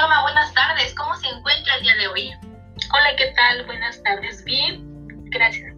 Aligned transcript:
Norma, 0.00 0.22
buenas 0.22 0.54
tardes. 0.54 0.94
¿Cómo 0.94 1.12
se 1.16 1.26
encuentra 1.26 1.74
el 1.74 1.82
día 1.82 1.96
de 1.96 2.06
hoy? 2.06 2.30
Hola, 2.92 3.16
¿qué 3.16 3.32
tal? 3.34 3.66
Buenas 3.66 4.00
tardes. 4.04 4.44
Bien, 4.44 4.80
gracias. 5.30 5.74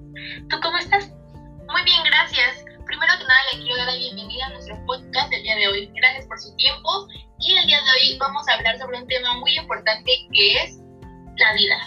¿Tú 0.50 0.60
cómo 0.60 0.76
estás? 0.76 1.08
Muy 1.68 1.82
bien, 1.84 2.02
gracias. 2.04 2.62
Primero 2.84 3.14
que 3.16 3.24
nada, 3.24 3.40
le 3.50 3.62
quiero 3.62 3.76
dar 3.78 3.86
la 3.86 3.94
bienvenida 3.94 4.44
a 4.44 4.50
nuestro 4.50 4.84
podcast 4.84 5.30
del 5.30 5.42
día 5.42 5.56
de 5.56 5.68
hoy. 5.68 5.90
Gracias 5.94 6.26
por 6.26 6.38
su 6.38 6.54
tiempo. 6.56 7.08
Y 7.38 7.56
el 7.56 7.66
día 7.66 7.78
de 7.78 7.90
hoy 7.92 8.18
vamos 8.18 8.46
a 8.46 8.54
hablar 8.56 8.78
sobre 8.78 8.98
un 8.98 9.06
tema 9.06 9.32
muy 9.38 9.56
importante 9.56 10.12
que 10.30 10.64
es 10.64 10.76
la 11.38 11.54
vida. 11.54 11.78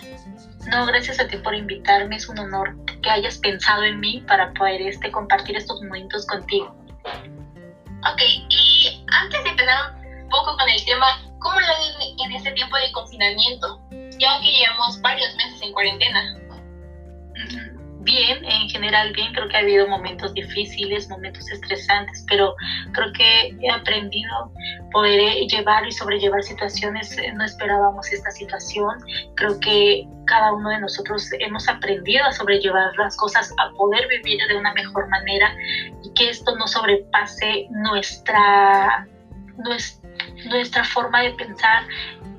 No, 0.72 0.88
gracias 0.88 1.20
a 1.20 1.28
ti 1.28 1.38
por 1.38 1.54
invitarme. 1.54 2.16
Es 2.16 2.28
un 2.28 2.40
honor 2.40 2.76
que 3.04 3.12
hayas 3.12 3.38
pensado 3.38 3.84
en 3.84 4.00
mí 4.00 4.24
para 4.28 4.52
poder 4.54 4.82
este, 4.82 5.12
compartir 5.12 5.56
estos 5.56 5.80
momentos 5.84 6.26
contigo. 6.26 6.76
Ok, 8.12 8.22
y 8.50 9.06
antes 9.22 9.44
de 9.44 9.50
empezar 9.52 9.94
un 10.02 10.30
poco 10.30 10.58
con 10.58 10.68
el 10.68 10.84
tema, 10.84 11.22
¿cómo 11.44 11.60
lo 11.60 11.68
ven 11.68 12.26
en 12.26 12.32
este 12.36 12.52
tiempo 12.54 12.76
de 12.78 12.92
confinamiento? 12.92 13.80
Ya 14.18 14.40
que 14.40 14.52
llevamos 14.52 15.00
varios 15.02 15.36
meses 15.36 15.62
en 15.62 15.74
cuarentena. 15.74 16.40
Bien, 18.04 18.44
en 18.44 18.68
general 18.70 19.14
bien, 19.14 19.34
creo 19.34 19.48
que 19.48 19.56
ha 19.56 19.62
habido 19.62 19.88
momentos 19.88 20.34
difíciles, 20.34 21.08
momentos 21.10 21.50
estresantes, 21.50 22.26
pero 22.28 22.54
creo 22.92 23.14
que 23.14 23.56
he 23.62 23.72
aprendido 23.72 24.52
poder 24.92 25.22
eh, 25.22 25.48
llevar 25.48 25.88
y 25.88 25.92
sobrellevar 25.94 26.44
situaciones, 26.44 27.18
eh, 27.18 27.32
no 27.34 27.46
esperábamos 27.46 28.12
esta 28.12 28.30
situación, 28.32 28.98
creo 29.36 29.58
que 29.62 30.06
cada 30.26 30.52
uno 30.52 30.70
de 30.70 30.82
nosotros 30.82 31.30
hemos 31.40 31.70
aprendido 31.70 32.26
a 32.26 32.34
sobrellevar 32.34 32.94
las 32.98 33.16
cosas, 33.16 33.54
a 33.58 33.72
poder 33.78 34.06
vivir 34.10 34.38
de 34.50 34.58
una 34.58 34.74
mejor 34.74 35.08
manera 35.08 35.56
y 36.04 36.14
que 36.14 36.30
esto 36.30 36.58
no 36.58 36.68
sobrepase 36.68 37.68
nuestra, 37.72 39.08
nuestra, 39.64 40.03
nuestra 40.46 40.84
forma 40.84 41.22
de 41.22 41.32
pensar 41.32 41.84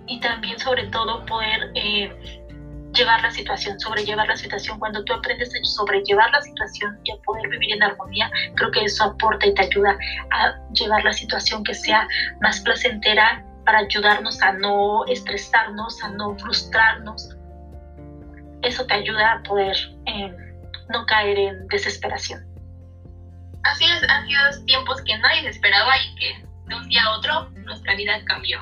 y 0.06 0.20
también 0.20 0.58
sobre 0.58 0.86
todo 0.88 1.24
poder... 1.26 1.70
Eh, 1.74 2.40
llevar 2.94 3.20
la 3.22 3.30
situación, 3.30 3.78
sobrellevar 3.78 4.26
la 4.26 4.36
situación. 4.36 4.78
Cuando 4.78 5.04
tú 5.04 5.12
aprendes 5.12 5.50
a 5.54 5.64
sobrellevar 5.64 6.30
la 6.30 6.40
situación 6.42 6.98
y 7.04 7.12
a 7.12 7.16
poder 7.24 7.48
vivir 7.48 7.72
en 7.74 7.82
armonía, 7.82 8.30
creo 8.54 8.70
que 8.70 8.84
eso 8.84 9.04
aporta 9.04 9.46
y 9.46 9.54
te 9.54 9.62
ayuda 9.62 9.96
a 10.30 10.54
llevar 10.72 11.04
la 11.04 11.12
situación 11.12 11.62
que 11.64 11.74
sea 11.74 12.06
más 12.40 12.60
placentera 12.60 13.44
para 13.64 13.78
ayudarnos 13.78 14.40
a 14.42 14.52
no 14.52 15.04
estresarnos, 15.06 16.02
a 16.02 16.10
no 16.10 16.36
frustrarnos. 16.38 17.36
Eso 18.62 18.86
te 18.86 18.94
ayuda 18.94 19.32
a 19.32 19.42
poder 19.42 19.76
eh, 20.06 20.34
no 20.88 21.04
caer 21.06 21.38
en 21.38 21.66
desesperación. 21.68 22.44
Así 23.64 23.84
es, 23.84 24.08
han 24.08 24.26
sido 24.26 24.64
tiempos 24.66 25.02
que 25.02 25.16
nadie 25.18 25.48
esperaba 25.48 25.92
y 25.98 26.14
que 26.16 26.43
de 26.66 26.74
un 26.74 26.88
día 26.88 27.02
a 27.04 27.18
otro 27.18 27.50
nuestra 27.64 27.94
vida 27.94 28.22
cambió. 28.26 28.58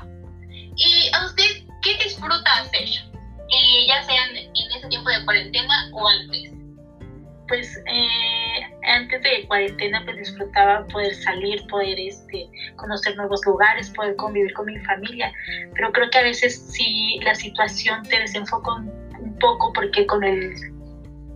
¿Y 0.50 1.10
a 1.14 1.26
usted 1.26 1.44
qué 1.82 1.96
disfruta 2.04 2.52
hacer? 2.60 2.84
Eh, 2.84 3.86
ya 3.86 4.02
sean 4.04 4.36
en 4.36 4.72
ese 4.76 4.88
tiempo 4.88 5.10
de 5.10 5.24
cuarentena 5.24 5.90
o 5.92 6.08
antes? 6.08 6.52
Pues 7.48 7.76
eh, 7.86 8.60
antes 8.88 9.22
de 9.22 9.46
cuarentena 9.46 10.02
pues 10.04 10.16
disfrutaba 10.16 10.86
poder 10.86 11.14
salir, 11.16 11.66
poder 11.66 11.98
este, 11.98 12.48
conocer 12.76 13.14
nuevos 13.16 13.44
lugares, 13.44 13.90
poder 13.90 14.16
convivir 14.16 14.52
con 14.54 14.66
mi 14.66 14.78
familia, 14.80 15.30
pero 15.74 15.92
creo 15.92 16.08
que 16.08 16.18
a 16.18 16.22
veces 16.22 16.72
si 16.72 17.18
la 17.22 17.34
situación 17.34 18.02
te 18.04 18.20
desenfoca 18.20 18.74
un 18.74 19.36
poco 19.38 19.72
porque 19.74 20.06
con 20.06 20.24
el 20.24 20.54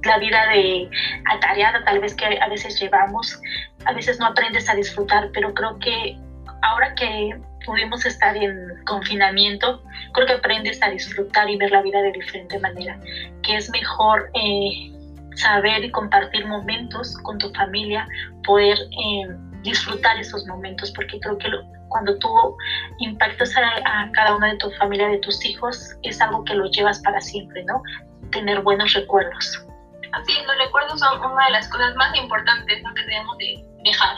la 0.04 0.18
vida 0.18 0.46
de 0.48 0.88
atareada 1.32 1.84
tal 1.84 2.00
vez 2.00 2.14
que 2.14 2.24
a 2.24 2.48
veces 2.48 2.80
llevamos, 2.80 3.40
a 3.84 3.92
veces 3.92 4.18
no 4.18 4.26
aprendes 4.26 4.68
a 4.70 4.74
disfrutar, 4.74 5.30
pero 5.34 5.52
creo 5.52 5.78
que 5.80 6.16
ahora 6.62 6.94
que 6.94 7.38
pudimos 7.64 8.04
estar 8.06 8.36
en 8.36 8.84
confinamiento, 8.86 9.82
creo 10.12 10.26
que 10.26 10.32
aprendes 10.34 10.82
a 10.82 10.90
disfrutar 10.90 11.48
y 11.50 11.56
ver 11.56 11.70
la 11.70 11.82
vida 11.82 12.00
de 12.00 12.12
diferente 12.12 12.58
manera, 12.58 12.98
que 13.42 13.56
es 13.56 13.68
mejor 13.70 14.30
eh, 14.34 14.92
saber 15.34 15.84
y 15.84 15.90
compartir 15.90 16.46
momentos 16.46 17.16
con 17.22 17.38
tu 17.38 17.52
familia, 17.52 18.06
poder 18.44 18.78
eh, 18.78 19.36
disfrutar 19.62 20.16
esos 20.18 20.46
momentos, 20.46 20.92
porque 20.92 21.18
creo 21.20 21.36
que 21.38 21.48
cuando 21.88 22.18
tú 22.18 22.56
impactas 22.98 23.54
a, 23.56 24.10
cada 24.12 24.36
una 24.36 24.52
de 24.52 24.58
tu 24.58 24.70
familia, 24.72 25.08
de 25.08 25.18
tus 25.18 25.44
hijos, 25.44 25.96
es 26.02 26.20
algo 26.20 26.44
que 26.44 26.54
lo 26.54 26.66
llevas 26.70 27.00
para 27.00 27.20
siempre, 27.20 27.64
¿no? 27.64 27.82
Tener 28.30 28.60
buenos 28.62 28.92
recuerdos. 28.92 29.64
Así 30.12 30.32
los 30.46 30.58
recuerdos 30.58 31.00
son 31.00 31.32
una 31.32 31.46
de 31.46 31.52
las 31.52 31.68
cosas 31.68 31.94
más 31.96 32.16
importantes 32.16 32.82
que 32.94 33.02
debemos 33.02 33.38
de 33.38 33.64
dejar. 33.84 34.16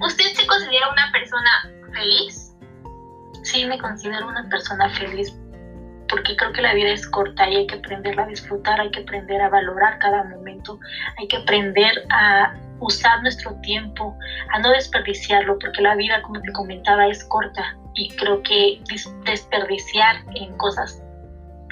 ¿Usted 0.00 0.32
se 0.34 0.46
considera 0.46 0.90
una 0.90 1.12
persona 1.12 1.50
feliz? 1.92 2.50
sí 3.42 3.64
me 3.64 3.78
considero 3.78 4.28
una 4.28 4.48
persona 4.48 4.88
feliz 4.90 5.34
porque 6.08 6.36
creo 6.36 6.52
que 6.52 6.62
la 6.62 6.74
vida 6.74 6.90
es 6.90 7.06
corta 7.08 7.48
y 7.48 7.56
hay 7.56 7.66
que 7.66 7.76
aprenderla 7.76 8.24
a 8.24 8.26
disfrutar, 8.26 8.80
hay 8.80 8.90
que 8.90 9.00
aprender 9.00 9.40
a 9.40 9.48
valorar 9.48 9.98
cada 10.00 10.24
momento, 10.24 10.78
hay 11.18 11.28
que 11.28 11.36
aprender 11.36 11.92
a 12.10 12.52
usar 12.80 13.22
nuestro 13.22 13.54
tiempo, 13.60 14.16
a 14.52 14.58
no 14.58 14.70
desperdiciarlo, 14.70 15.56
porque 15.60 15.82
la 15.82 15.94
vida, 15.94 16.20
como 16.22 16.40
te 16.40 16.50
comentaba, 16.52 17.06
es 17.06 17.22
corta 17.24 17.76
y 17.94 18.08
creo 18.16 18.42
que 18.42 18.82
desperdiciar 19.24 20.16
en 20.34 20.56
cosas 20.56 21.00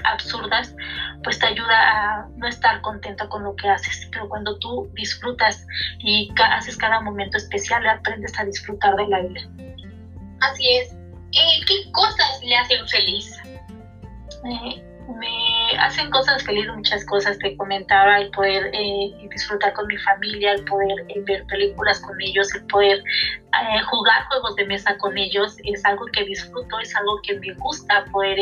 absurdas, 0.05 0.75
pues 1.23 1.39
te 1.39 1.47
ayuda 1.47 1.69
a 1.69 2.29
no 2.37 2.47
estar 2.47 2.81
contento 2.81 3.29
con 3.29 3.45
lo 3.45 3.55
que 3.57 3.69
haces. 3.69 4.09
Pero 4.13 4.29
cuando 4.29 4.59
tú 4.59 4.89
disfrutas 4.95 5.67
y 5.99 6.31
haces 6.53 6.77
cada 6.77 7.01
momento 7.01 7.37
especial, 7.37 7.87
aprendes 7.87 8.39
a 8.39 8.45
disfrutar 8.45 8.97
de 8.97 9.09
la 9.09 9.21
vida. 9.21 9.41
Así 10.41 10.69
es. 10.77 10.93
Eh, 11.33 11.61
¿qué 11.67 11.93
cosas 11.93 12.41
le 12.43 12.57
hacen 12.57 12.87
feliz? 12.89 13.37
Me 15.09 15.79
hacen 15.79 16.11
cosas 16.11 16.43
felices 16.43 16.75
muchas 16.75 17.05
cosas. 17.07 17.39
Te 17.39 17.57
comentaba 17.57 18.19
el 18.19 18.31
poder 18.31 18.71
eh, 18.73 19.29
disfrutar 19.31 19.73
con 19.73 19.87
mi 19.87 19.97
familia, 19.99 20.53
el 20.53 20.65
poder 20.65 21.05
eh, 21.09 21.21
ver 21.27 21.45
películas 21.47 22.01
con 22.01 22.21
ellos, 22.21 22.55
el 22.55 22.67
poder 22.67 23.03
jugar 23.91 24.25
juegos 24.29 24.55
de 24.57 24.67
mesa 24.67 24.97
con 24.99 25.17
ellos. 25.17 25.57
Es 25.65 25.85
algo 25.85 26.05
que 26.13 26.25
disfruto, 26.25 26.79
es 26.81 26.95
algo 26.97 27.21
que 27.23 27.35
me 27.39 27.53
gusta 27.55 28.05
poder 28.13 28.39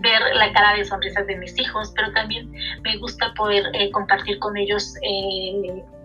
ver 0.00 0.22
la 0.34 0.52
cara 0.52 0.74
de 0.74 0.84
sonrisas 0.84 1.26
de 1.26 1.36
mis 1.36 1.58
hijos, 1.58 1.92
pero 1.94 2.12
también 2.12 2.50
me 2.82 2.96
gusta 2.98 3.32
poder 3.34 3.64
compartir 3.92 4.38
con 4.38 4.56
ellos, 4.56 4.94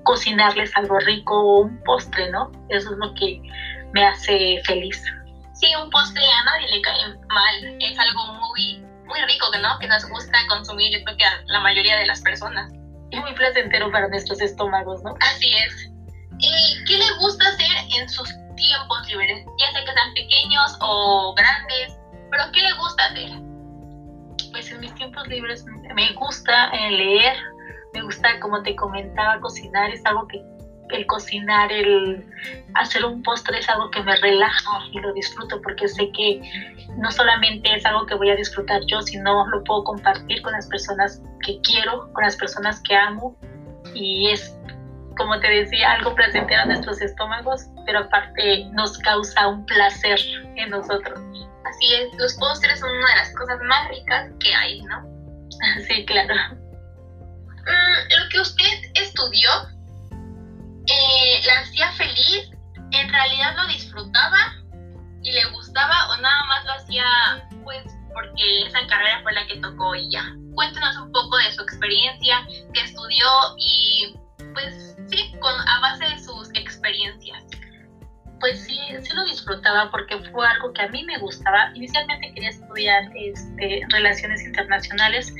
cocinarles 0.03 0.75
algo 0.75 0.99
rico 0.99 1.33
o 1.35 1.61
un 1.61 1.83
postre, 1.83 2.29
¿no? 2.31 2.51
Eso 2.69 2.91
es 2.91 2.97
lo 2.97 3.13
que 3.15 3.41
me 3.93 4.05
hace 4.05 4.61
feliz 4.65 5.01
sí, 5.59 5.73
un 5.81 5.89
postre 5.89 6.21
a 6.23 6.43
nadie 6.43 6.67
le 6.75 6.81
cae 6.81 7.07
mal. 7.27 7.77
Es 7.79 7.99
algo 7.99 8.33
muy, 8.33 8.83
muy 9.07 9.19
rico, 9.21 9.47
¿no? 9.61 9.79
Que 9.79 9.87
nos 9.87 10.07
gusta 10.09 10.37
consumir, 10.49 10.91
yo 10.91 11.03
creo 11.03 11.17
que 11.17 11.25
a 11.25 11.41
la 11.45 11.59
mayoría 11.61 11.97
de 11.97 12.05
las 12.05 12.21
personas. 12.21 12.71
Y 13.09 13.19
muy 13.19 13.33
placentero 13.33 13.91
para 13.91 14.07
nuestros 14.09 14.41
estómagos, 14.41 15.01
¿no? 15.03 15.15
Así 15.21 15.53
es. 15.53 15.89
¿Y 16.39 16.83
qué 16.85 16.97
le 16.97 17.11
gusta 17.19 17.47
hacer 17.47 17.67
en 17.97 18.09
sus 18.09 18.29
tiempos 18.55 19.07
libres? 19.07 19.45
Ya 19.59 19.71
sea 19.71 19.85
que 19.85 19.93
sean 19.93 20.13
pequeños 20.13 20.77
o 20.81 21.33
grandes, 21.35 21.97
pero 22.29 22.43
¿qué 22.53 22.61
le 22.61 22.73
gusta 22.73 23.05
hacer? 23.05 23.29
Pues 24.51 24.71
en 24.71 24.79
mis 24.81 24.93
tiempos 24.95 25.27
libres 25.27 25.65
me 25.95 26.13
gusta 26.13 26.69
eh, 26.69 26.91
leer, 26.91 27.37
me 27.93 28.01
gusta, 28.01 28.39
como 28.39 28.61
te 28.61 28.75
comentaba, 28.75 29.39
cocinar, 29.39 29.89
es 29.91 30.05
algo 30.05 30.27
que 30.27 30.43
el 30.89 31.05
cocinar, 31.05 31.71
el 31.71 32.23
hacer 32.75 33.03
un 33.05 33.21
postre 33.23 33.59
es 33.59 33.69
algo 33.69 33.89
que 33.91 34.01
me 34.01 34.15
relaja 34.15 34.79
y 34.91 34.99
lo 34.99 35.11
disfruto 35.13 35.59
porque 35.61 35.87
sé 35.87 36.09
que 36.11 36.39
no 36.97 37.11
solamente 37.11 37.73
es 37.73 37.85
algo 37.85 38.05
que 38.05 38.15
voy 38.15 38.29
a 38.29 38.35
disfrutar 38.35 38.81
yo, 38.87 39.01
sino 39.01 39.45
lo 39.47 39.63
puedo 39.63 39.83
compartir 39.83 40.41
con 40.41 40.53
las 40.53 40.67
personas 40.67 41.21
que 41.45 41.59
quiero, 41.61 42.11
con 42.13 42.23
las 42.23 42.35
personas 42.35 42.81
que 42.81 42.95
amo 42.95 43.35
y 43.93 44.29
es, 44.29 44.55
como 45.17 45.39
te 45.39 45.49
decía, 45.49 45.91
algo 45.91 46.13
placentero 46.15 46.61
a 46.61 46.65
nuestros 46.65 47.01
estómagos, 47.01 47.65
pero 47.85 47.99
aparte 47.99 48.65
nos 48.73 48.97
causa 48.99 49.47
un 49.47 49.65
placer 49.65 50.19
en 50.55 50.69
nosotros. 50.69 51.19
Así 51.65 51.93
es, 51.95 52.17
los 52.17 52.33
postres 52.35 52.79
son 52.79 52.89
una 52.89 53.09
de 53.09 53.15
las 53.15 53.33
cosas 53.35 53.59
más 53.63 53.89
ricas 53.89 54.31
que 54.39 54.53
hay, 54.53 54.81
¿no? 54.83 55.05
Sí, 55.87 56.05
claro. 56.05 56.35
Mm, 56.55 58.21
lo 58.21 58.29
que 58.29 58.39
usted 58.39 58.91
estudió 58.93 59.49
eh, 60.87 61.41
la 61.45 61.59
hacía 61.59 61.91
feliz, 61.93 62.49
en 62.91 63.09
realidad 63.09 63.55
lo 63.57 63.67
disfrutaba 63.67 64.37
y 65.21 65.31
le 65.31 65.45
gustaba 65.51 66.09
o 66.09 66.17
nada 66.21 66.45
más 66.45 66.65
lo 66.65 66.71
hacía 66.73 67.05
pues 67.63 67.83
porque 68.13 68.65
esa 68.65 68.79
carrera 68.87 69.21
fue 69.21 69.33
la 69.33 69.45
que 69.45 69.57
tocó 69.57 69.93
y 69.95 70.09
ya. 70.09 70.23
Cuéntenos 70.55 70.97
un 70.97 71.11
poco 71.11 71.37
de 71.37 71.51
su 71.51 71.61
experiencia, 71.61 72.47
que 72.73 72.81
estudió 72.81 73.27
y 73.57 74.15
pues 74.53 74.97
sí, 75.07 75.35
con, 75.39 75.53
a 75.53 75.79
base 75.81 76.05
de 76.05 76.17
sus 76.19 76.49
experiencias. 76.55 77.43
Pues 78.39 78.63
sí, 78.63 78.79
sí 79.01 79.13
lo 79.13 79.23
disfrutaba 79.25 79.91
porque 79.91 80.17
fue 80.31 80.47
algo 80.47 80.73
que 80.73 80.81
a 80.81 80.87
mí 80.87 81.03
me 81.03 81.19
gustaba. 81.19 81.71
Inicialmente 81.75 82.33
quería 82.33 82.49
estudiar 82.49 83.03
este, 83.15 83.81
relaciones 83.89 84.41
internacionales, 84.43 85.33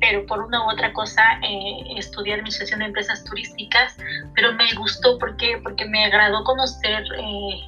pero 0.00 0.24
por 0.26 0.40
una 0.42 0.64
u 0.64 0.70
otra 0.70 0.92
cosa 0.92 1.22
eh, 1.42 1.82
estudié 1.96 2.34
administración 2.34 2.80
de 2.80 2.86
empresas 2.86 3.24
turísticas, 3.24 3.96
pero 4.34 4.52
me 4.52 4.72
gustó 4.74 5.18
porque, 5.18 5.58
porque 5.62 5.84
me 5.84 6.04
agradó 6.04 6.44
conocer 6.44 7.02
eh, 7.18 7.60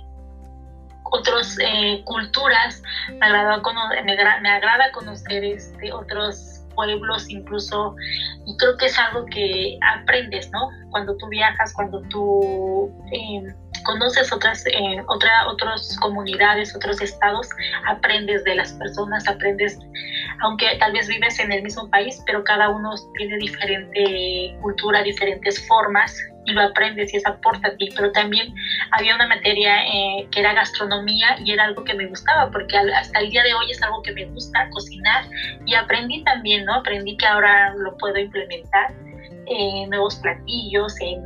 otras 1.11 1.57
eh, 1.61 2.03
culturas, 2.05 2.83
me 3.19 3.27
agrada, 3.27 3.61
me, 4.05 4.17
me 4.41 4.49
agrada 4.49 4.93
conocer 4.93 5.45
este, 5.45 5.93
otros 5.93 6.61
pueblos 6.75 7.29
incluso, 7.29 7.95
y 8.47 8.57
creo 8.57 8.77
que 8.77 8.87
es 8.87 8.99
algo 8.99 9.27
que 9.27 9.77
aprendes, 9.83 10.51
¿no? 10.53 10.69
Cuando 10.91 11.17
tú 11.17 11.29
viajas, 11.29 11.73
cuando 11.75 12.01
tú 12.03 12.91
em, 13.11 13.55
conoces 13.85 14.33
otras, 14.33 14.65
eh, 14.67 15.03
otra, 15.09 15.47
otras 15.49 15.97
comunidades, 16.01 16.75
otros 16.75 17.01
estados, 17.01 17.49
aprendes 17.87 18.45
de 18.45 18.55
las 18.55 18.73
personas, 18.75 19.27
aprendes, 19.29 19.79
aunque 20.41 20.77
tal 20.79 20.93
vez 20.93 21.09
vives 21.09 21.39
en 21.39 21.53
el 21.53 21.63
mismo 21.63 21.89
país, 21.91 22.23
pero 22.27 22.43
cada 22.45 22.69
uno 22.69 22.95
tiene 23.17 23.37
diferente 23.39 24.57
cultura, 24.61 25.03
diferentes 25.03 25.67
formas 25.67 26.17
y 26.47 26.53
lo 26.53 26.63
aprendes 26.63 27.13
y 27.13 27.17
eso 27.19 27.29
aporta 27.29 27.69
a 27.69 27.77
ti. 27.77 27.89
Pero 27.95 28.13
también 28.13 28.53
había 28.93 29.15
una 29.15 29.27
materia 29.27 29.85
eh, 29.85 30.27
que 30.31 30.41
era 30.41 30.55
gastronomía 30.55 31.37
y 31.45 31.53
era 31.53 31.65
algo 31.65 31.85
que 31.85 31.95
me 31.95 32.07
gustaba 32.07 32.51
porque 32.51 32.77
hasta 32.77 33.21
el 33.21 33.31
día 33.31 33.43
de 33.43 33.55
hoy 33.55 33.71
es 33.71 33.83
algo 33.83 34.03
que 34.03 34.13
me 34.13 34.25
gusta 34.27 34.69
cocinar 34.71 35.25
y 35.67 35.75
aprendí 35.75 36.23
también, 36.25 36.65
¿no? 36.65 36.75
Aprendí 36.75 37.17
que 37.17 37.27
ahora 37.27 37.75
lo 37.77 37.97
puedo 37.99 38.19
implementar 38.19 38.93
en 39.47 39.91
nuevos 39.91 40.17
platillos, 40.17 40.95
en 41.01 41.23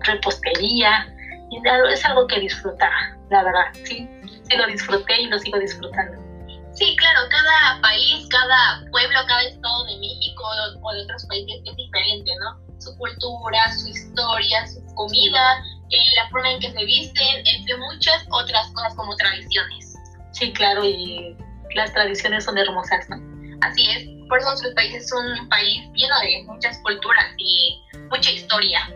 repostería 0.00 1.06
y 1.50 1.60
es 1.92 2.04
algo 2.04 2.26
que 2.26 2.40
disfrutaba, 2.40 3.16
la 3.30 3.42
verdad, 3.42 3.66
sí, 3.84 4.08
sí 4.48 4.56
lo 4.56 4.66
disfruté 4.66 5.20
y 5.20 5.26
lo 5.26 5.38
sigo 5.38 5.58
disfrutando. 5.58 6.28
Sí, 6.72 6.94
claro, 6.96 7.20
cada 7.28 7.80
país, 7.80 8.26
cada 8.30 8.80
pueblo, 8.92 9.18
cada 9.26 9.42
estado 9.42 9.84
de 9.86 9.98
México 9.98 10.44
o 10.82 10.92
de 10.92 11.02
otros 11.02 11.26
países 11.26 11.60
es 11.64 11.76
diferente, 11.76 12.30
¿no? 12.40 12.80
Su 12.80 12.96
cultura, 12.96 13.72
su 13.72 13.88
historia, 13.88 14.64
su 14.66 14.94
comida, 14.94 15.58
eh, 15.90 16.14
la 16.14 16.28
forma 16.28 16.52
en 16.52 16.60
que 16.60 16.70
se 16.70 16.84
visten, 16.84 17.46
entre 17.46 17.76
muchas 17.78 18.24
otras 18.30 18.70
cosas 18.74 18.94
como 18.94 19.16
tradiciones. 19.16 19.96
Sí, 20.32 20.52
claro, 20.52 20.84
y 20.84 21.36
las 21.74 21.92
tradiciones 21.92 22.44
son 22.44 22.56
hermosas, 22.56 23.08
¿no? 23.10 23.16
Así 23.62 23.90
es, 23.90 24.06
por 24.28 24.38
eso 24.38 24.48
nuestro 24.50 24.72
país 24.74 24.94
es 24.94 25.12
un 25.12 25.48
país 25.48 25.82
lleno 25.94 26.20
de 26.20 26.44
muchas 26.46 26.78
culturas 26.78 27.26
y 27.38 27.82
mucha 28.10 28.30
historia. 28.30 28.88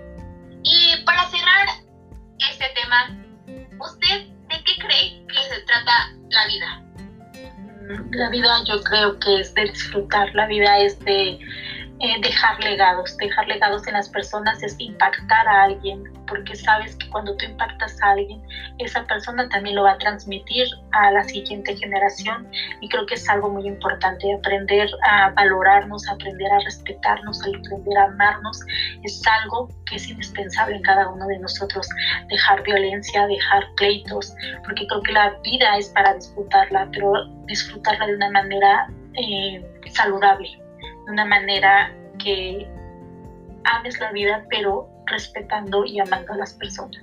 Y 0.63 1.03
para 1.05 1.29
cerrar 1.31 1.67
este 2.51 2.67
tema, 2.75 3.17
¿usted 3.79 4.27
de 4.27 4.65
qué 4.65 4.73
cree 4.79 5.27
que 5.27 5.55
se 5.55 5.63
trata 5.63 6.13
la 6.31 6.47
vida? 6.47 6.83
La 8.13 8.31
vida 8.31 8.65
yo 8.67 8.83
creo 8.83 9.19
que 9.19 9.41
es 9.41 9.55
de 9.55 9.65
disfrutar, 9.65 10.35
la 10.35 10.47
vida 10.47 10.79
es 10.79 10.99
de 11.01 11.39
eh, 12.03 12.21
dejar 12.21 12.59
legados. 12.59 13.17
Dejar 13.17 13.47
legados 13.47 13.87
en 13.87 13.95
las 13.95 14.09
personas 14.09 14.61
es 14.61 14.75
impactar 14.79 15.47
a 15.47 15.63
alguien, 15.63 16.03
porque 16.27 16.57
sabes 16.57 16.97
que 16.97 17.09
cuando 17.11 17.37
tú 17.37 17.45
impactas 17.45 17.97
a 18.03 18.11
alguien, 18.11 18.43
esa 18.79 19.05
persona 19.05 19.49
también 19.49 19.77
lo 19.77 19.85
va 19.85 19.93
a 19.93 19.99
transmitir 19.99 20.67
a 20.91 21.13
la 21.13 21.23
siguiente 21.23 21.77
generación. 21.77 22.49
Y 22.81 22.89
creo 22.89 23.07
que 23.07 23.15
es 23.15 23.29
algo 23.29 23.51
muy 23.51 23.69
importante, 23.69 24.35
aprender 24.35 24.91
a 25.09 25.31
valorarnos, 25.31 26.09
aprender 26.09 26.51
a 26.51 26.59
respetarnos, 26.65 27.41
aprender 27.41 27.97
a 27.97 28.05
amarnos. 28.07 28.59
Es 29.05 29.23
algo 29.41 29.69
que 29.87 29.95
es 29.95 30.09
indispensable 30.09 30.75
en 30.75 30.83
cada 30.83 31.09
uno 31.09 31.25
de 31.29 31.39
nosotros. 31.39 31.89
Dejar 32.29 32.65
violencia, 32.65 33.29
dejar 33.29 33.63
pleitos, 33.77 34.35
porque 34.65 34.89
creo 34.89 35.03
que 35.03 35.13
la 35.13 35.37
vida 35.45 35.79
es 35.79 35.89
para 35.91 36.15
disfrutarla, 36.15 36.89
pero 36.93 37.13
disfrutarla 37.47 38.09
de 38.09 38.17
una 38.17 38.31
manera 38.31 38.89
eh, 39.15 39.65
saludable 39.93 40.62
de 41.07 41.13
una 41.13 41.25
manera 41.25 41.93
que 42.19 42.67
ames 43.65 43.99
la 43.99 44.13
vida, 44.13 44.45
pero 44.51 44.89
respetando 45.07 45.85
y 45.85 46.01
amando 46.01 46.33
a 46.33 46.37
las 46.37 46.55
personas. 46.55 47.03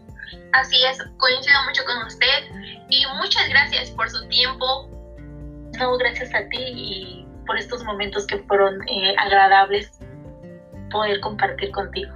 Así 0.53 0.83
es, 0.85 0.97
coincido 1.17 1.63
mucho 1.65 1.83
con 1.85 2.05
usted 2.05 2.43
y 2.89 3.05
muchas 3.17 3.47
gracias 3.49 3.89
por 3.91 4.09
su 4.09 4.27
tiempo. 4.27 4.87
No, 5.79 5.97
gracias 5.97 6.33
a 6.33 6.47
ti 6.49 6.57
y 6.57 7.27
por 7.45 7.57
estos 7.57 7.83
momentos 7.83 8.27
que 8.27 8.37
fueron 8.39 8.87
eh, 8.87 9.15
agradables 9.17 9.99
poder 10.91 11.19
compartir 11.21 11.71
contigo. 11.71 12.13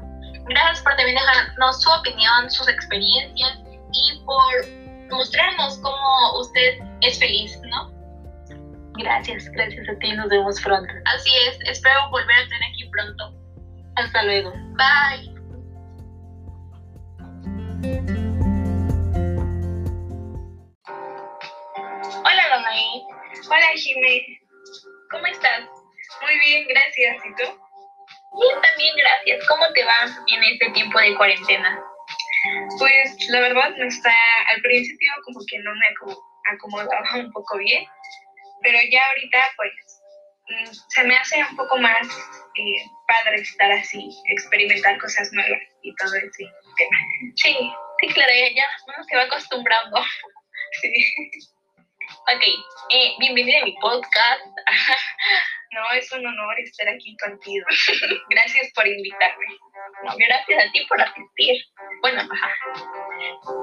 Gracias 0.47 0.81
por 0.83 0.95
también 0.95 1.15
dejarnos 1.15 1.81
su 1.81 1.89
opinión, 1.89 2.50
sus 2.50 2.68
experiencias 2.68 3.59
y 3.94 4.21
por 4.25 4.68
mostrarnos 5.12 5.77
cómo 5.77 6.39
usted 6.39 6.80
es 7.01 7.19
feliz, 7.19 7.59
¿no? 7.69 7.93
Gracias, 8.98 9.50
gracias 9.51 9.90
a 9.90 9.98
ti. 10.00 10.12
Nos 10.13 10.30
vemos 10.30 10.62
pronto. 10.62 10.94
Así 11.06 11.31
es, 11.48 11.57
espero 11.69 12.10
volver 12.12 12.36
a 12.36 12.48
tener 12.48 12.69
aquí 12.72 12.90
pronto. 12.92 13.34
Hasta 13.95 14.24
luego. 14.24 14.51
Bye. 14.75 15.34
Hola, 22.25 22.44
Donaí. 22.51 23.04
Hola, 23.48 23.68
Jimé. 23.75 24.40
¿Cómo 25.12 25.25
estás? 25.28 25.62
Muy 26.22 26.40
bien, 26.40 26.68
gracias. 26.68 27.18
¿Y 27.25 27.30
tú? 27.36 27.63
Bien, 28.40 28.62
también 28.62 28.95
gracias. 28.95 29.48
¿Cómo 29.48 29.66
te 29.74 29.84
va 29.86 29.95
en 30.28 30.44
este 30.44 30.69
tiempo 30.72 31.00
de 31.00 31.16
cuarentena? 31.16 31.80
Pues 32.78 33.30
la 33.30 33.40
verdad 33.40 33.69
no 33.78 33.86
está, 33.86 34.13
al 34.54 34.62
principio 34.62 35.12
como 35.24 35.40
que 35.48 35.60
no 35.60 35.72
me 35.75 35.86
acomodaba 36.54 37.16
un 37.16 37.31
poco 37.31 37.57
bien, 37.57 37.86
pero 38.63 38.77
ya 38.89 39.06
ahorita 39.06 39.38
pues 39.57 39.74
mm, 40.50 40.71
se 40.89 41.04
me 41.04 41.15
hace 41.15 41.44
un 41.44 41.56
poco 41.56 41.77
más 41.77 42.07
eh, 42.56 42.86
padre 43.07 43.42
estar 43.42 43.71
así, 43.71 44.10
experimentar 44.30 44.98
cosas 45.00 45.30
nuevas 45.33 45.62
y 45.81 45.94
todo 45.95 46.15
ese 46.15 46.30
tema. 46.77 46.98
Sí, 47.36 47.56
sí, 48.00 48.07
claro, 48.13 48.31
ya, 48.33 48.65
uno 48.88 49.04
se 49.04 49.15
va 49.15 49.24
acostumbrando. 49.24 50.01
Sí. 50.81 50.92
Ok, 52.33 52.44
eh, 52.89 53.13
bienvenida 53.19 53.62
a 53.62 53.65
mi 53.65 53.75
podcast. 53.80 54.42
no, 55.71 55.92
es 55.92 56.12
un 56.12 56.25
honor 56.25 56.59
estar 56.59 56.88
aquí 56.89 57.16
contigo. 57.18 57.66
Gracias 58.30 58.71
por 58.74 58.88
invitarme. 58.88 59.45
gracias 60.18 60.66
a 60.66 60.71
ti 60.71 60.86
por 60.88 61.01
asistir. 61.01 61.63
Bueno, 62.01 62.21
ajá. 62.21 62.56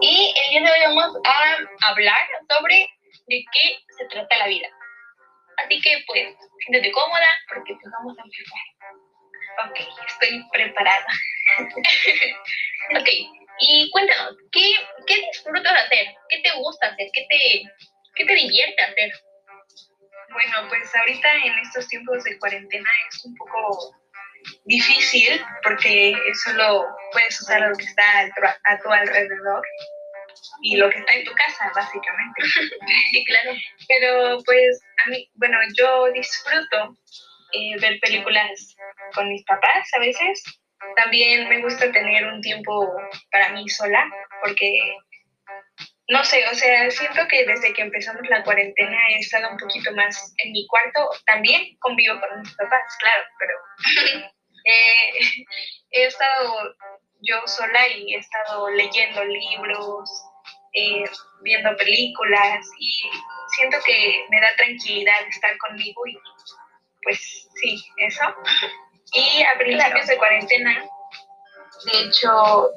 Y 0.01 0.33
el 0.45 0.51
día 0.51 0.61
de 0.63 0.71
hoy 0.71 0.95
vamos 0.95 1.17
a 1.25 1.91
hablar 1.91 2.29
sobre 2.49 2.89
de 3.27 3.45
qué 3.53 3.79
se 3.99 4.05
trata 4.07 4.39
la 4.39 4.47
vida. 4.47 4.69
Así 5.65 5.81
que 5.81 6.03
pues, 6.07 6.37
siéntete 6.65 6.93
cómoda 6.93 7.29
porque 7.49 7.75
pues 7.75 7.93
vamos 7.99 8.17
a 8.19 8.23
empezar. 8.23 8.65
Ok, 9.67 9.79
estoy 10.07 10.45
preparada. 10.53 11.07
ok, 13.01 13.09
y 13.61 13.91
cuéntanos, 13.91 14.37
¿qué, 14.53 14.73
¿qué 15.07 15.17
disfrutas 15.17 15.85
hacer? 15.85 16.07
¿Qué 16.29 16.41
te 16.43 16.51
gusta 16.57 16.87
hacer? 16.87 17.09
¿Qué 17.13 17.27
te, 17.29 17.63
qué 18.15 18.25
te 18.25 18.35
divierte 18.35 18.83
hacer? 18.83 19.13
Bueno, 20.33 20.69
pues 20.69 20.95
ahorita 20.95 21.35
en 21.45 21.59
estos 21.59 21.89
tiempos 21.89 22.23
de 22.25 22.39
cuarentena 22.39 22.89
es 23.09 23.25
un 23.25 23.35
poco 23.37 23.97
difícil 24.65 25.45
porque 25.63 26.15
solo 26.45 26.87
puedes 27.13 27.39
usar 27.41 27.61
lo 27.61 27.77
que 27.77 27.85
está 27.85 28.31
a 28.65 28.79
tu 28.79 28.89
alrededor 28.91 29.63
y 30.63 30.77
lo 30.77 30.91
que 30.91 30.99
está 30.99 31.13
en 31.15 31.25
tu 31.25 31.33
casa, 31.33 31.71
básicamente. 31.75 32.43
sí, 33.13 33.25
claro. 33.25 33.53
Pero 33.89 34.39
pues 34.45 34.83
a 35.05 35.11
mí, 35.11 35.31
bueno, 35.35 35.59
yo 35.77 36.11
disfruto 36.13 36.97
eh, 37.53 37.79
ver 37.81 37.99
películas 38.01 38.77
con 39.15 39.29
mis 39.29 39.45
papás 39.45 39.89
a 39.97 40.01
veces. 40.01 40.43
También 40.97 41.49
me 41.49 41.61
gusta 41.61 41.91
tener 41.93 42.27
un 42.27 42.41
tiempo 42.41 42.91
para 43.31 43.51
mí 43.51 43.69
sola, 43.69 44.11
porque, 44.43 44.71
no 46.09 46.25
sé, 46.25 46.43
o 46.51 46.55
sea, 46.55 46.91
siento 46.91 47.29
que 47.29 47.45
desde 47.45 47.73
que 47.75 47.83
empezamos 47.83 48.23
la 48.29 48.43
cuarentena 48.43 48.97
he 49.11 49.19
estado 49.19 49.51
un 49.51 49.59
poquito 49.59 49.93
más 49.93 50.35
en 50.39 50.53
mi 50.53 50.67
cuarto. 50.67 51.11
También 51.27 51.77
convivo 51.81 52.19
con 52.21 52.41
mis 52.41 52.55
papás, 52.55 52.97
claro, 52.99 53.25
pero 53.39 53.55
eh, 54.65 55.45
he 55.91 56.05
estado 56.05 56.75
yo 57.23 57.37
sola 57.47 57.89
y 57.89 58.15
he 58.15 58.19
estado 58.19 58.71
leyendo 58.71 59.25
libros, 59.25 60.11
eh, 60.73 61.05
viendo 61.43 61.77
películas 61.77 62.67
y 62.79 62.91
siento 63.57 63.79
que 63.85 64.25
me 64.31 64.41
da 64.41 64.55
tranquilidad 64.57 65.27
estar 65.29 65.57
conmigo 65.59 66.07
y 66.07 66.19
pues 67.03 67.49
sí, 67.61 67.83
eso. 67.99 68.23
Y 69.13 69.43
a 69.43 69.59
principios 69.59 70.07
de 70.07 70.17
cuarentena, 70.19 70.85
de 71.85 72.01
hecho, 72.03 72.71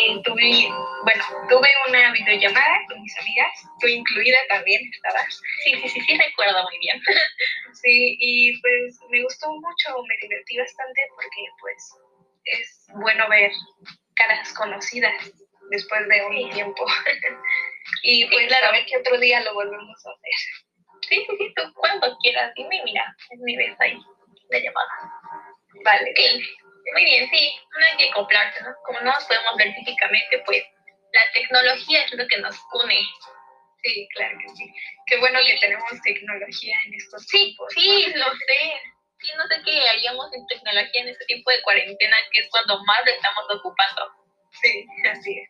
eh, 0.00 0.22
tuve, 0.22 0.68
bueno, 1.02 1.24
tuve 1.48 1.68
una 1.88 2.12
videollamada 2.12 2.78
con 2.88 3.02
mis 3.02 3.18
amigas, 3.18 3.50
tú 3.80 3.86
incluida 3.88 4.38
también 4.48 4.80
estabas. 4.94 5.40
Sí, 5.64 5.74
sí, 5.82 5.88
sí, 5.88 6.00
sí, 6.00 6.18
recuerdo 6.18 6.62
muy 6.62 6.78
bien. 6.78 7.00
sí, 7.72 8.16
y 8.20 8.60
pues 8.60 8.98
me 9.10 9.22
gustó 9.24 9.50
mucho, 9.50 10.02
me 10.08 10.16
divertí 10.22 10.56
bastante 10.56 11.02
porque 11.14 11.42
pues 11.60 11.92
es 12.44 12.86
bueno 12.94 13.28
ver 13.28 13.50
caras 14.14 14.52
conocidas 14.52 15.32
después 15.70 16.08
de 16.08 16.24
un 16.26 16.50
tiempo. 16.50 16.86
y 18.02 18.24
pues 18.26 18.46
claro, 18.48 18.66
a 18.68 18.72
ver 18.72 18.86
qué 18.86 18.96
otro 18.96 19.18
día 19.18 19.40
lo 19.40 19.54
volvemos 19.54 20.06
a 20.06 20.10
hacer. 20.10 20.64
Sí, 21.08 21.26
sí, 21.28 21.36
sí, 21.38 21.54
tú 21.54 21.72
cuando 21.74 22.16
quieras, 22.18 22.52
dime, 22.56 22.80
mira, 22.84 23.04
mi 23.44 23.56
vez 23.56 23.78
ahí 23.80 23.98
de 24.50 24.62
llamada. 24.62 24.88
Vale. 25.84 26.14
Muy 26.92 27.04
bien, 27.04 27.28
sí, 27.30 27.54
no 27.78 27.86
hay 27.86 27.96
que 27.96 28.10
acoplarse, 28.10 28.62
¿no? 28.62 28.70
Como 28.84 29.00
no 29.00 29.12
nos 29.12 29.24
podemos 29.24 29.56
ver 29.56 29.74
físicamente, 29.74 30.42
pues 30.46 30.62
la 31.12 31.20
tecnología 31.32 32.04
es 32.04 32.12
lo 32.12 32.26
que 32.26 32.38
nos 32.38 32.56
une. 32.72 33.00
Sí, 33.82 34.08
claro 34.14 34.36
que 34.40 34.48
sí. 34.50 34.72
Qué 35.06 35.18
bueno 35.18 35.38
que 35.46 35.58
tenemos 35.60 35.84
tecnología 36.02 36.76
en 36.86 36.94
estos 36.94 37.22
Sí, 37.26 37.38
tiempos. 37.44 37.72
sí, 37.74 38.12
lo 38.14 38.24
sé. 38.32 38.80
Sí, 39.20 39.32
no 39.36 39.46
sé 39.46 39.62
qué 39.64 39.88
haríamos 39.88 40.32
en 40.34 40.46
tecnología 40.46 41.02
en 41.02 41.08
este 41.08 41.24
tiempo 41.26 41.50
de 41.50 41.62
cuarentena, 41.62 42.16
que 42.32 42.40
es 42.40 42.48
cuando 42.50 42.82
más 42.84 43.00
lo 43.04 43.12
estamos 43.12 43.44
ocupando. 43.50 44.10
Sí, 44.62 44.86
así 45.10 45.38
es. 45.38 45.48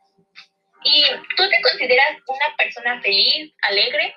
¿Y 0.84 1.04
tú 1.36 1.48
te 1.48 1.62
consideras 1.62 2.18
una 2.26 2.56
persona 2.56 3.00
feliz, 3.00 3.52
alegre? 3.62 4.14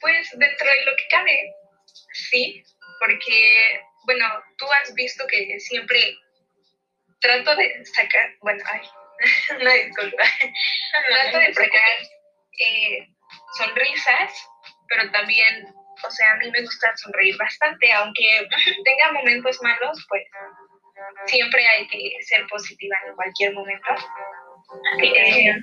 Pues 0.00 0.30
dentro 0.36 0.66
de 0.66 0.84
lo 0.84 0.96
que 0.96 1.08
cabe, 1.10 1.54
sí, 2.12 2.62
porque, 2.98 3.80
bueno, 4.04 4.26
tú 4.56 4.66
has 4.80 4.94
visto 4.94 5.26
que 5.26 5.60
siempre 5.60 6.16
trato 7.20 7.54
de 7.56 7.84
sacar, 7.84 8.34
bueno, 8.40 8.64
ay, 8.66 8.80
una 9.60 9.72
disculpa, 9.74 10.22
trato 11.08 11.38
de 11.38 11.54
sacar 11.54 11.98
eh, 12.58 13.06
sonrisas, 13.58 14.48
pero 14.88 15.10
también, 15.12 15.72
o 16.02 16.10
sea, 16.10 16.32
a 16.32 16.36
mí 16.36 16.50
me 16.50 16.62
gusta 16.62 16.96
sonreír 16.96 17.36
bastante, 17.36 17.92
aunque 17.92 18.48
tenga 18.84 19.12
momentos 19.12 19.60
malos, 19.62 20.04
pues 20.08 20.24
siempre 21.26 21.66
hay 21.66 21.86
que 21.88 22.10
ser 22.22 22.46
positiva 22.48 22.96
en 23.06 23.14
cualquier 23.14 23.54
momento. 23.54 23.88
Eh, 25.02 25.54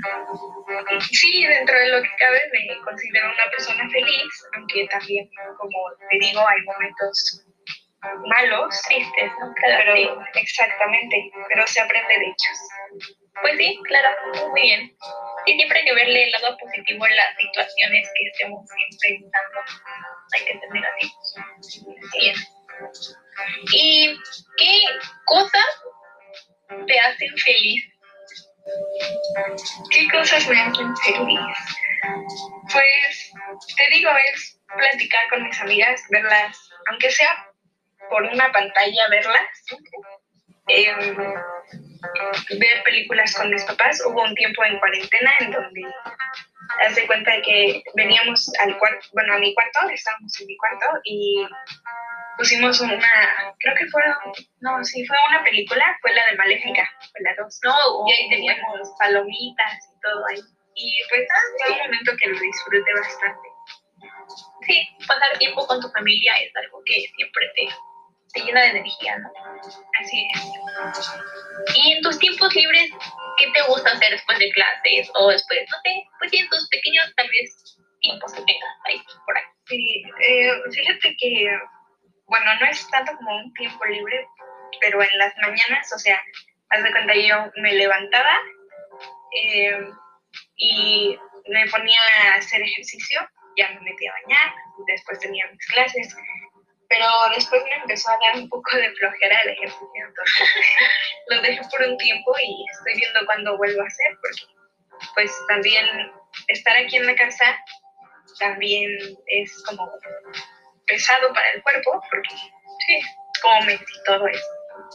sí, 1.12 1.46
dentro 1.46 1.80
de 1.80 1.88
lo 1.88 2.02
que 2.02 2.10
cabe 2.18 2.42
me 2.52 2.82
considero 2.82 3.28
una 3.28 3.52
persona 3.52 3.90
feliz, 3.90 4.34
aunque 4.56 4.88
también, 4.88 5.30
como 5.58 5.80
te 6.10 6.18
digo, 6.20 6.42
hay 6.48 6.62
momentos 6.64 7.46
malos, 8.28 8.82
Tristes, 8.88 9.32
¿no? 9.40 9.54
Pero 9.62 10.24
exactamente, 10.36 11.32
pero 11.50 11.68
se 11.68 11.82
aprende 11.82 12.14
de 12.14 12.26
ellos. 12.26 13.18
Pues 13.42 13.58
sí, 13.58 13.80
claro, 13.86 14.10
muy 14.52 14.62
bien. 14.62 14.96
Y 15.46 15.56
siempre 15.56 15.80
hay 15.80 15.86
que 15.86 15.96
verle 15.96 16.24
el 16.24 16.32
lado 16.32 16.58
positivo 16.58 17.06
en 17.06 17.16
las 17.16 17.38
situaciones 17.38 18.10
que 18.16 18.28
estemos 18.28 18.70
enfrentando. 18.92 19.60
Hay 20.34 20.46
que 20.46 20.60
ser 20.60 20.70
negativos. 20.72 21.36
Bien. 22.20 22.36
¿Y 23.72 24.20
qué 24.58 24.82
cosas 25.26 25.66
te 26.88 27.00
hacen 27.00 27.38
feliz? 27.38 27.86
¿Qué 29.92 30.08
cosas 30.10 30.48
me 30.48 30.62
hacen 30.62 30.96
feliz? 30.98 31.40
Pues 32.72 33.32
te 33.78 33.96
digo, 33.96 34.12
es 34.34 34.60
platicar 34.76 35.30
con 35.30 35.44
mis 35.44 35.60
amigas, 35.60 36.02
verlas, 36.10 36.70
aunque 36.90 37.12
sea 37.12 37.50
por 38.10 38.24
una 38.24 38.52
pantalla, 38.52 39.08
verlas. 39.10 39.50
Em, 40.68 41.18
ver 42.60 42.84
películas 42.84 43.34
con 43.36 43.50
mis 43.50 43.64
papás. 43.64 44.02
Hubo 44.06 44.24
un 44.24 44.36
tiempo 44.36 44.64
en 44.64 44.80
cuarentena 44.80 45.32
en 45.40 45.52
donde 45.52 45.82
haz 46.86 46.96
de 46.96 47.08
cuenta 47.08 47.32
de 47.32 47.42
que 47.42 47.84
veníamos 47.96 48.52
al 48.60 48.78
cuarto, 48.78 49.08
bueno, 49.14 49.34
a 49.34 49.40
mi 49.40 49.54
cuarto, 49.54 49.90
estábamos 49.90 50.40
en 50.40 50.48
mi 50.48 50.58
cuarto 50.58 50.86
y 51.04 51.48
pusimos 52.40 52.80
una, 52.80 52.98
creo 53.60 53.76
que 53.76 53.86
fue, 53.88 54.02
no, 54.62 54.84
sí, 54.86 55.06
fue 55.06 55.18
una 55.28 55.44
película, 55.44 55.86
fue 56.02 56.14
la 56.14 56.24
de 56.32 56.38
Maléfica, 56.38 56.90
fue 57.12 57.22
la 57.22 57.36
2. 57.36 57.60
No, 57.66 57.76
Y 58.08 58.14
ahí 58.14 58.30
teníamos 58.30 58.90
palomitas 58.98 59.74
y 59.92 60.00
todo 60.00 60.26
ahí. 60.32 60.40
Y 60.74 60.98
pues 61.10 61.28
fue 61.60 61.74
un 61.74 61.80
momento 61.80 62.12
que 62.18 62.30
lo 62.30 62.40
disfruté 62.40 62.94
bastante. 62.96 63.48
sí, 64.66 64.88
pasar 65.06 65.38
tiempo 65.38 65.68
con 65.68 65.82
tu 65.82 65.90
familia 65.90 66.34
es 66.42 66.56
algo 66.56 66.82
que 66.86 67.02
siempre 67.18 67.52
te, 67.56 67.68
te 68.34 68.46
llena 68.46 68.62
de 68.62 68.70
energía, 68.70 69.18
¿no? 69.18 69.30
Así 70.00 70.26
es. 70.34 71.76
Y 71.76 71.92
en 71.92 72.02
tus 72.02 72.18
tiempos 72.20 72.56
libres, 72.56 72.90
¿qué 73.38 73.52
te 73.52 73.62
gusta 73.64 73.92
hacer 73.92 74.12
después 74.12 74.40
de 74.40 74.50
clases 74.52 75.12
o 75.14 75.28
después, 75.28 75.60
no 75.70 75.78
sé, 75.84 76.08
pues 76.20 76.32
en 76.32 76.48
tus 76.48 76.70
pequeños 76.70 77.14
tal 77.18 77.28
vez 77.28 77.78
tiempos 78.00 78.32
que 78.32 78.44
tengas 78.44 78.78
ahí 78.86 79.04
por 79.26 79.38
ahí? 79.38 79.44
Sí, 79.66 80.04
eh, 80.24 80.52
fíjate 80.72 81.16
que, 81.20 81.60
bueno, 82.30 82.46
no 82.60 82.66
es 82.68 82.88
tanto 82.90 83.16
como 83.16 83.36
un 83.38 83.54
tiempo 83.54 83.86
libre, 83.86 84.28
pero 84.80 85.02
en 85.02 85.18
las 85.18 85.36
mañanas, 85.38 85.92
o 85.94 86.00
sea, 86.00 86.22
haz 86.70 86.84
de 86.84 86.92
cuenta 86.92 87.14
yo 87.16 87.52
me 87.58 87.74
levantaba 87.74 88.40
eh, 89.44 89.90
y 90.58 91.18
me 91.48 91.68
ponía 91.70 92.00
a 92.24 92.36
hacer 92.36 92.62
ejercicio, 92.62 93.28
ya 93.58 93.70
me 93.72 93.82
metía 93.82 94.12
a 94.12 94.22
bañar, 94.22 94.54
después 94.88 95.20
tenía 95.20 95.46
mis 95.52 95.66
clases, 95.68 96.16
pero 96.88 97.06
después 97.36 97.64
me 97.64 97.82
empezó 97.82 98.10
a 98.10 98.18
dar 98.22 98.36
un 98.36 98.50
poco 98.50 98.78
de 98.78 98.92
flojera 98.92 99.40
el 99.44 99.50
ejercicio, 99.50 100.06
entonces 100.08 100.48
lo 101.30 101.42
dejé 101.42 101.62
por 101.70 101.88
un 101.88 101.98
tiempo 101.98 102.36
y 102.44 102.66
estoy 102.72 102.96
viendo 102.96 103.26
cuándo 103.26 103.58
vuelvo 103.58 103.82
a 103.82 103.88
hacer, 103.88 104.18
porque 104.22 104.60
pues 105.16 105.32
también 105.48 105.86
estar 106.48 106.76
aquí 106.78 106.98
en 106.98 107.08
la 107.08 107.16
casa 107.16 107.58
también 108.40 108.92
es 109.28 109.64
como 109.64 109.90
pesado 110.90 111.34
para 111.34 111.50
el 111.52 111.64
cuerpo, 111.64 112.02
porque 112.10 112.30
sí, 112.36 113.02
comes 113.42 113.80
y 113.82 114.04
todo 114.06 114.28
eso. 114.28 114.46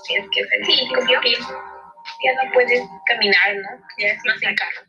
Tienes 0.07 0.29
que 0.35 0.43
hacer 0.43 0.65
Sí, 0.67 0.89
como 0.95 1.21
que 1.21 1.33
ya 1.33 2.43
no 2.43 2.53
puedes 2.53 2.83
caminar, 3.07 3.57
¿no? 3.57 3.69
Ya 3.99 4.09
es 4.09 4.19
más 4.25 4.43
en 4.43 4.55
carro. 4.57 4.83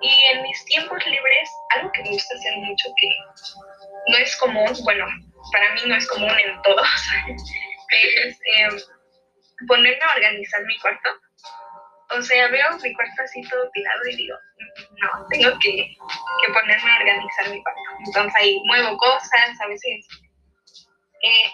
Y 0.00 0.20
en 0.32 0.42
mis 0.42 0.64
tiempos 0.66 1.04
libres, 1.04 1.50
algo 1.76 1.90
que 1.92 2.02
me 2.02 2.10
gusta 2.10 2.34
hacer 2.34 2.56
mucho 2.56 2.88
que 2.96 3.08
no 4.08 4.18
es 4.18 4.36
común, 4.36 4.72
bueno, 4.84 5.06
para 5.52 5.74
mí 5.74 5.80
no 5.86 5.96
es 5.96 6.06
común 6.08 6.30
en 6.30 6.62
todos, 6.62 6.88
es 7.90 8.40
eh, 8.40 8.68
ponerme 9.66 10.02
a 10.02 10.14
organizar 10.14 10.64
mi 10.64 10.78
cuarto. 10.78 11.10
O 12.10 12.22
sea, 12.22 12.48
veo 12.48 12.66
mi 12.82 12.94
cuarto 12.94 13.22
así 13.22 13.42
todo 13.48 13.70
tirado 13.72 14.00
y 14.10 14.16
digo, 14.16 14.36
no, 15.02 15.26
tengo 15.30 15.58
que, 15.60 15.94
que 16.46 16.52
ponerme 16.52 16.90
a 16.90 16.98
organizar 16.98 17.50
mi 17.50 17.62
cuarto. 17.62 17.80
Entonces 18.06 18.34
ahí 18.36 18.60
muevo 18.64 18.96
cosas, 18.96 19.60
a 19.60 19.66
veces 19.68 20.06
eh, 21.22 21.52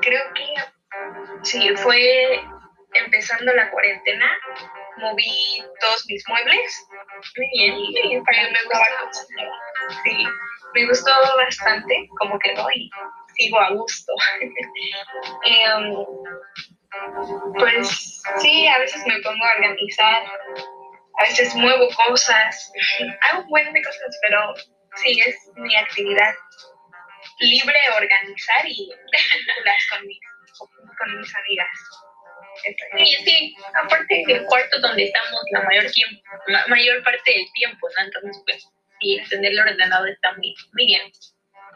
creo 0.00 0.22
que 0.34 0.54
sí, 1.42 1.74
fue 1.76 2.40
empezando 2.94 3.52
la 3.54 3.70
cuarentena, 3.70 4.30
moví 4.98 5.64
todos 5.80 6.04
mis 6.08 6.22
muebles. 6.28 6.88
Y 7.52 7.70
muy 7.70 7.92
bien. 7.92 8.24
me, 8.24 8.62
gustó, 8.64 9.24
sí, 10.04 10.26
me 10.74 10.86
gustó 10.86 11.10
bastante 11.36 12.08
cómo 12.18 12.38
quedó 12.38 12.66
y 12.74 12.90
sigo 13.36 13.60
a 13.60 13.70
gusto. 13.70 14.12
Em, 15.44 15.94
pues 17.58 18.22
sí, 18.40 18.66
a 18.66 18.78
veces 18.78 19.02
me 19.06 19.18
pongo 19.20 19.44
a 19.44 19.54
organizar, 19.56 20.22
a 21.18 21.22
veces 21.24 21.54
muevo 21.54 21.88
cosas, 22.06 22.72
hago 23.22 23.42
un 23.42 23.48
buen 23.48 23.72
de 23.72 23.82
cosas, 23.82 24.18
pero 24.22 24.54
sí, 24.96 25.20
es 25.26 25.36
mi 25.56 25.74
actividad 25.76 26.34
libre 27.40 27.76
organizar 27.96 28.66
y 28.66 28.88
con 29.90 30.06
mis, 30.06 30.18
con 30.98 31.18
mis 31.18 31.34
amigas. 31.34 31.68
Sí, 32.96 33.04
sí, 33.24 33.56
aparte 33.84 34.24
del 34.26 34.44
cuarto 34.46 34.80
donde 34.80 35.04
estamos 35.04 35.40
la 35.52 35.62
mayor 35.62 35.88
tiempo, 35.92 36.20
ma- 36.48 36.66
mayor 36.66 37.02
parte 37.04 37.32
del 37.32 37.46
tiempo, 37.54 37.86
¿no? 37.96 38.04
Entonces, 38.04 38.42
pues, 38.46 38.68
sí, 39.00 39.20
tenerlo 39.30 39.62
ordenado 39.62 40.06
está 40.06 40.32
muy, 40.32 40.54
muy 40.72 40.86
bien. 40.86 41.02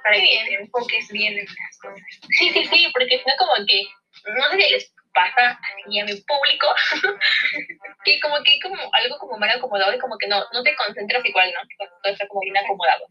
para 0.02 0.16
que 0.16 0.45
te 0.49 0.54
enfoques 0.54 1.09
bien 1.12 1.38
en 1.38 1.45
las 1.47 1.78
cosas. 1.81 2.02
Sí, 2.37 2.50
sí, 2.50 2.64
sí, 2.64 2.88
porque 2.92 3.23
no 3.25 3.33
como 3.38 3.52
que, 3.66 3.83
no 4.26 4.50
sé 4.50 4.57
les 4.71 4.92
pasa 5.14 5.59
así 5.61 5.99
a 5.99 6.04
mi 6.04 6.14
público, 6.23 6.66
que 8.04 8.21
como 8.21 8.42
que 8.42 8.59
como 8.61 8.76
algo 8.92 9.19
como 9.19 9.38
mal 9.38 9.50
acomodado 9.50 9.95
y 9.95 9.99
como 9.99 10.16
que 10.19 10.26
no, 10.26 10.45
no 10.52 10.62
te 10.62 10.75
concentras 10.76 11.25
igual, 11.25 11.52
¿no? 11.52 11.87
Todo 12.02 12.12
está 12.12 12.26
como 12.28 12.40
bien 12.40 12.57
acomodado. 12.57 13.07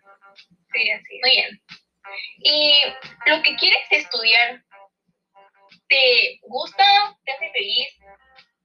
Sí, 0.73 0.91
así. 0.91 1.19
Muy 1.21 1.31
bien. 1.31 1.61
Y 2.39 2.73
lo 3.25 3.41
que 3.43 3.55
quieres 3.55 3.85
estudiar, 3.91 4.61
¿te 5.87 6.39
gusta? 6.43 6.83
¿Te 7.25 7.31
hace 7.33 7.51
feliz? 7.51 7.87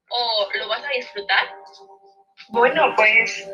¿O 0.08 0.48
lo 0.54 0.68
vas 0.68 0.84
a 0.84 0.88
disfrutar? 0.88 1.54
Bueno, 2.48 2.94
pues 2.96 3.48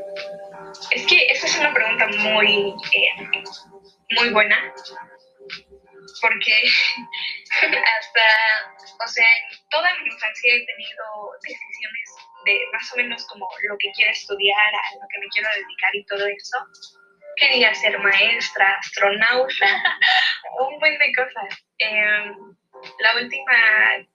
es 0.90 1.06
que 1.06 1.26
esa 1.26 1.46
es 1.46 1.58
una 1.58 1.72
pregunta 1.72 2.06
muy, 2.08 2.74
eh, 2.94 3.42
muy 4.18 4.30
buena, 4.30 4.74
porque 6.20 6.62
hasta, 7.98 9.04
o 9.04 9.08
sea, 9.08 9.26
en 9.26 9.68
toda 9.70 9.94
mi 10.00 10.08
infancia 10.08 10.54
he 10.54 10.66
tenido 10.66 11.04
decisiones 11.42 12.16
de 12.44 12.60
más 12.72 12.92
o 12.92 12.96
menos 12.96 13.26
como 13.26 13.48
lo 13.68 13.76
que 13.78 13.90
quiero 13.92 14.10
estudiar, 14.10 14.74
a 14.74 14.94
lo 14.94 15.06
que 15.08 15.20
me 15.20 15.28
quiero 15.28 15.48
dedicar 15.54 15.94
y 15.94 16.04
todo 16.06 16.26
eso. 16.26 16.58
Quería 17.36 17.74
ser 17.74 17.98
maestra, 17.98 18.76
astronauta, 18.78 19.66
un 20.58 20.78
buen 20.78 20.98
de 20.98 21.12
cosas. 21.14 21.64
Eh, 21.78 22.32
la 22.98 23.16
última 23.16 24.06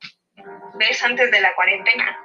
vez 0.75 1.03
antes 1.03 1.31
de 1.31 1.41
la 1.41 1.55
cuarentena 1.55 2.17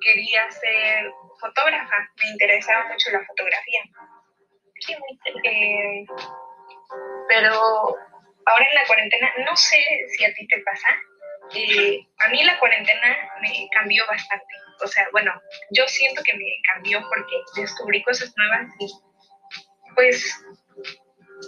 quería 0.00 0.50
ser 0.50 1.12
fotógrafa, 1.38 1.96
me 2.22 2.30
interesaba 2.30 2.88
mucho 2.88 3.10
la 3.10 3.24
fotografía. 3.26 3.82
Sí, 4.80 4.96
muy 4.98 5.10
interesante. 5.10 5.48
Eh, 5.48 6.06
pero 7.28 7.96
ahora 8.46 8.66
en 8.68 8.74
la 8.74 8.86
cuarentena, 8.86 9.32
no 9.46 9.56
sé 9.56 9.78
si 10.16 10.24
a 10.24 10.34
ti 10.34 10.46
te 10.46 10.58
pasa, 10.60 10.88
eh, 11.54 11.98
a 12.18 12.28
mí 12.28 12.42
la 12.44 12.58
cuarentena 12.58 13.16
me 13.40 13.68
cambió 13.72 14.06
bastante. 14.06 14.54
O 14.82 14.86
sea, 14.86 15.06
bueno, 15.12 15.32
yo 15.70 15.86
siento 15.88 16.22
que 16.22 16.34
me 16.34 16.46
cambió 16.72 17.00
porque 17.08 17.36
descubrí 17.60 18.02
cosas 18.02 18.32
nuevas 18.36 18.68
y 18.78 18.88
pues 19.94 20.42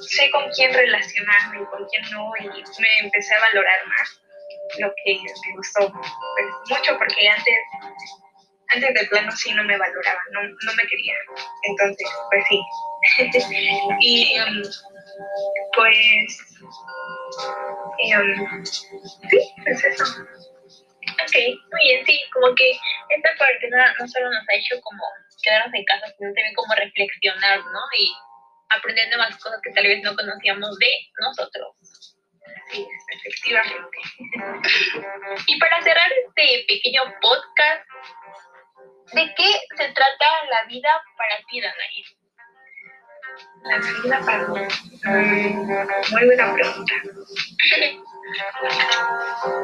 sé 0.01 0.31
con 0.31 0.51
quién 0.51 0.73
relacionarme 0.73 1.63
y 1.63 1.67
con 1.67 1.87
quién 1.87 2.03
no, 2.11 2.33
y 2.41 2.49
me 2.81 2.99
empecé 3.01 3.35
a 3.35 3.41
valorar 3.41 3.87
más 3.87 4.23
lo 4.79 4.93
que 5.05 5.15
me 5.15 5.57
gustó 5.57 5.93
pues, 5.93 6.79
mucho, 6.79 6.99
porque 6.99 7.29
antes, 7.29 7.57
antes 8.75 8.95
de 8.95 9.07
plano 9.07 9.31
sí 9.33 9.53
no 9.53 9.65
me 9.65 9.77
valoraba, 9.77 10.21
no, 10.33 10.43
no 10.43 10.75
me 10.75 10.83
quería. 10.85 11.15
Entonces, 11.65 12.09
pues 12.31 12.45
sí. 12.49 12.61
y 14.01 14.39
um, 14.41 14.63
pues, 15.75 16.57
um, 18.17 18.65
sí, 18.65 19.55
pues 19.65 19.85
eso. 19.85 20.05
Ok, 20.05 21.35
muy 21.71 21.83
bien, 21.85 22.07
sí, 22.07 22.21
como 22.33 22.55
que 22.55 22.71
esta 22.71 23.37
cuarentena 23.37 23.95
no 23.99 24.09
solo 24.09 24.31
nos 24.31 24.49
ha 24.49 24.55
hecho 24.55 24.81
como 24.83 25.03
quedarnos 25.43 25.75
en 25.75 25.85
casa, 25.85 26.07
sino 26.07 26.33
también 26.33 26.55
como 26.55 26.75
reflexionar, 26.75 27.59
¿no? 27.59 27.81
Y 27.99 28.13
aprender 28.71 29.09
nuevas 29.09 29.37
cosas 29.39 29.61
que 29.63 29.73
tal 29.73 29.85
vez 29.85 30.03
no 30.03 30.15
conocíamos 30.15 30.79
de 30.79 30.91
nosotros. 31.21 32.17
Sí, 32.71 32.87
efectivamente. 33.17 33.99
Y 35.47 35.59
para 35.59 35.83
cerrar 35.83 36.11
este 36.13 36.65
pequeño 36.69 37.03
podcast, 37.21 37.85
¿de 39.13 39.35
qué 39.37 39.51
se 39.77 39.93
trata 39.93 40.27
la 40.51 40.65
vida 40.65 40.89
para 41.17 41.37
ti, 41.49 41.61
Danaí? 41.61 42.05
La 43.65 43.79
vida 43.79 44.21
para 44.25 44.49
mí. 44.49 44.61
Mm, 45.05 46.13
muy 46.13 46.27
buena 46.27 46.55
pregunta. 46.55 46.95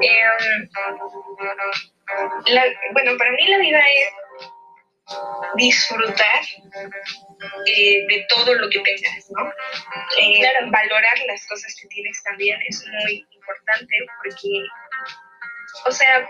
Em, 0.00 0.68
la, 2.46 2.64
bueno, 2.92 3.16
para 3.16 3.30
mí 3.32 3.48
la 3.48 3.58
vida 3.58 3.78
es 3.78 4.12
disfrutar 5.54 6.42
eh, 7.66 8.06
de 8.08 8.26
todo 8.28 8.54
lo 8.54 8.68
que 8.68 8.80
tengas, 8.80 9.30
¿no? 9.30 9.50
Eh, 10.18 10.70
valorar 10.70 11.18
las 11.26 11.46
cosas 11.46 11.74
que 11.80 11.88
tienes 11.88 12.22
también 12.24 12.58
es 12.68 12.84
muy 12.86 13.26
importante 13.30 13.96
porque, 14.22 14.64
o 15.86 15.90
sea, 15.90 16.28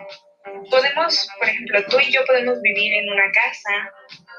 podemos, 0.71 1.29
por 1.39 1.49
ejemplo, 1.49 1.85
tú 1.87 1.99
y 2.01 2.13
yo 2.13 2.25
podemos 2.25 2.61
vivir 2.63 2.93
en 2.93 3.09
una 3.11 3.31
casa, 3.33 3.93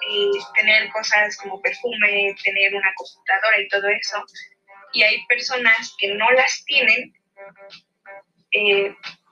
eh, 0.09 0.39
tener 0.55 0.89
cosas 0.89 1.37
como 1.37 1.61
perfume, 1.61 2.35
tener 2.43 2.73
una 2.75 2.93
computadora 2.95 3.59
y 3.59 3.67
todo 3.67 3.87
eso, 3.89 4.23
y 4.93 5.03
hay 5.03 5.25
personas 5.27 5.95
que 5.99 6.15
no 6.15 6.29
las 6.31 6.63
tienen, 6.65 7.13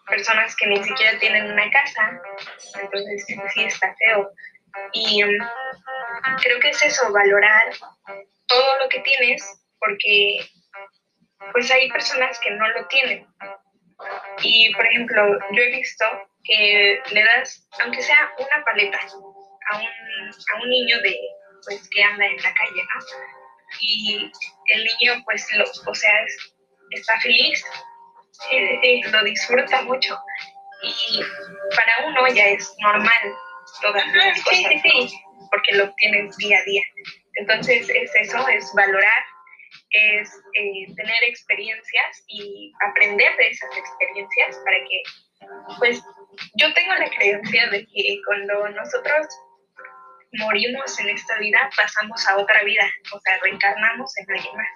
personas 0.07 0.55
que 0.55 0.67
ni 0.67 0.83
siquiera 0.83 1.17
tienen 1.19 1.51
una 1.51 1.69
casa, 1.71 2.21
entonces 2.81 3.25
sí 3.53 3.63
está 3.63 3.95
feo. 3.95 4.31
Y 4.93 5.23
um, 5.23 5.31
creo 6.41 6.59
que 6.59 6.69
es 6.69 6.83
eso, 6.83 7.11
valorar 7.11 7.73
todo 8.45 8.79
lo 8.79 8.89
que 8.89 8.99
tienes, 8.99 9.43
porque 9.79 10.39
pues 11.51 11.69
hay 11.71 11.89
personas 11.91 12.39
que 12.39 12.51
no 12.51 12.67
lo 12.69 12.87
tienen. 12.87 13.27
Y 14.41 14.73
por 14.73 14.85
ejemplo, 14.85 15.39
yo 15.51 15.61
he 15.61 15.71
visto 15.71 16.05
que 16.43 17.01
le 17.11 17.23
das, 17.23 17.67
aunque 17.81 18.01
sea 18.01 18.31
una 18.37 18.63
paleta, 18.63 18.99
a 18.99 19.77
un, 19.77 19.85
a 19.85 20.63
un 20.63 20.69
niño 20.69 21.01
de 21.01 21.17
pues 21.65 21.89
que 21.89 22.03
anda 22.03 22.25
en 22.25 22.37
la 22.37 22.53
calle, 22.53 22.81
¿no? 22.93 23.05
Y 23.81 24.31
el 24.67 24.83
niño 24.85 25.21
pues 25.25 25.45
lo, 25.53 25.65
o 25.85 25.95
sea, 25.95 26.13
está 26.91 27.19
feliz, 27.19 27.63
eh, 28.51 29.01
lo 29.11 29.23
disfruta 29.23 29.81
mucho. 29.81 30.17
Y 30.83 31.21
para 31.75 32.07
uno 32.07 32.27
ya 32.27 32.47
es 32.47 32.73
normal 32.79 33.33
todas 33.81 34.07
las 34.13 34.43
cosas, 34.43 34.71
porque 35.49 35.73
lo 35.73 35.85
obtienes 35.85 36.37
día 36.37 36.57
a 36.57 36.63
día. 36.63 36.81
Entonces 37.35 37.89
es 37.89 38.15
eso, 38.15 38.47
es 38.47 38.71
valorar, 38.75 39.23
es 39.91 40.29
eh, 40.53 40.93
tener 40.95 41.23
experiencias 41.23 42.23
y 42.27 42.71
aprender 42.87 43.35
de 43.37 43.47
esas 43.47 43.77
experiencias 43.77 44.57
para 44.63 44.77
que, 44.77 45.01
pues, 45.79 46.03
yo 46.55 46.73
tengo 46.73 46.93
la 46.93 47.09
creencia 47.09 47.67
de 47.69 47.85
que 47.85 48.19
cuando 48.25 48.69
nosotros 48.69 49.27
morimos 50.33 50.99
en 50.99 51.09
esta 51.09 51.37
vida, 51.39 51.69
pasamos 51.75 52.27
a 52.27 52.37
otra 52.37 52.63
vida, 52.63 52.89
o 53.13 53.19
sea, 53.19 53.39
reencarnamos 53.41 54.17
en 54.17 54.35
alguien 54.35 54.55
más. 54.55 54.67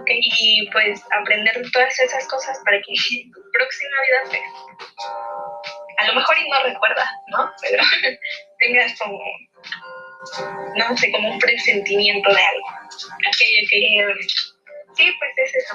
Okay. 0.00 0.20
Y 0.22 0.70
pues 0.70 1.02
aprender 1.10 1.60
todas 1.72 1.98
esas 1.98 2.26
cosas 2.28 2.58
para 2.64 2.78
que 2.78 2.94
tu 3.34 3.50
próxima 3.52 3.96
vida 4.06 4.30
sea 4.30 5.76
a 5.98 6.06
lo 6.06 6.14
mejor 6.14 6.36
y 6.38 6.48
no 6.48 6.62
recuerda, 6.62 7.10
¿no? 7.28 7.50
Pero 7.62 7.82
tengas 8.58 8.98
como, 8.98 9.18
no 10.76 10.96
sé, 10.96 11.10
como 11.12 11.30
un 11.30 11.38
presentimiento 11.38 12.28
de 12.32 12.40
algo. 12.40 12.66
Ok. 12.66 13.40
Eh, 13.40 14.04
sí, 14.94 15.12
pues 15.18 15.30
es 15.36 15.54
eso. 15.56 15.74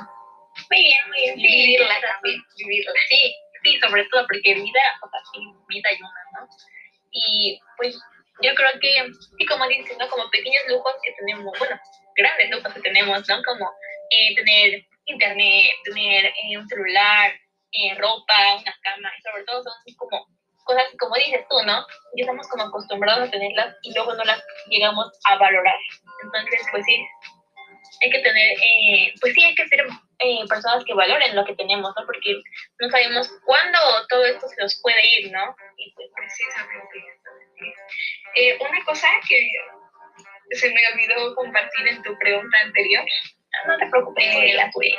Muy 0.70 0.82
bien, 0.82 0.98
muy 1.08 1.22
bien. 1.22 1.36
Sí, 1.36 1.48
vivirla 1.48 2.02
también, 2.02 2.42
vivirla. 2.58 2.92
Sí, 3.10 3.36
sí, 3.64 3.80
sobre 3.80 4.06
todo 4.06 4.26
porque 4.28 4.54
vida, 4.54 4.82
o 5.02 5.10
sea, 5.10 5.20
sí, 5.34 5.40
vida 5.68 5.90
hay 5.90 5.98
una, 5.98 6.42
¿no? 6.42 6.48
Y 7.12 7.60
pues 7.78 8.00
yo 8.42 8.56
creo 8.56 8.72
que, 8.80 9.12
sí, 9.38 9.46
como 9.46 9.68
dices, 9.68 9.98
¿no? 9.98 10.10
Como 10.10 10.30
pequeños 10.30 10.64
lujos 10.68 10.94
que 11.04 11.14
tenemos, 11.14 11.58
bueno, 11.60 11.80
grandes 12.16 12.50
lujos 12.52 12.74
que 12.74 12.82
tenemos, 12.82 13.28
¿no? 13.28 13.44
Como 13.44 13.72
eh, 14.10 14.36
tener 14.36 14.86
internet, 15.06 15.72
tener 15.84 16.26
eh, 16.26 16.58
un 16.58 16.68
celular, 16.68 17.34
eh, 17.72 17.96
ropa, 17.96 18.56
una 18.60 18.76
cama, 18.82 19.12
y 19.18 19.22
sobre 19.22 19.44
todo 19.44 19.64
son 19.64 19.74
como 19.98 20.28
cosas, 20.64 20.86
como 21.00 21.16
dices 21.16 21.46
tú, 21.50 21.56
¿no? 21.66 21.86
Y 22.16 22.22
estamos 22.22 22.48
como 22.48 22.64
acostumbrados 22.64 23.28
a 23.28 23.32
tenerlas 23.32 23.76
y 23.84 23.94
luego 23.94 24.14
no 24.14 24.24
las 24.24 24.42
llegamos 24.68 25.08
a 25.26 25.38
valorar. 25.38 25.78
Entonces, 26.24 26.62
pues 26.72 26.86
sí, 26.86 27.06
hay 28.02 28.10
que 28.10 28.20
tener, 28.20 28.58
eh, 28.58 29.14
pues 29.22 29.34
sí, 29.34 29.44
hay 29.44 29.56
que 29.56 29.68
ser 29.68 29.86
eh, 30.20 30.46
personas 30.48 30.84
que 30.86 30.94
valoren 30.94 31.36
lo 31.36 31.46
que 31.46 31.56
tenemos, 31.56 31.94
¿no? 31.96 32.06
Porque 32.06 32.36
no 32.80 32.90
sabemos 32.90 33.30
cuándo 33.46 33.80
todo 34.10 34.26
esto 34.26 34.48
se 34.48 34.62
nos 34.62 34.80
puede 34.82 35.02
ir, 35.20 35.32
¿no? 35.32 35.56
Y 35.78 35.94
pues 35.94 36.08
precisamente. 36.16 37.00
Eh, 38.36 38.58
una 38.60 38.84
cosa 38.86 39.08
que 39.28 39.48
se 40.56 40.70
me 40.70 40.82
olvidó 40.94 41.36
compartir 41.36 41.88
en 41.88 42.02
tu 42.02 42.18
pregunta 42.18 42.58
anterior. 42.64 43.06
No 43.68 43.78
te 43.78 43.88
preocupes, 43.88 44.56
la 44.56 44.72
tuya. 44.72 44.98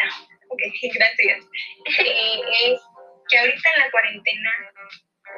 Ok, 0.48 0.60
gracias. 0.94 1.44
es 1.86 2.80
que 3.28 3.38
ahorita 3.38 3.70
en 3.74 3.80
la 3.80 3.90
cuarentena 3.90 4.50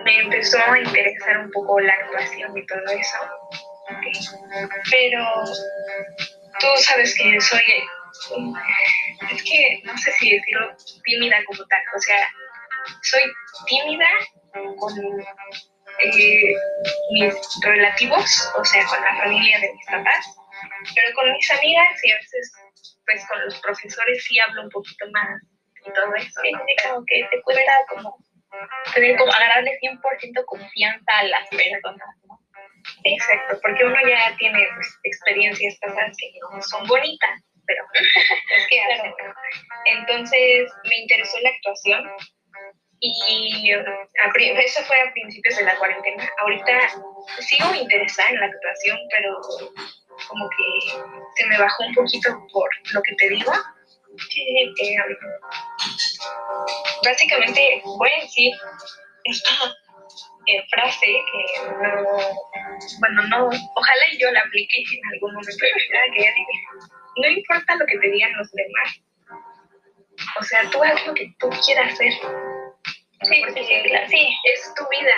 me 0.02 0.18
empezó 0.20 0.58
a 0.58 0.78
interesar 0.78 1.38
un 1.38 1.50
poco 1.50 1.80
la 1.80 1.92
actuación 1.92 2.56
y 2.56 2.66
todo 2.66 2.86
eso. 2.88 3.18
Pero 4.90 5.24
tú 6.60 6.66
sabes 6.78 7.14
que 7.16 7.40
soy, 7.40 7.62
es 9.30 9.42
que 9.42 9.80
no 9.84 9.96
sé 9.98 10.12
si 10.12 10.36
decirlo 10.36 10.76
tímida 11.04 11.36
como 11.46 11.64
tal, 11.66 11.82
o 11.94 12.00
sea, 12.00 12.28
soy 13.02 13.22
tímida 13.66 14.06
con 14.78 14.92
eh, 15.98 16.54
mis 17.12 17.34
relativos, 17.62 18.52
o 18.56 18.64
sea, 18.64 18.86
con 18.86 19.00
la 19.00 19.16
familia 19.16 19.60
de 19.60 19.72
mis 19.72 19.86
papás, 19.86 20.36
pero 20.94 21.14
con 21.14 21.32
mis 21.32 21.50
amigas 21.50 22.04
y 22.04 22.10
a 22.10 22.16
veces 22.16 22.52
pues 23.06 23.24
con 23.26 23.44
los 23.44 23.58
profesores 23.60 24.24
sí 24.24 24.38
hablo 24.40 24.62
un 24.62 24.70
poquito 24.70 25.04
más 25.12 25.40
y 25.84 25.92
todo 25.92 26.14
eso. 26.14 26.40
Sí, 26.42 26.52
como 26.82 27.04
que 27.06 27.28
te 27.30 27.42
cuesta 27.42 27.72
como 27.90 28.18
tener 28.94 29.16
como 29.16 29.32
agarrarle 29.32 29.78
100% 29.80 30.44
confianza 30.46 31.18
a 31.18 31.24
las 31.24 31.48
personas, 31.48 32.08
¿no? 32.28 32.40
Exacto, 33.04 33.58
porque 33.62 33.84
uno 33.84 33.96
ya 34.06 34.36
tiene 34.36 34.66
pues, 34.74 34.98
experiencias 35.04 35.78
pasadas 35.80 36.16
que 36.18 36.30
son 36.68 36.86
bonitas, 36.86 37.40
pero 37.66 37.84
es 37.94 38.66
que. 38.68 38.80
Entonces 39.86 40.70
me 40.84 40.96
interesó 40.96 41.38
la 41.40 41.50
actuación 41.50 42.10
y 43.00 43.70
eso 43.70 44.82
fue 44.84 45.00
a 45.00 45.12
principios 45.12 45.56
de 45.56 45.64
la 45.64 45.76
cuarentena. 45.76 46.28
Ahorita 46.38 46.72
sigo 47.40 47.74
interesada 47.74 48.30
en 48.30 48.40
la 48.40 48.46
actuación, 48.46 48.98
pero 49.10 49.40
como 50.28 50.48
que 50.48 50.90
se 51.36 51.46
me 51.46 51.58
bajó 51.58 51.84
un 51.84 51.94
poquito 51.94 52.46
por 52.52 52.70
lo 52.92 53.02
que 53.02 53.14
te 53.16 53.28
digo. 53.28 53.52
Eh, 54.36 54.72
básicamente 57.04 57.82
voy 57.84 58.10
a 58.16 58.22
decir 58.22 58.52
esta 59.24 59.74
eh, 60.46 60.62
frase 60.70 61.06
que 61.06 61.70
no, 61.70 62.02
bueno, 63.00 63.22
no, 63.28 63.46
ojalá 63.48 64.04
yo 64.18 64.30
la 64.30 64.40
aplique 64.40 64.78
en 64.78 65.14
algún 65.14 65.32
momento 65.34 65.64
de 65.64 65.72
mi 66.10 66.16
vida, 66.18 66.34
que 66.34 67.22
no 67.22 67.28
importa 67.28 67.76
lo 67.76 67.86
que 67.86 67.98
te 67.98 68.10
digan 68.10 68.32
los 68.36 68.50
demás, 68.52 69.00
o 70.38 70.42
sea, 70.42 70.68
tú 70.70 70.82
haz 70.82 71.06
lo 71.06 71.14
que 71.14 71.32
tú 71.38 71.50
quieras 71.64 71.92
hacer. 71.92 72.12
Sí, 73.22 73.42
sí, 73.54 74.38
es 74.44 74.74
tu 74.74 74.86
vida 74.88 75.14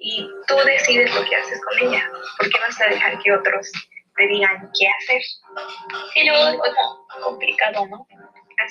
y 0.00 0.28
tú 0.48 0.56
decides 0.64 1.14
lo 1.14 1.24
que 1.24 1.36
haces 1.36 1.60
con 1.64 1.88
ella. 1.88 2.10
¿Por 2.38 2.50
qué 2.50 2.58
vas 2.58 2.80
a 2.80 2.86
dejar 2.86 3.22
que 3.22 3.32
otros 3.32 3.70
te 4.16 4.26
digan 4.26 4.70
qué 4.78 4.88
hacer. 4.88 5.22
Sí, 6.12 6.26
luego 6.26 6.64
es 6.64 7.22
complicado, 7.22 7.86
¿no? 7.86 8.06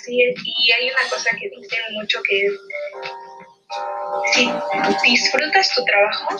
Y 0.08 0.71
hay 0.71 0.89
una 0.89 1.10
cosa 1.10 1.29
que 1.39 1.49
dicen 1.49 1.79
mucho 1.93 2.21
que 2.23 2.47
es, 2.47 2.53
si 4.34 4.51
disfrutas 5.03 5.73
tu 5.73 5.84
trabajo, 5.86 6.38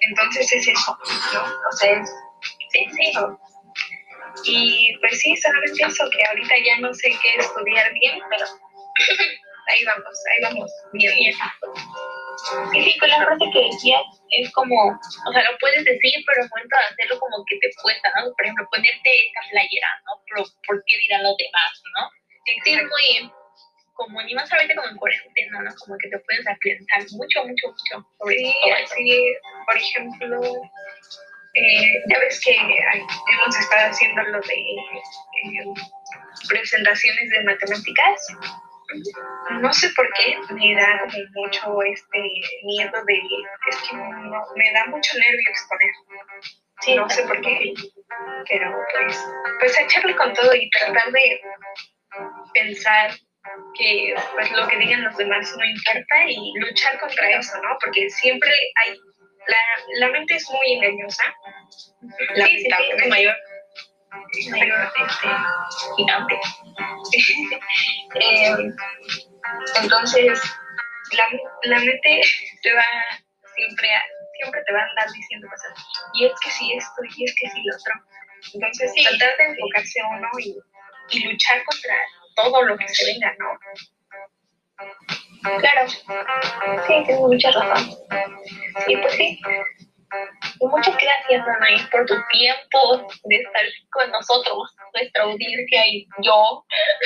entonces 0.00 0.52
es 0.52 0.68
eso, 0.68 0.98
¿no? 1.34 1.42
O 1.42 1.72
sea, 1.72 1.92
es, 2.00 2.10
sí, 2.70 2.86
sí, 2.94 3.12
Y 4.44 4.96
pues 4.98 5.20
sí, 5.20 5.36
solamente 5.36 5.84
eso, 5.86 6.08
que 6.10 6.24
ahorita 6.24 6.54
ya 6.64 6.78
no 6.80 6.92
sé 6.94 7.10
qué 7.22 7.34
estudiar 7.38 7.92
bien, 7.94 8.18
pero 8.30 8.44
ahí 9.68 9.84
vamos, 9.84 10.18
ahí 10.32 10.42
vamos, 10.42 10.72
bien, 10.92 11.14
bien. 11.16 11.34
Sí, 12.72 12.82
sí, 12.84 12.98
con 12.98 13.08
la 13.08 13.24
frase 13.24 13.44
que 13.52 13.64
decías 13.64 14.02
es 14.30 14.52
como, 14.52 14.74
o 14.74 15.32
sea, 15.32 15.42
lo 15.42 15.58
puedes 15.58 15.84
decir, 15.84 16.22
pero 16.24 16.42
el 16.44 16.48
momento 16.48 16.76
de 16.76 16.84
hacerlo 16.94 17.18
como 17.18 17.44
que 17.46 17.58
te 17.58 17.68
cuesta, 17.82 18.08
¿no? 18.14 18.30
Por 18.32 18.44
ejemplo, 18.44 18.68
ponerte 18.70 19.10
esta 19.26 19.40
playera, 19.50 19.88
¿no? 20.06 20.22
Pero, 20.26 20.44
¿Por 20.66 20.84
qué 20.86 20.98
dirán 20.98 21.24
los 21.24 21.36
demás, 21.36 21.82
no? 21.98 22.10
Es 22.64 22.82
muy 22.82 23.32
como 23.98 24.22
ni 24.22 24.32
más 24.32 24.50
ahorita 24.52 24.74
como 24.76 24.88
en 24.88 24.96
cuarentena, 24.96 25.60
¿no? 25.62 25.74
Como 25.74 25.98
que 25.98 26.08
te 26.08 26.18
puedes 26.20 26.44
pensar 26.60 27.02
mucho, 27.12 27.44
mucho, 27.44 27.66
mucho 27.68 28.08
sobre 28.18 28.36
sí, 28.36 28.54
así, 28.70 29.34
por 29.66 29.76
ejemplo, 29.76 30.40
eh, 31.54 32.02
ya 32.06 32.18
ves 32.20 32.40
que 32.40 32.54
hemos 32.54 33.58
estado 33.58 33.90
haciendo 33.90 34.22
lo 34.22 34.40
de 34.40 34.54
eh, 34.54 35.64
presentaciones 36.48 37.30
de 37.30 37.42
matemáticas. 37.42 38.26
No 39.60 39.72
sé 39.72 39.90
por 39.90 40.08
qué 40.14 40.36
me 40.54 40.74
da 40.74 41.00
como 41.00 41.24
mucho 41.34 41.82
este 41.82 42.18
miedo 42.62 43.04
de, 43.04 43.20
es 43.70 43.76
que 43.82 43.96
no, 43.96 44.44
me 44.56 44.72
da 44.72 44.86
mucho 44.86 45.18
nervio 45.18 45.50
exponer. 45.50 45.90
Sí, 46.80 46.94
no 46.94 47.10
sé 47.10 47.24
por 47.24 47.40
qué, 47.40 47.74
pero 48.48 48.72
pues, 48.92 49.26
pues 49.58 49.80
echarle 49.80 50.14
con 50.16 50.32
todo 50.32 50.54
y 50.54 50.70
tratar 50.70 51.10
de 51.10 51.40
pensar 52.54 53.10
que 53.76 54.14
pues 54.34 54.50
lo 54.52 54.68
que 54.68 54.78
digan 54.78 55.04
los 55.04 55.16
demás 55.16 55.54
no 55.56 55.64
importa 55.64 56.24
y 56.26 56.52
luchar 56.60 56.98
contra 57.00 57.30
eso, 57.30 57.56
¿no? 57.62 57.76
Porque 57.80 58.08
siempre 58.10 58.50
hay, 58.84 58.96
la, 59.46 59.58
la 60.00 60.08
mente 60.08 60.34
es 60.34 60.50
muy 60.50 60.72
engañosa, 60.74 61.22
la 62.34 62.46
sí, 62.46 62.58
sí, 62.58 62.68
sí, 63.02 63.08
mayor, 63.08 63.36
mayor 64.50 64.92
gigante. 65.96 66.34
eh, 68.20 68.56
entonces, 69.80 70.40
la, 71.12 71.28
la 71.62 71.78
mente 71.78 72.20
te 72.62 72.72
va 72.72 72.84
siempre 73.54 73.90
a, 73.92 74.02
siempre 74.36 74.62
te 74.66 74.72
va 74.72 74.80
a 74.80 74.88
andar 74.88 75.08
diciendo 75.12 75.48
cosas, 75.48 75.86
y 76.14 76.26
es 76.26 76.32
que 76.42 76.50
sí 76.50 76.72
esto, 76.76 77.02
y 77.16 77.24
es 77.24 77.34
que 77.34 77.48
sí 77.50 77.62
lo 77.64 77.74
otro. 77.76 77.94
Entonces, 78.54 78.92
tratar 79.18 79.36
de 79.36 79.44
enfocarse 79.44 80.00
uno 80.10 80.28
y, 80.38 80.56
y 81.10 81.24
luchar 81.24 81.62
contra 81.64 81.96
todo 82.36 82.62
lo 82.62 82.76
que 82.76 82.88
se 82.88 83.12
venga, 83.12 83.34
¿no? 83.38 83.58
Claro, 85.58 85.88
sí, 85.88 86.02
tienes 86.86 87.20
mucha 87.20 87.50
razón. 87.50 87.96
Sí, 88.86 88.96
pues 88.96 89.12
sí. 89.14 89.40
Y 90.60 90.66
muchas 90.66 90.96
gracias, 90.96 91.46
Anaís, 91.46 91.82
por 91.88 92.06
tu 92.06 92.14
tiempo 92.30 93.08
de 93.24 93.36
estar 93.36 93.62
con 93.90 94.10
nosotros, 94.10 94.74
nuestra 94.94 95.24
audiencia 95.24 95.86
y 95.86 96.06
yo. 96.22 96.64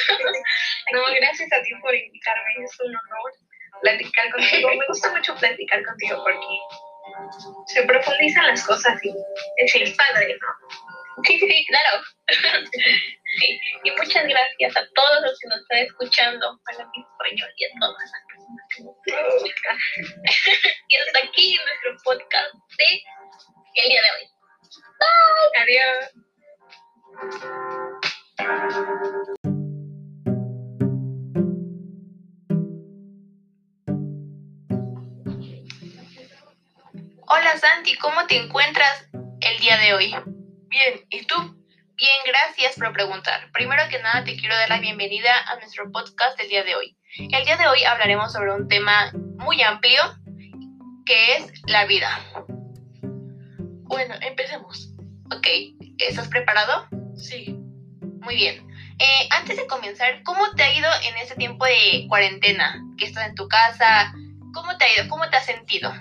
no, 0.93 1.01
gracias 1.21 1.53
a 1.53 1.63
ti 1.63 1.71
por 1.81 1.95
invitarme, 1.95 2.65
es 2.65 2.81
un 2.81 2.95
honor 2.95 3.33
platicar 3.81 4.31
contigo. 4.31 4.69
Me 4.69 4.87
gusta 4.87 5.11
mucho 5.11 5.35
platicar 5.37 5.85
contigo 5.85 6.23
porque 6.23 6.47
se 7.67 7.83
profundizan 7.83 8.47
las 8.47 8.65
cosas 8.67 9.05
y 9.05 9.13
es 9.57 9.97
padre, 9.97 10.37
¿no? 10.41 10.92
Sí, 11.27 11.39
sí, 11.39 11.67
claro. 11.69 12.03
Sí, 13.39 13.61
y 13.85 13.91
muchas 13.93 14.27
gracias 14.27 14.77
a 14.77 14.87
todos 14.95 15.23
los 15.23 15.39
que 15.39 15.49
nos 15.49 15.61
están 15.61 15.79
escuchando, 15.79 16.47
a 16.49 16.73
la 16.73 16.85
español 16.85 17.51
y 17.57 17.65
a 17.65 17.69
todas 17.81 17.97
las 18.01 18.23
personas 18.29 18.67
que 18.75 18.83
nos 18.83 18.97
escuchan. 19.35 19.77
y 20.89 20.97
hasta 20.97 21.19
aquí 21.19 21.57
nuestro 21.57 21.97
podcast 22.05 22.55
de 22.79 23.03
el 23.75 23.89
día 23.89 24.03
de 24.03 24.11
hoy. 24.13 24.25
Adiós. 25.59 26.11
Hola 37.29 37.57
Santi, 37.57 37.97
¿cómo 37.97 38.27
te 38.27 38.37
encuentras 38.37 39.09
el 39.41 39.59
día 39.59 39.79
de 39.79 39.95
hoy? 39.95 40.15
Bien, 40.73 41.07
¿y 41.11 41.27
tú? 41.27 41.35
Bien, 41.97 42.19
gracias 42.25 42.77
por 42.79 42.95
preguntar. 42.95 43.51
Primero 43.53 43.83
que 43.91 43.99
nada, 43.99 44.25
te 44.25 44.39
quiero 44.39 44.57
dar 44.57 44.71
la 44.71 44.81
bienvenida 44.81 45.31
a 45.47 45.57
nuestro 45.57 45.93
podcast 45.93 46.39
del 46.39 46.49
día 46.49 46.65
de 46.65 46.75
hoy. 46.75 46.97
El 47.19 47.45
día 47.45 47.59
de 47.59 47.69
hoy 47.69 47.85
hablaremos 47.85 48.33
sobre 48.33 48.55
un 48.55 48.69
tema 48.69 49.13
muy 49.37 49.61
amplio, 49.61 50.01
que 51.05 51.37
es 51.37 51.53
la 51.67 51.85
vida. 51.85 52.09
Bueno, 53.83 54.15
empecemos. 54.23 54.95
Ok, 55.31 55.47
¿estás 55.99 56.29
preparado? 56.29 56.87
Sí. 57.17 57.55
Muy 58.23 58.37
bien. 58.37 58.67
Eh, 58.99 59.29
antes 59.29 59.59
de 59.59 59.67
comenzar, 59.67 60.23
¿cómo 60.23 60.53
te 60.53 60.63
ha 60.63 60.73
ido 60.73 60.89
en 61.07 61.19
este 61.19 61.35
tiempo 61.35 61.67
de 61.67 62.07
cuarentena? 62.09 62.83
Que 62.97 63.05
estás 63.05 63.29
en 63.29 63.35
tu 63.35 63.47
casa. 63.47 64.11
¿Cómo 64.55 64.79
te 64.79 64.87
ha 64.87 64.95
ido? 64.95 65.11
¿Cómo 65.11 65.29
te 65.29 65.37
has 65.37 65.45
sentido? 65.45 65.93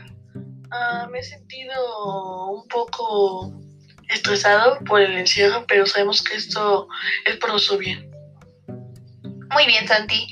Ah, 0.71 1.09
me 1.11 1.19
he 1.19 1.23
sentido 1.23 2.51
un 2.51 2.65
poco 2.69 3.60
estresado 4.11 4.79
por 4.85 5.01
el 5.01 5.17
encierro, 5.17 5.65
pero 5.67 5.85
sabemos 5.85 6.21
que 6.21 6.35
esto 6.35 6.87
es 7.25 7.37
por 7.37 7.51
nuestro 7.51 7.77
bien. 7.77 8.09
Muy 9.53 9.65
bien, 9.65 9.87
Santi. 9.87 10.27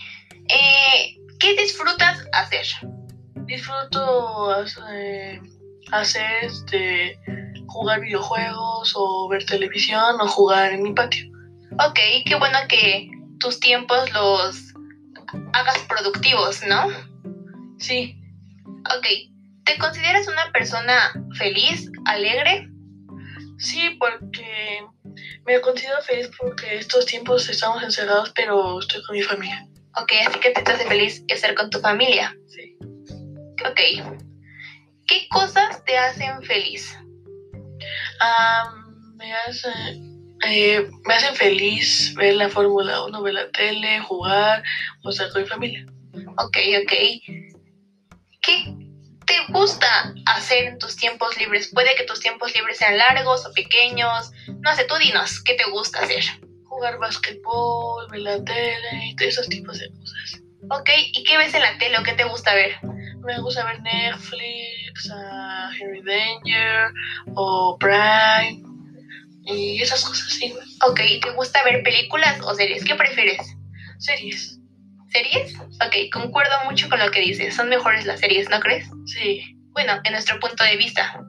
Eh, 0.48 1.18
¿Qué 1.40 1.56
disfrutas 1.56 2.26
hacer? 2.34 2.66
Disfruto 3.46 4.52
hacer, 4.52 5.42
hacer 5.92 6.44
este, 6.44 7.20
jugar 7.68 8.02
videojuegos 8.02 8.94
o 8.96 9.28
ver 9.30 9.46
televisión 9.46 10.20
o 10.20 10.28
jugar 10.28 10.74
en 10.74 10.84
mi 10.84 10.94
patio. 10.94 11.26
Ok, 11.80 12.00
qué 12.26 12.36
bueno 12.38 12.58
que 12.68 13.10
tus 13.40 13.60
tiempos 13.60 14.12
los 14.14 14.74
hagas 15.54 15.80
productivos, 15.88 16.62
¿no? 16.68 16.88
Sí. 17.78 18.16
Ok, 18.98 19.06
¿te 19.66 19.78
consideras 19.78 20.28
una 20.28 20.52
persona 20.52 21.14
feliz, 21.38 21.90
alegre? 22.06 22.69
Sí, 23.60 23.98
porque 24.00 24.86
me 25.46 25.60
considero 25.60 26.02
feliz 26.02 26.30
porque 26.38 26.78
estos 26.78 27.06
tiempos 27.06 27.50
estamos 27.50 27.84
encerrados, 27.84 28.32
pero 28.34 28.80
estoy 28.80 29.04
con 29.04 29.16
mi 29.16 29.22
familia. 29.22 29.68
Ok, 30.02 30.14
así 30.26 30.40
que 30.40 30.52
te 30.52 30.72
hace 30.72 30.86
feliz 30.86 31.24
estar 31.28 31.54
con 31.56 31.70
tu 31.70 31.80
familia. 31.80 32.34
Sí. 32.48 32.78
Ok. 33.66 33.80
¿Qué 35.08 35.28
cosas 35.30 35.84
te 35.86 35.98
hacen 35.98 36.42
feliz? 36.44 36.98
me, 39.16 39.34
hace, 39.34 39.70
eh, 40.48 40.90
me 41.06 41.14
hacen 41.14 41.36
feliz 41.36 42.14
ver 42.16 42.36
la 42.36 42.50
Fórmula 42.50 43.04
1, 43.06 43.22
ver 43.22 43.34
la 43.34 43.52
tele, 43.52 44.00
jugar 44.00 44.64
o 45.04 45.10
estar 45.10 45.30
con 45.32 45.42
mi 45.42 45.48
familia. 45.48 45.86
Ok, 46.38 46.58
ok. 46.82 46.94
¿Qué 48.42 48.89
te 49.30 49.54
gusta 49.54 49.88
hacer 50.26 50.66
en 50.66 50.80
tus 50.80 50.96
tiempos 50.96 51.38
libres? 51.38 51.70
Puede 51.72 51.96
que 51.96 52.04
tus 52.04 52.20
tiempos 52.20 52.54
libres 52.56 52.78
sean 52.80 52.98
largos 52.98 53.46
o 53.46 53.54
pequeños. 53.54 54.32
No 54.62 54.76
sé, 54.76 54.86
tú 54.86 54.96
dinos, 54.96 55.42
¿qué 55.44 55.54
te 55.54 55.70
gusta 55.70 56.00
hacer? 56.00 56.24
Jugar 56.66 56.98
basquetbol, 56.98 58.10
ver 58.10 58.22
la 58.22 58.44
tele 58.44 59.16
y 59.18 59.24
esos 59.24 59.48
tipos 59.48 59.78
de 59.78 59.90
cosas. 59.92 60.42
Ok, 60.72 60.90
¿y 61.14 61.24
qué 61.24 61.38
ves 61.38 61.54
en 61.54 61.62
la 61.62 61.78
tele 61.78 62.00
o 62.00 62.04
qué 62.04 62.14
te 62.14 62.24
gusta 62.24 62.54
ver? 62.56 62.76
Me 63.24 63.40
gusta 63.40 63.66
ver 63.66 63.82
Netflix, 63.82 65.12
uh, 65.12 65.72
Henry 65.80 66.02
Danger 66.02 66.92
o 67.36 67.78
Prime 67.80 68.64
y 69.46 69.82
esas 69.82 70.04
cosas, 70.04 70.34
sí. 70.34 70.54
Ok, 70.88 71.00
¿te 71.22 71.32
gusta 71.36 71.64
ver 71.64 71.84
películas 71.84 72.40
o 72.44 72.54
series? 72.56 72.84
¿Qué 72.84 72.96
prefieres? 72.96 73.56
Series. 74.00 74.59
¿Series? 75.10 75.58
Ok, 75.60 76.12
concuerdo 76.12 76.54
mucho 76.66 76.88
con 76.90 77.00
lo 77.00 77.10
que 77.12 77.22
dices. 77.22 77.56
Son 77.56 77.70
mejores 77.70 78.06
las 78.06 78.20
series, 78.20 78.50
¿no 78.50 78.60
crees? 78.60 78.88
Sí. 79.06 79.56
Bueno, 79.72 80.00
en 80.04 80.12
nuestro 80.12 80.40
punto 80.40 80.64
de 80.64 80.78
vista. 80.78 81.20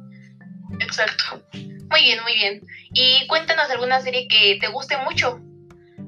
Exacto. 0.81 1.43
Muy 1.55 2.03
bien, 2.03 2.23
muy 2.23 2.35
bien. 2.35 2.61
Y 2.93 3.27
cuéntanos 3.27 3.71
alguna 3.71 4.01
serie 4.01 4.29
que 4.29 4.59
te 4.61 4.69
guste 4.69 4.97
mucho. 4.99 5.41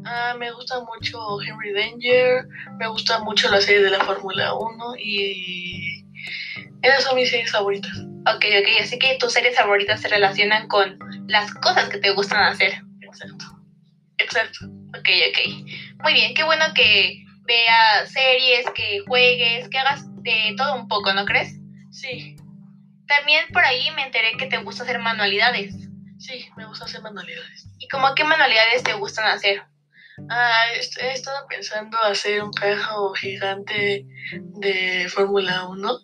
Ah, 0.05 0.35
me 0.39 0.51
gusta 0.51 0.81
mucho 0.81 1.19
Henry 1.41 1.73
Danger, 1.73 2.45
me 2.79 2.89
gusta 2.89 3.21
mucho 3.21 3.49
la 3.51 3.61
serie 3.61 3.83
de 3.83 3.91
la 3.91 4.01
Fórmula 4.05 4.53
1 4.55 4.97
y 4.99 6.05
esas 6.83 7.05
son 7.05 7.15
mis 7.15 7.31
series 7.31 7.53
favoritas. 7.53 7.97
Ok, 8.35 8.45
ok, 8.61 8.69
así 8.81 8.99
que 8.99 9.17
tus 9.19 9.33
series 9.33 9.57
favoritas 9.57 10.01
se 10.01 10.09
relacionan 10.09 10.67
con 10.69 10.99
las 11.29 11.53
cosas 11.55 11.89
que 11.89 11.99
te 11.99 12.11
gustan 12.11 12.43
hacer. 12.43 12.83
Exacto. 13.01 13.45
Exacto. 14.19 14.67
Ok, 14.89 15.09
ok. 15.31 16.03
Muy 16.03 16.13
bien, 16.15 16.35
qué 16.35 16.43
bueno 16.43 16.65
que 16.75 17.25
veas 17.45 18.11
series, 18.11 18.67
que 18.75 19.01
juegues, 19.07 19.69
que 19.69 19.79
hagas 19.79 20.05
de 20.23 20.55
todo 20.57 20.75
un 20.75 20.89
poco, 20.89 21.13
¿no 21.13 21.25
crees? 21.25 21.55
Sí. 21.91 22.37
También 23.07 23.45
por 23.53 23.65
ahí 23.65 23.91
me 23.97 24.05
enteré 24.05 24.33
que 24.39 24.47
te 24.47 24.59
gusta 24.59 24.85
hacer 24.85 24.99
manualidades. 24.99 25.75
Sí, 26.19 26.49
me 26.57 26.67
gusta 26.67 26.85
hacer 26.85 27.03
manualidades. 27.03 27.69
¿Y 27.79 27.89
cómo 27.89 28.15
qué 28.15 28.25
manualidades 28.25 28.83
te 28.83 28.95
gustan 28.95 29.27
hacer? 29.27 29.63
Ah, 30.31 30.65
he 31.01 31.13
estado 31.13 31.47
pensando 31.49 31.99
hacer 32.03 32.43
un 32.43 32.53
carro 32.53 33.13
gigante 33.15 34.07
de 34.61 35.09
Fórmula 35.09 35.65
1 35.65 35.99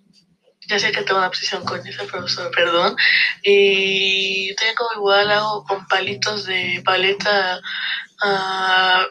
ya 0.68 0.78
sé 0.78 0.92
que 0.92 1.02
tengo 1.02 1.18
una 1.18 1.28
obsesión 1.28 1.64
con 1.64 1.84
ese 1.86 2.04
profesor, 2.04 2.50
perdón. 2.54 2.94
Y 3.42 4.54
tengo 4.56 4.86
igual, 4.96 5.30
hago 5.30 5.64
con 5.64 5.86
palitos 5.86 6.44
de 6.44 6.82
paleta 6.84 7.60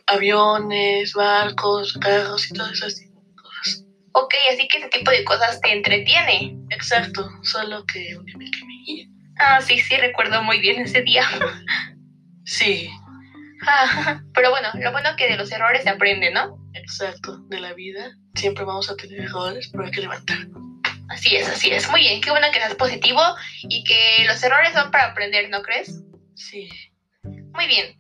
aviones, 0.08 1.14
barcos, 1.14 1.94
carros 2.02 2.50
y 2.50 2.54
todas 2.54 2.74
esas 2.74 3.02
cosas. 3.42 3.86
Ok, 4.14 4.34
así 4.52 4.68
que 4.68 4.78
ese 4.78 4.90
tipo 4.90 5.12
de 5.12 5.24
cosas 5.24 5.60
te 5.62 5.72
entretiene. 5.72 6.58
Exacto, 6.70 7.30
solo 7.44 7.86
que 7.86 8.18
me 8.38 8.46
Ah, 9.40 9.62
sí, 9.62 9.80
sí, 9.80 9.96
recuerdo 9.98 10.42
muy 10.42 10.60
bien 10.60 10.82
ese 10.82 11.02
día. 11.02 11.24
Sí. 12.50 12.90
Ah, 13.68 14.22
pero 14.34 14.52
bueno, 14.52 14.70
lo 14.76 14.94
bueno 14.94 15.10
que 15.18 15.28
de 15.28 15.36
los 15.36 15.52
errores 15.52 15.84
se 15.84 15.90
aprende, 15.90 16.32
¿no? 16.32 16.58
Exacto, 16.76 17.40
de 17.50 17.60
la 17.60 17.74
vida 17.74 18.14
siempre 18.38 18.64
vamos 18.64 18.90
a 18.90 18.96
tener 18.96 19.22
errores, 19.22 19.70
pero 19.72 19.86
hay 19.86 19.92
que 19.92 20.02
levantar. 20.02 20.38
Así 21.10 21.36
es, 21.36 21.48
así 21.48 21.72
es. 21.72 21.90
Muy 21.90 22.02
bien, 22.02 22.22
qué 22.22 22.30
bueno 22.30 22.48
que 22.52 22.60
seas 22.60 22.76
positivo 22.76 23.22
y 23.64 23.84
que 23.84 24.26
los 24.26 24.42
errores 24.44 24.74
son 24.74 24.92
para 24.92 25.08
aprender, 25.08 25.50
¿no 25.50 25.62
crees? 25.62 26.02
Sí. 26.36 26.70
Muy 27.24 27.68
bien. 27.68 27.98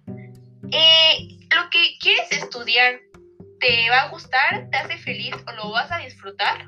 Eh, 0.71 1.27
lo 1.55 1.69
que 1.69 1.97
quieres 1.99 2.31
estudiar, 2.31 2.99
¿te 3.59 3.89
va 3.89 4.03
a 4.03 4.09
gustar? 4.09 4.69
¿Te 4.69 4.77
hace 4.77 4.97
feliz 4.97 5.35
o 5.47 5.51
lo 5.53 5.71
vas 5.71 5.91
a 5.91 5.99
disfrutar? 5.99 6.65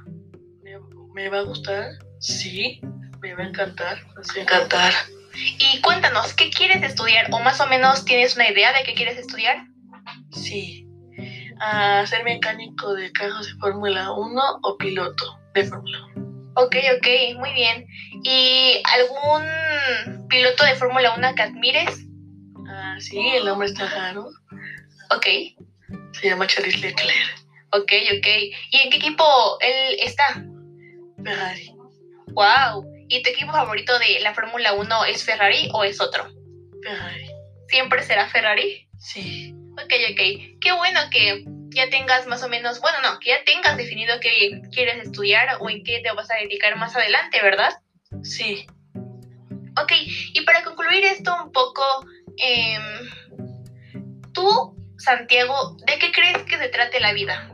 ¿Me, 1.13 1.27
va 1.29 1.39
a 1.39 1.43
gustar? 1.43 1.91
Sí. 2.19 2.79
Me 3.21 3.33
va 3.33 3.43
a 3.43 3.47
encantar. 3.47 3.97
Me 4.07 4.13
va 4.13 4.21
a 4.35 4.41
encantar. 4.41 4.93
Y 5.33 5.81
cuéntanos, 5.81 6.33
¿qué 6.33 6.49
quieres 6.49 6.81
estudiar? 6.83 7.27
¿O 7.31 7.39
más 7.39 7.59
o 7.59 7.67
menos 7.67 8.05
tienes 8.05 8.35
una 8.35 8.49
idea 8.49 8.71
de 8.73 8.83
qué 8.83 8.93
quieres 8.93 9.17
estudiar? 9.17 9.65
Sí. 10.31 10.87
A 11.59 12.05
ser 12.05 12.23
mecánico 12.23 12.93
de 12.93 13.11
carros 13.11 13.47
de 13.47 13.53
Fórmula 13.59 14.11
1 14.13 14.41
o 14.63 14.77
piloto 14.77 15.39
de 15.53 15.65
Fórmula 15.65 15.97
1. 16.15 16.53
Ok, 16.55 16.75
ok, 16.97 17.37
muy 17.37 17.53
bien. 17.53 17.85
¿Y 18.23 18.81
algún 18.95 20.27
piloto 20.29 20.63
de 20.63 20.75
Fórmula 20.75 21.15
1 21.15 21.35
que 21.35 21.41
admires? 21.41 22.08
Sí, 22.99 23.19
el 23.35 23.47
hombre 23.47 23.67
está 23.67 23.87
raro. 23.87 24.29
Ok. 25.11 25.25
Se 26.13 26.29
llama 26.29 26.47
Charles 26.47 26.81
Leclerc. 26.81 27.39
Ok, 27.71 27.91
ok. 28.17 28.27
¿Y 28.71 28.77
en 28.77 28.89
qué 28.89 28.97
equipo 28.97 29.57
él 29.61 29.97
está? 29.99 30.43
Ferrari. 31.23 31.71
Wow. 32.27 32.85
¿Y 33.07 33.21
tu 33.23 33.29
equipo 33.29 33.51
favorito 33.51 33.97
de 33.99 34.19
la 34.21 34.33
Fórmula 34.33 34.73
1 34.73 35.05
es 35.05 35.23
Ferrari 35.23 35.69
o 35.73 35.83
es 35.83 35.99
otro? 35.99 36.27
Ferrari. 36.83 37.29
¿Siempre 37.67 38.03
será 38.03 38.27
Ferrari? 38.27 38.87
Sí. 38.97 39.53
Ok, 39.73 39.93
ok. 40.11 40.59
Qué 40.59 40.71
bueno 40.75 40.99
que 41.11 41.43
ya 41.69 41.89
tengas 41.89 42.27
más 42.27 42.43
o 42.43 42.49
menos, 42.49 42.79
bueno, 42.81 42.99
no, 43.01 43.19
que 43.19 43.29
ya 43.29 43.43
tengas 43.43 43.77
definido 43.77 44.19
qué 44.19 44.61
quieres 44.71 45.05
estudiar 45.05 45.57
o 45.59 45.69
en 45.69 45.83
qué 45.83 45.99
te 45.99 46.11
vas 46.11 46.29
a 46.31 46.35
dedicar 46.35 46.75
más 46.77 46.95
adelante, 46.95 47.41
¿verdad? 47.41 47.71
Sí. 48.23 48.65
Ok, 49.81 49.91
y 50.33 50.41
para 50.41 50.63
concluir 50.63 51.05
esto 51.05 51.33
un 51.43 51.51
poco, 51.51 51.83
em, 52.39 52.83
tú, 54.33 54.75
Santiago, 54.97 55.77
¿de 55.85 55.99
qué 55.99 56.11
crees 56.11 56.43
que 56.43 56.57
se 56.57 56.69
trate 56.69 56.99
la 56.99 57.13
vida? 57.13 57.51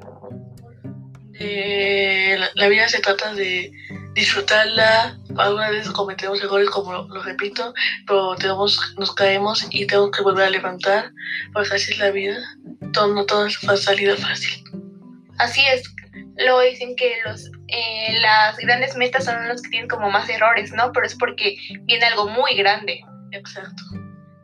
la 2.56 2.67
vida 2.69 2.88
se 2.88 3.00
trata 3.00 3.34
de 3.34 3.71
disfrutarla. 4.13 5.17
Algunas 5.38 5.71
veces 5.71 5.91
cometemos 5.91 6.41
errores, 6.41 6.69
como 6.69 6.93
lo, 6.93 7.24
repito, 7.24 7.74
pero 8.08 8.36
tenemos, 8.36 8.95
nos 8.98 9.13
caemos 9.13 9.67
y 9.69 9.86
tengo 9.86 10.10
que 10.10 10.21
volver 10.21 10.45
a 10.45 10.50
levantar, 10.50 11.12
pues 11.54 11.71
así 11.71 11.91
es 11.91 12.00
la 12.00 12.12
vida. 12.12 12.38
Todo, 12.93 13.13
no 13.13 13.26
todo 13.26 13.45
es 13.45 13.60
salida 13.84 14.15
fácil. 14.15 14.63
Así 15.38 15.62
es. 15.67 15.84
Luego 16.38 16.62
dicen 16.62 16.95
que 16.95 17.17
los, 17.26 17.45
eh, 17.67 18.17
las 18.21 18.58
grandes 18.58 18.95
metas 18.95 19.26
son 19.26 19.48
los 19.48 19.62
que 19.62 19.69
tienen 19.69 19.89
como 19.89 20.10
más 20.10 20.30
errores, 20.30 20.71
¿no? 20.71 20.91
Pero 20.93 21.06
es 21.06 21.15
porque 21.15 21.58
viene 21.82 22.06
algo 22.06 22.30
muy 22.30 22.56
grande. 22.56 23.02
Exacto. 23.32 23.84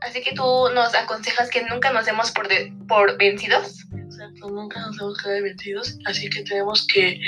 Así 0.01 0.21
que 0.21 0.33
tú 0.33 0.69
nos 0.73 0.95
aconsejas 0.95 1.49
que 1.49 1.63
nunca 1.63 1.91
nos 1.91 2.05
demos 2.05 2.31
por, 2.31 2.47
por 2.87 3.17
vencidos. 3.17 3.85
Exacto, 3.93 4.49
nunca 4.49 4.79
nos 4.79 4.97
debemos 4.97 5.21
quedar 5.21 5.41
vencidos, 5.43 5.97
así 6.05 6.29
que 6.29 6.43
tenemos 6.43 6.85
que, 6.87 7.19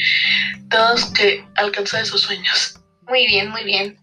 todos 0.69 1.05
que 1.13 1.45
alcanzar 1.55 2.01
esos 2.01 2.21
sueños. 2.21 2.79
Muy 3.07 3.27
bien, 3.27 3.49
muy 3.49 3.63
bien. 3.63 3.97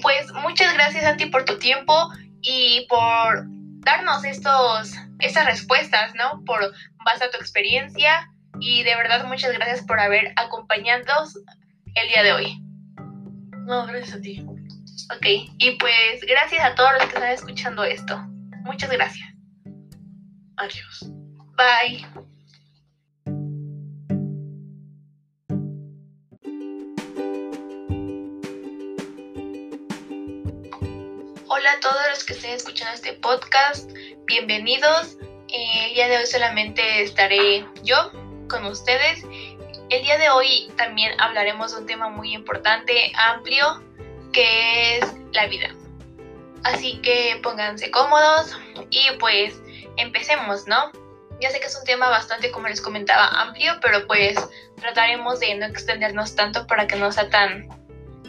Pues 0.00 0.32
muchas 0.32 0.72
gracias 0.74 1.04
a 1.04 1.16
ti 1.16 1.26
por 1.26 1.44
tu 1.44 1.58
tiempo 1.58 2.10
y 2.40 2.86
por 2.88 3.44
darnos 3.80 4.24
estos, 4.24 4.92
estas 5.20 5.46
respuestas, 5.46 6.14
¿no? 6.14 6.42
Por 6.44 6.72
base 7.04 7.24
a 7.24 7.30
tu 7.30 7.36
experiencia 7.36 8.30
y 8.60 8.82
de 8.84 8.96
verdad 8.96 9.24
muchas 9.26 9.52
gracias 9.52 9.82
por 9.82 10.00
haber 10.00 10.32
acompañado 10.36 11.24
el 11.94 12.08
día 12.08 12.22
de 12.22 12.32
hoy. 12.32 12.58
No, 13.66 13.86
gracias 13.86 14.16
a 14.16 14.20
ti. 14.20 14.44
Ok, 15.12 15.26
y 15.58 15.70
pues 15.72 16.22
gracias 16.26 16.64
a 16.64 16.74
todos 16.74 16.92
los 16.92 17.02
que 17.02 17.14
están 17.14 17.30
escuchando 17.30 17.84
esto. 17.84 18.16
Muchas 18.62 18.90
gracias. 18.90 19.28
Adiós. 20.56 21.10
Bye. 21.56 22.06
Hola 31.48 31.72
a 31.72 31.80
todos 31.80 32.02
los 32.08 32.24
que 32.24 32.32
estén 32.32 32.52
escuchando 32.52 32.94
este 32.94 33.12
podcast, 33.14 33.90
bienvenidos. 34.24 35.18
Eh, 35.48 35.86
el 35.88 35.94
día 35.94 36.08
de 36.08 36.16
hoy 36.16 36.26
solamente 36.26 37.02
estaré 37.02 37.66
yo 37.82 38.10
con 38.48 38.64
ustedes. 38.64 39.22
El 39.90 40.02
día 40.02 40.16
de 40.16 40.30
hoy 40.30 40.72
también 40.78 41.20
hablaremos 41.20 41.74
de 41.74 41.82
un 41.82 41.86
tema 41.86 42.08
muy 42.08 42.32
importante, 42.32 43.12
amplio, 43.16 43.84
que 44.34 44.98
es 44.98 45.14
la 45.32 45.46
vida. 45.46 45.68
Así 46.64 46.98
que 47.02 47.40
pónganse 47.42 47.90
cómodos 47.90 48.56
y 48.90 49.06
pues 49.18 49.58
empecemos, 49.96 50.66
¿no? 50.66 50.92
Ya 51.40 51.50
sé 51.50 51.60
que 51.60 51.66
es 51.66 51.76
un 51.76 51.84
tema 51.84 52.08
bastante, 52.08 52.50
como 52.50 52.68
les 52.68 52.80
comentaba, 52.80 53.28
amplio, 53.40 53.72
pero 53.80 54.06
pues 54.06 54.36
trataremos 54.76 55.40
de 55.40 55.54
no 55.54 55.66
extendernos 55.66 56.34
tanto 56.36 56.66
para 56.66 56.86
que 56.86 56.96
no 56.96 57.10
sea 57.12 57.28
tan 57.28 57.68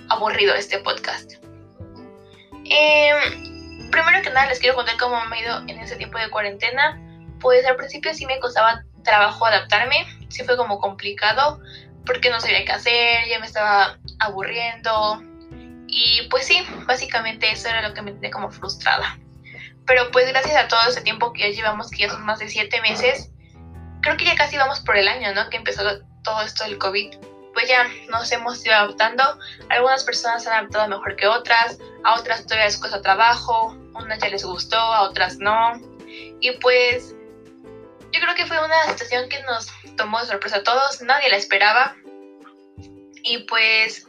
aburrido 0.10 0.54
este 0.56 0.80
podcast. 0.80 1.34
Em, 2.65 3.91
primero 3.91 4.22
que 4.22 4.30
nada 4.32 4.48
les 4.48 4.60
quiero 4.60 4.76
contar 4.76 4.98
cómo 4.98 5.24
me 5.26 5.38
ha 5.38 5.41
ido 5.41 5.58
en 5.68 5.80
ese 5.80 5.96
tiempo 5.96 6.18
de 6.18 6.30
cuarentena. 6.30 7.02
Pues 7.39 7.65
al 7.65 7.76
principio 7.76 8.13
sí 8.13 8.26
me 8.26 8.39
costaba 8.39 8.84
trabajo 9.04 9.46
adaptarme, 9.46 10.06
sí 10.30 10.44
fue 10.44 10.58
como 10.58 10.80
complicado 10.80 11.60
porque 12.06 12.30
no 12.30 12.39
sabía 12.39 12.65
qué 12.65 12.72
hacer, 12.72 13.28
ya 13.30 13.39
me 13.39 13.48
estaba 13.48 13.98
aburriendo, 14.20 15.24
y 15.88 16.28
pues 16.30 16.45
sí, 16.45 16.65
básicamente 16.86 17.52
eso 17.52 17.69
era 17.69 17.88
lo 17.88 17.93
que 17.93 18.02
me 18.02 18.12
tenía 18.12 18.32
como 18.32 18.52
frustrada. 18.52 19.17
Pero 19.86 20.10
pues 20.12 20.28
gracias 20.28 20.56
a 20.56 20.67
todo 20.67 20.80
ese 20.89 21.02
tiempo 21.02 21.32
que 21.34 21.41
ya 21.41 21.50
llevamos, 21.50 21.89
que 21.89 22.00
ya 22.00 22.10
son 22.10 22.26
más 22.26 22.39
de 22.39 22.50
siete 22.50 22.82
meses, 22.82 23.32
creo 24.02 24.17
que 24.17 24.26
ya 24.26 24.36
casi 24.36 24.58
vamos 24.58 24.80
por 24.80 24.98
el 24.98 25.08
año, 25.08 25.34
¿no? 25.34 25.50
Que 25.50 25.58
empezó 25.58 25.84
todo 26.24 26.41
esto 26.41 26.63
del 26.63 26.78
COVID. 26.78 27.15
Pues 27.54 27.69
ya 27.69 27.88
nos 28.10 28.32
hemos 28.32 28.65
ido 28.65 28.76
adaptando. 28.76 29.24
Algunas 29.69 30.04
personas 30.04 30.43
se 30.43 30.50
han 30.50 30.60
adaptado 30.60 30.89
mejor 30.89 31.15
que 31.15 31.28
otras, 31.28 31.78
a 32.04 32.15
otras 32.15 32.43
todavía 32.43 32.65
les 32.65 32.78
cuesta 32.78 33.02
trabajo, 33.02 33.78
unas 33.93 34.19
ya 34.19 34.30
les 34.30 34.43
gustó, 34.43 34.78
a 34.78 35.04
otras 35.04 35.38
no. 35.38 35.74
Y 36.41 36.52
pues 36.60 37.15
yo 38.12 38.19
creo 38.19 38.36
que 38.36 38.45
fue 38.45 38.63
una 38.63 38.84
situación 38.89 39.30
que 39.30 39.41
nos 39.43 39.67
tomó 39.95 40.19
de 40.19 40.28
sorpresa 40.28 40.58
a 40.58 40.63
todos, 40.63 41.02
nadie 41.02 41.30
la 41.30 41.38
esperaba. 41.38 41.95
Y 43.24 43.39
pues 43.48 44.06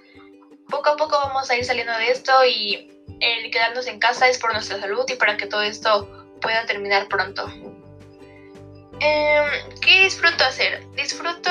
poco 0.69 0.91
a 0.91 0.97
poco 0.97 1.17
vamos 1.19 1.51
a 1.51 1.57
ir 1.57 1.65
saliendo 1.65 1.93
de 1.99 2.11
esto 2.11 2.33
y 2.45 2.91
el 3.21 3.51
quedarnos 3.51 3.87
en 3.87 3.99
casa 3.99 4.29
es 4.29 4.39
por 4.39 4.53
nuestra 4.53 4.81
salud 4.81 5.05
y 5.09 5.15
para 5.15 5.37
que 5.37 5.47
todo 5.47 5.63
esto 5.63 6.09
pueda 6.41 6.67
terminar 6.67 7.09
pronto. 7.09 7.47
Em, 9.01 9.45
¿Qué 9.81 10.05
disfruto 10.05 10.45
hacer? 10.45 10.85
Disfruto 10.93 11.51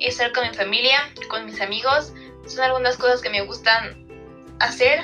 estar 0.00 0.32
con 0.32 0.48
mi 0.48 0.54
familia, 0.54 1.12
con 1.28 1.44
mis 1.44 1.60
amigos. 1.60 2.12
Son 2.46 2.60
algunas 2.60 2.96
cosas 2.96 3.20
que 3.20 3.30
me 3.30 3.42
gustan 3.42 4.06
hacer, 4.60 5.02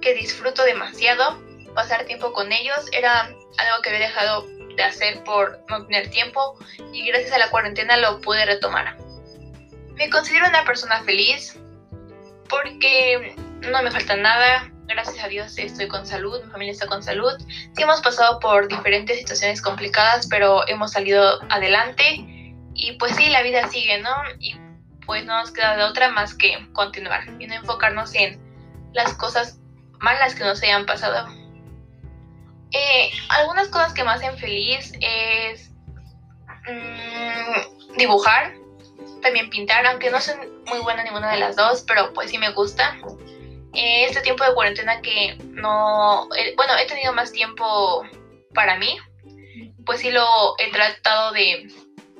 que 0.00 0.14
disfruto 0.14 0.62
demasiado. 0.64 1.40
Pasar 1.74 2.04
tiempo 2.04 2.32
con 2.32 2.50
ellos 2.52 2.78
era 2.92 3.20
algo 3.22 3.82
que 3.82 3.90
había 3.90 4.06
dejado 4.06 4.46
de 4.76 4.82
hacer 4.82 5.22
por 5.24 5.60
no 5.68 5.86
tener 5.86 6.10
tiempo 6.10 6.58
y 6.92 7.06
gracias 7.06 7.32
a 7.32 7.38
la 7.38 7.50
cuarentena 7.50 7.96
lo 7.96 8.20
pude 8.20 8.44
retomar. 8.44 8.96
Me 9.94 10.08
considero 10.08 10.48
una 10.48 10.64
persona 10.64 11.02
feliz 11.04 11.59
porque 12.50 13.34
no 13.62 13.82
me 13.82 13.90
falta 13.90 14.16
nada. 14.16 14.70
Gracias 14.86 15.24
a 15.24 15.28
Dios 15.28 15.56
estoy 15.56 15.86
con 15.86 16.04
salud, 16.04 16.42
mi 16.44 16.50
familia 16.50 16.72
está 16.72 16.86
con 16.88 17.02
salud. 17.02 17.32
Sí 17.46 17.82
hemos 17.82 18.00
pasado 18.00 18.40
por 18.40 18.66
diferentes 18.66 19.18
situaciones 19.18 19.62
complicadas, 19.62 20.26
pero 20.26 20.66
hemos 20.66 20.92
salido 20.92 21.40
adelante. 21.48 22.24
Y 22.74 22.92
pues 22.98 23.14
sí, 23.14 23.28
la 23.28 23.42
vida 23.42 23.68
sigue, 23.68 24.00
¿no? 24.00 24.10
Y 24.40 24.56
pues 25.06 25.24
no 25.24 25.38
nos 25.38 25.52
queda 25.52 25.76
de 25.76 25.84
otra 25.84 26.10
más 26.10 26.34
que 26.34 26.68
continuar 26.72 27.22
y 27.38 27.46
no 27.46 27.54
enfocarnos 27.54 28.14
en 28.14 28.40
las 28.92 29.14
cosas 29.14 29.58
malas 30.00 30.34
que 30.34 30.44
nos 30.44 30.62
hayan 30.62 30.86
pasado. 30.86 31.28
Eh, 32.72 33.10
algunas 33.28 33.68
cosas 33.68 33.92
que 33.92 34.04
me 34.04 34.10
hacen 34.10 34.36
feliz 34.38 34.92
es 35.00 35.70
mmm, 36.68 37.96
dibujar 37.96 38.59
también 39.20 39.50
pintar, 39.50 39.86
aunque 39.86 40.10
no 40.10 40.20
soy 40.20 40.34
muy 40.66 40.80
buena 40.80 41.00
en 41.00 41.06
ninguna 41.06 41.32
de 41.32 41.38
las 41.38 41.56
dos, 41.56 41.84
pero 41.86 42.12
pues 42.12 42.30
sí 42.30 42.38
me 42.38 42.50
gusta. 42.52 42.98
Eh, 43.72 44.04
este 44.04 44.20
tiempo 44.20 44.44
de 44.44 44.54
cuarentena 44.54 45.00
que 45.00 45.36
no, 45.50 46.28
eh, 46.36 46.54
bueno, 46.56 46.72
he 46.76 46.86
tenido 46.86 47.12
más 47.12 47.32
tiempo 47.32 48.04
para 48.52 48.76
mí, 48.78 48.98
pues 49.86 50.00
sí 50.00 50.10
lo 50.10 50.26
he 50.58 50.70
tratado 50.70 51.32
de 51.32 51.68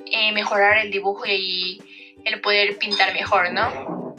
eh, 0.05 0.31
mejorar 0.31 0.77
el 0.77 0.91
dibujo 0.91 1.25
y 1.25 1.81
el 2.25 2.41
poder 2.41 2.77
pintar 2.77 3.13
mejor, 3.13 3.51
¿no? 3.51 4.15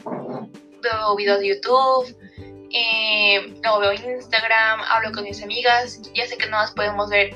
Veo 0.81 1.15
videos 1.15 1.39
de 1.39 1.47
YouTube, 1.47 2.17
eh, 2.71 3.53
lo 3.63 3.79
veo 3.79 3.93
Instagram, 3.93 4.81
hablo 4.89 5.11
con 5.11 5.23
mis 5.23 5.41
amigas, 5.43 6.01
ya 6.13 6.25
sé 6.25 6.37
que 6.37 6.47
no 6.47 6.57
las 6.57 6.71
podemos 6.71 7.09
ver 7.09 7.35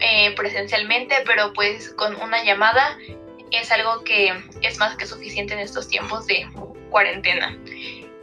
eh, 0.00 0.34
presencialmente, 0.34 1.14
pero 1.24 1.52
pues 1.52 1.90
con 1.94 2.14
una 2.16 2.42
llamada 2.42 2.98
es 3.50 3.70
algo 3.70 4.04
que 4.04 4.32
es 4.62 4.78
más 4.78 4.96
que 4.96 5.06
suficiente 5.06 5.54
en 5.54 5.60
estos 5.60 5.88
tiempos 5.88 6.26
de 6.26 6.48
cuarentena. 6.90 7.56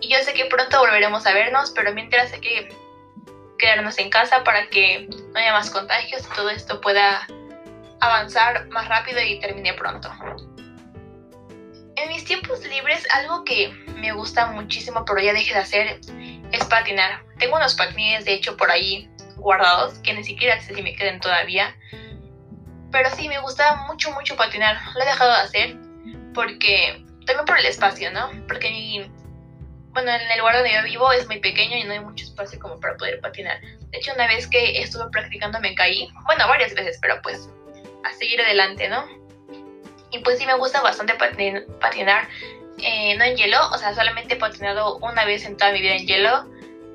Y 0.02 0.10
yo 0.10 0.18
sé 0.20 0.34
que 0.34 0.46
pronto 0.46 0.80
volveremos 0.80 1.26
a 1.26 1.34
vernos, 1.34 1.72
pero 1.72 1.94
mientras 1.94 2.34
hay 2.34 2.42
que 2.42 2.70
quedarnos 3.58 3.98
en 3.98 4.10
casa 4.10 4.44
para 4.44 4.68
que 4.70 5.08
no 5.10 5.40
haya 5.40 5.54
más 5.54 5.70
contagios 5.70 6.28
y 6.30 6.36
todo 6.36 6.50
esto 6.50 6.82
pueda 6.82 7.26
avanzar 8.02 8.68
más 8.70 8.90
rápido 8.90 9.22
y 9.22 9.40
termine 9.40 9.74
pronto. 9.74 10.12
En 11.96 12.10
mis 12.10 12.26
tiempos 12.26 12.66
libres, 12.66 13.08
algo 13.12 13.46
que 13.46 13.70
me 13.96 14.12
gusta 14.12 14.48
muchísimo, 14.48 15.06
pero 15.06 15.22
ya 15.22 15.32
dejé 15.32 15.54
de 15.54 15.60
hacer, 15.60 16.00
es 16.52 16.66
patinar. 16.66 17.24
Tengo 17.40 17.56
unos 17.56 17.76
patines, 17.76 18.26
de 18.26 18.34
hecho, 18.34 18.58
por 18.58 18.70
ahí 18.70 19.10
guardados, 19.38 20.00
que 20.00 20.14
ni 20.14 20.24
siquiera 20.24 20.60
sé 20.60 20.76
si 20.76 20.82
me 20.82 20.96
queden 20.96 21.22
todavía. 21.22 21.74
Pero 22.94 23.10
sí, 23.10 23.28
me 23.28 23.40
gusta 23.40 23.76
mucho, 23.88 24.12
mucho 24.12 24.36
patinar. 24.38 24.78
Lo 24.94 25.02
he 25.02 25.06
dejado 25.06 25.32
de 25.32 25.38
hacer 25.38 25.76
porque, 26.34 27.04
también 27.26 27.46
por 27.46 27.58
el 27.58 27.66
espacio, 27.66 28.12
¿no? 28.12 28.30
Porque 28.48 28.70
mi, 28.70 29.12
bueno, 29.94 30.12
en 30.12 30.32
el 30.32 30.38
lugar 30.38 30.56
donde 30.56 30.74
yo 30.74 30.84
vivo 30.84 31.12
es 31.12 31.26
muy 31.26 31.40
pequeño 31.40 31.76
y 31.76 31.84
no 31.86 31.94
hay 31.94 32.02
mucho 32.02 32.24
espacio 32.24 32.60
como 32.60 32.80
para 32.80 32.96
poder 32.96 33.20
patinar. 33.20 33.60
De 33.62 33.98
hecho, 33.98 34.14
una 34.14 34.28
vez 34.28 34.48
que 34.48 34.80
estuve 34.80 35.10
practicando 35.10 35.60
me 35.60 35.74
caí. 35.74 36.08
Bueno, 36.26 36.48
varias 36.48 36.76
veces, 36.76 37.00
pero 37.02 37.20
pues 37.24 37.50
a 38.04 38.14
seguir 38.14 38.40
adelante, 38.40 38.88
¿no? 38.88 39.08
Y 40.12 40.20
pues 40.20 40.38
sí 40.38 40.46
me 40.46 40.54
gusta 40.54 40.82
bastante 40.82 41.16
patinar, 41.16 42.28
eh, 42.78 43.16
no 43.18 43.24
en 43.24 43.36
hielo, 43.36 43.58
o 43.72 43.78
sea, 43.80 43.96
solamente 43.96 44.36
he 44.36 44.38
patinado 44.38 44.98
una 44.98 45.26
vez 45.26 45.46
en 45.46 45.58
toda 45.58 45.72
mi 45.72 45.82
vida 45.82 45.96
en 45.96 46.06
hielo, 46.06 46.48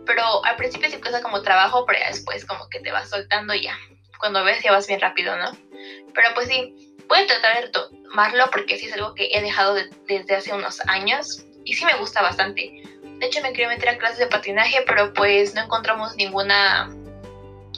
pero 0.07 0.45
al 0.45 0.55
principio 0.55 0.89
sí 0.89 1.01
cuesta 1.01 1.23
como 1.23 1.43
trabajo, 1.43 1.85
pero 1.87 1.99
ya 1.99 2.09
después 2.09 2.45
como 2.45 2.69
que 2.69 2.79
te 2.79 2.93
vas 2.93 3.11
soltando 3.11 3.53
y 3.55 3.63
ya. 3.63 3.77
Cuando 4.21 4.45
ves 4.45 4.63
ya 4.63 4.71
vas 4.71 4.87
bien 4.87 5.01
rápido, 5.01 5.37
¿no? 5.37 5.68
Pero 6.15 6.29
pues 6.35 6.49
sí, 6.49 6.75
voy 7.09 7.19
a 7.21 7.27
tratar 7.27 7.65
de 7.65 7.71
tomarlo 7.71 8.51
porque 8.51 8.79
sí 8.79 8.87
es 8.87 8.93
algo 8.93 9.15
que 9.15 9.29
he 9.33 9.41
dejado 9.41 9.77
desde 10.07 10.35
hace 10.35 10.53
unos 10.53 10.81
años 10.87 11.45
y 11.65 11.75
sí 11.75 11.85
me 11.85 11.95
gusta 11.95 12.23
bastante. 12.23 12.83
De 13.19 13.27
hecho 13.27 13.43
me 13.43 13.53
quería 13.53 13.69
meter 13.69 13.89
a 13.91 13.99
clases 13.99 14.19
de 14.19 14.27
patinaje, 14.27 14.83
pero 14.87 15.13
pues 15.13 15.55
no 15.55 15.63
encontramos 15.63 16.17
ninguna 16.17 16.89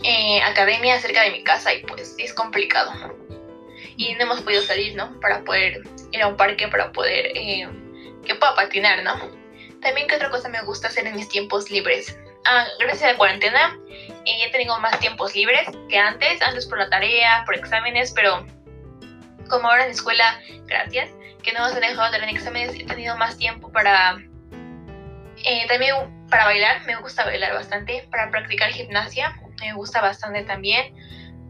eh, 0.03 0.41
academia 0.43 1.01
cerca 1.01 1.23
de 1.23 1.31
mi 1.31 1.43
casa 1.43 1.73
y 1.75 1.83
pues 1.85 2.15
es 2.19 2.33
complicado. 2.35 2.93
Y 3.97 4.15
no 4.15 4.23
hemos 4.23 4.41
podido 4.43 4.63
salir, 4.63 4.95
¿no? 4.95 5.19
Para 5.21 5.43
poder 5.45 5.83
ir 6.13 6.23
a 6.23 6.29
un 6.29 6.37
parque, 6.37 6.69
para 6.69 6.93
poder 6.93 7.27
eh, 7.35 7.69
que 8.25 8.35
pueda 8.35 8.55
patinar, 8.55 9.03
¿no? 9.03 9.15
También 9.81 10.07
qué 10.07 10.17
otra 10.17 10.31
cosa 10.31 10.49
me 10.49 10.61
gusta 10.63 10.89
hacer 10.89 11.07
en 11.07 11.17
mis 11.17 11.29
tiempos 11.29 11.71
libres. 11.71 12.17
Ah, 12.47 12.67
gracias 12.79 13.03
a 13.03 13.13
la 13.13 13.19
cuarentena 13.19 13.79
eh, 14.25 14.45
he 14.45 14.51
tenido 14.51 14.79
más 14.81 14.99
tiempos 15.01 15.35
libres 15.35 15.69
que 15.89 15.99
antes, 15.99 16.41
antes 16.43 16.67
por 16.67 16.79
la 16.79 16.89
tarea, 16.91 17.43
por 17.47 17.55
exámenes, 17.55 18.13
pero 18.13 18.47
como 19.49 19.69
ahora 19.69 19.83
en 19.83 19.89
la 19.89 19.95
escuela, 19.95 20.41
gracias, 20.67 21.11
que 21.43 21.53
no 21.53 21.61
me 21.61 21.67
han 21.67 21.81
dejado 21.81 22.13
de 22.13 22.19
tener 22.19 22.37
exámenes, 22.37 22.75
he 22.75 22.85
tenido 22.85 23.17
más 23.17 23.37
tiempo 23.37 23.73
para 23.73 24.19
eh, 25.45 25.67
también 25.69 25.97
para 26.29 26.45
bailar, 26.45 26.85
me 26.85 26.97
gusta 26.97 27.25
bailar 27.25 27.55
bastante, 27.55 28.07
para 28.11 28.31
practicar 28.31 28.71
gimnasia, 28.71 29.35
me 29.61 29.73
gusta 29.73 30.01
bastante 30.01 30.43
también, 30.45 30.95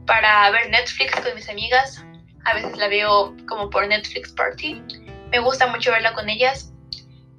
para 0.06 0.50
ver 0.50 0.70
Netflix 0.70 1.20
con 1.20 1.34
mis 1.34 1.48
amigas, 1.48 2.04
a 2.44 2.54
veces 2.54 2.76
la 2.78 2.88
veo 2.88 3.36
como 3.48 3.68
por 3.68 3.86
Netflix 3.86 4.32
Party, 4.32 4.82
me 5.30 5.38
gusta 5.40 5.66
mucho 5.66 5.90
verla 5.90 6.12
con 6.12 6.28
ellas. 6.28 6.69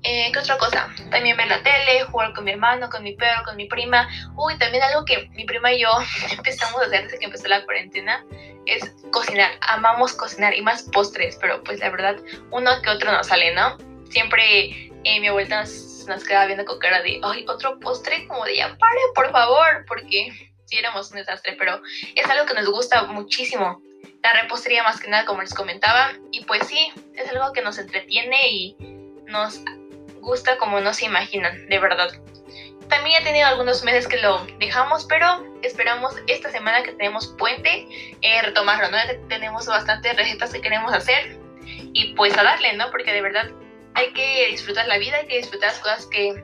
Eh, 0.04 0.32
¿Qué 0.34 0.40
otra 0.40 0.58
cosa? 0.58 0.90
También 1.12 1.38
ver 1.38 1.48
la 1.48 1.62
tele, 1.62 2.04
jugar 2.06 2.34
con 2.34 2.44
mi 2.44 2.52
hermano, 2.52 2.90
con 2.90 3.04
mi 3.04 3.14
perro, 3.14 3.44
con 3.46 3.56
mi 3.56 3.66
prima. 3.66 4.08
Uy, 4.36 4.58
también 4.58 4.84
algo 4.84 5.06
que 5.06 5.30
mi 5.34 5.46
prima 5.46 5.72
y 5.72 5.82
yo 5.82 5.90
empezamos 6.32 6.82
a 6.82 6.86
hacer 6.86 7.04
desde 7.04 7.20
que 7.20 7.26
empezó 7.26 7.48
la 7.48 7.64
cuarentena 7.66 8.24
es 8.66 8.94
cocinar. 9.12 9.52
Amamos 9.62 10.14
cocinar 10.14 10.56
y 10.56 10.62
más 10.62 10.84
postres, 10.84 11.38
pero 11.40 11.64
pues 11.64 11.80
la 11.80 11.90
verdad, 11.90 12.18
uno 12.52 12.82
que 12.82 12.90
otro 12.90 13.12
no 13.12 13.24
sale, 13.24 13.54
¿no? 13.54 13.78
Siempre 14.10 14.92
eh, 15.04 15.20
mi 15.20 15.28
abuelita 15.28 15.62
nos, 15.62 16.06
nos 16.08 16.24
quedaba 16.24 16.46
viendo 16.48 16.66
con 16.66 16.80
cara 16.80 17.02
de, 17.02 17.20
ay, 17.24 17.46
otro 17.48 17.80
postre, 17.80 18.28
como 18.28 18.46
de 18.46 18.58
ya 18.58 18.76
pare, 18.78 19.02
por 19.14 19.32
favor, 19.32 19.86
porque 19.88 20.32
sí 20.66 20.78
éramos 20.78 21.12
un 21.12 21.18
desastre, 21.18 21.56
pero 21.60 21.82
es 22.16 22.26
algo 22.28 22.46
que 22.46 22.54
nos 22.56 22.70
gusta 22.70 23.04
muchísimo 23.04 23.82
la 24.24 24.34
repostería 24.34 24.84
más 24.84 25.00
que 25.00 25.10
nada, 25.10 25.26
como 25.26 25.42
les 25.42 25.54
comentaba. 25.54 26.14
Y 26.32 26.44
pues 26.46 26.68
sí, 26.68 26.92
es 27.16 27.30
algo 27.32 27.54
que 27.54 27.62
nos 27.62 27.78
entretiene 27.78 28.50
y 28.50 28.76
nos 29.26 29.62
gusta 30.22 30.58
como 30.58 30.80
no 30.80 30.94
se 30.94 31.06
imaginan, 31.06 31.68
de 31.68 31.80
verdad. 31.80 32.10
También 32.90 33.22
he 33.22 33.26
tenido 33.26 33.48
algunos 33.48 33.84
meses 33.84 34.08
que 34.08 34.18
lo 34.18 34.46
dejamos, 34.60 35.06
pero 35.06 35.46
esperamos 35.62 36.14
esta 36.28 36.52
semana 36.52 36.84
que 36.84 36.92
tenemos 36.92 37.28
puente 37.38 37.88
eh, 38.22 38.42
retomarlo, 38.42 38.90
¿no? 38.90 38.98
Tenemos 39.30 39.66
bastantes 39.66 40.16
recetas 40.16 40.52
que 40.52 40.62
queremos 40.62 40.94
hacer 40.94 41.38
y 41.94 42.14
pues 42.16 42.38
a 42.38 42.44
darle, 42.44 42.74
¿no? 42.74 42.92
Porque 42.92 43.14
de 43.14 43.22
verdad 43.22 43.50
hay 43.94 44.12
que 44.14 44.48
disfrutar 44.50 44.88
la 44.88 44.98
vida, 44.98 45.18
hay 45.18 45.28
que 45.28 45.38
disfrutar 45.38 45.70
las 45.70 45.80
cosas 45.80 46.06
que 46.08 46.44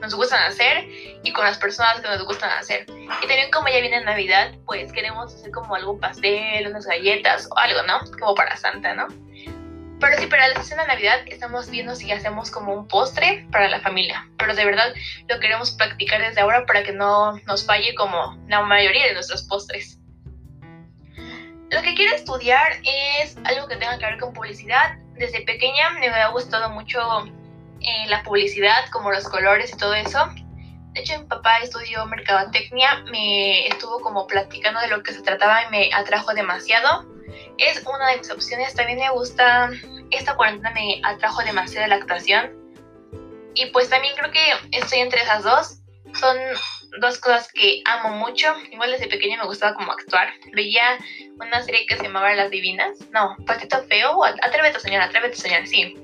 nos 0.00 0.14
gustan 0.14 0.42
hacer 0.44 0.88
y 1.22 1.32
con 1.32 1.44
las 1.44 1.58
personas 1.58 2.00
que 2.00 2.08
nos 2.08 2.24
gustan 2.24 2.50
hacer. 2.50 2.86
Y 2.88 3.26
también 3.26 3.50
como 3.50 3.68
ya 3.68 3.80
viene 3.80 4.00
Navidad, 4.00 4.54
pues 4.64 4.92
queremos 4.92 5.34
hacer 5.34 5.50
como 5.50 5.74
algún 5.74 5.98
pastel, 5.98 6.68
unas 6.68 6.86
galletas 6.86 7.48
o 7.50 7.58
algo, 7.58 7.82
¿no? 7.82 8.00
Como 8.18 8.34
para 8.34 8.56
Santa, 8.56 8.94
¿no? 8.94 9.06
Pero 10.00 10.16
sí, 10.16 10.26
para 10.26 10.48
la 10.48 10.62
cena 10.62 10.82
de 10.82 10.88
Navidad 10.88 11.20
estamos 11.26 11.70
viendo 11.70 11.94
si 11.96 12.12
hacemos 12.12 12.50
como 12.50 12.72
un 12.72 12.86
postre 12.86 13.46
para 13.50 13.68
la 13.68 13.80
familia. 13.80 14.28
Pero 14.38 14.54
de 14.54 14.64
verdad 14.64 14.94
lo 15.28 15.40
queremos 15.40 15.72
practicar 15.72 16.20
desde 16.20 16.40
ahora 16.40 16.66
para 16.66 16.84
que 16.84 16.92
no 16.92 17.36
nos 17.46 17.66
falle 17.66 17.94
como 17.94 18.38
la 18.48 18.62
mayoría 18.62 19.06
de 19.06 19.14
nuestros 19.14 19.42
postres. 19.42 19.98
Lo 21.70 21.82
que 21.82 21.94
quiero 21.94 22.14
estudiar 22.14 22.80
es 22.84 23.36
algo 23.44 23.68
que 23.68 23.76
tenga 23.76 23.98
que 23.98 24.06
ver 24.06 24.18
con 24.18 24.32
publicidad. 24.32 24.96
Desde 25.14 25.42
pequeña 25.42 25.90
me 25.90 26.08
ha 26.08 26.28
gustado 26.28 26.70
mucho 26.70 27.00
la 28.06 28.22
publicidad, 28.22 28.88
como 28.90 29.10
los 29.10 29.28
colores 29.28 29.72
y 29.72 29.76
todo 29.76 29.94
eso. 29.94 30.30
De 30.92 31.00
hecho, 31.00 31.18
mi 31.18 31.26
papá 31.26 31.58
estudió 31.58 32.06
mercadotecnia, 32.06 33.04
me 33.10 33.66
estuvo 33.66 34.00
como 34.00 34.26
platicando 34.26 34.80
de 34.80 34.88
lo 34.88 35.02
que 35.02 35.12
se 35.12 35.22
trataba 35.22 35.64
y 35.64 35.70
me 35.70 35.90
atrajo 35.92 36.32
demasiado. 36.34 37.17
Es 37.58 37.84
una 37.86 38.10
de 38.10 38.18
mis 38.18 38.30
opciones. 38.30 38.74
También 38.74 38.98
me 38.98 39.10
gusta, 39.10 39.70
esta 40.10 40.34
cuarentena 40.36 40.70
me 40.72 41.00
atrajo 41.04 41.42
demasiado 41.42 41.86
la 41.88 41.96
actuación. 41.96 42.56
Y 43.54 43.66
pues 43.66 43.88
también 43.88 44.14
creo 44.16 44.30
que 44.30 44.78
estoy 44.78 45.00
entre 45.00 45.22
esas 45.22 45.42
dos. 45.42 45.80
Son 46.14 46.36
dos 47.00 47.18
cosas 47.18 47.50
que 47.52 47.82
amo 47.84 48.16
mucho. 48.16 48.54
Igual 48.70 48.92
desde 48.92 49.08
pequeña 49.08 49.38
me 49.38 49.46
gustaba 49.46 49.74
como 49.74 49.92
actuar. 49.92 50.28
Veía 50.52 50.98
una 51.40 51.62
serie 51.62 51.86
que 51.86 51.96
se 51.96 52.04
llamaba 52.04 52.34
Las 52.34 52.50
Divinas. 52.50 52.98
No, 53.12 53.36
Patito 53.46 53.82
Feo. 53.84 54.24
Atrévete 54.24 54.76
a 54.76 54.80
soñar, 54.80 55.02
atrévete 55.02 55.34
a 55.34 55.40
soñar, 55.40 55.66
sí 55.66 55.96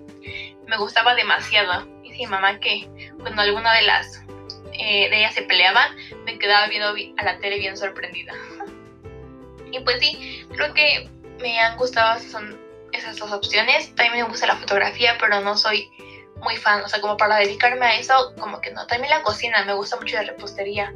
me 0.67 0.77
gustaba 0.79 1.15
demasiado. 1.15 1.87
Y 2.03 2.13
si 2.13 2.27
mamá 2.27 2.59
que 2.61 2.89
cuando 3.21 3.43
alguna 3.43 3.75
de 3.75 3.83
las 3.83 4.23
eh, 4.73 5.09
de 5.11 5.19
ellas 5.19 5.35
se 5.35 5.43
peleaban, 5.43 5.95
me 6.25 6.39
quedaba 6.39 6.67
viendo 6.69 6.95
a 7.17 7.25
la 7.25 7.39
tele 7.39 7.59
bien 7.59 7.77
sorprendida. 7.77 8.33
y 9.75 9.81
pues 9.81 9.99
sí, 9.99 10.47
creo 10.55 10.73
que 10.73 11.09
me 11.41 11.59
han 11.59 11.77
gustado 11.77 12.21
son 12.21 12.59
esas 12.93 13.17
dos 13.17 13.33
opciones. 13.33 13.95
También 13.95 14.25
me 14.25 14.31
gusta 14.31 14.47
la 14.47 14.57
fotografía, 14.57 15.17
pero 15.21 15.41
no 15.41 15.57
soy 15.57 15.91
muy 16.37 16.57
fan. 16.57 16.83
O 16.83 16.88
sea, 16.88 17.01
como 17.01 17.17
para 17.17 17.37
dedicarme 17.37 17.85
a 17.85 17.98
eso, 17.98 18.35
como 18.38 18.61
que 18.61 18.71
no. 18.71 18.87
También 18.87 19.11
la 19.11 19.23
cocina, 19.23 19.65
me 19.65 19.75
gusta 19.75 19.96
mucho 19.96 20.17
la 20.17 20.23
repostería. 20.23 20.92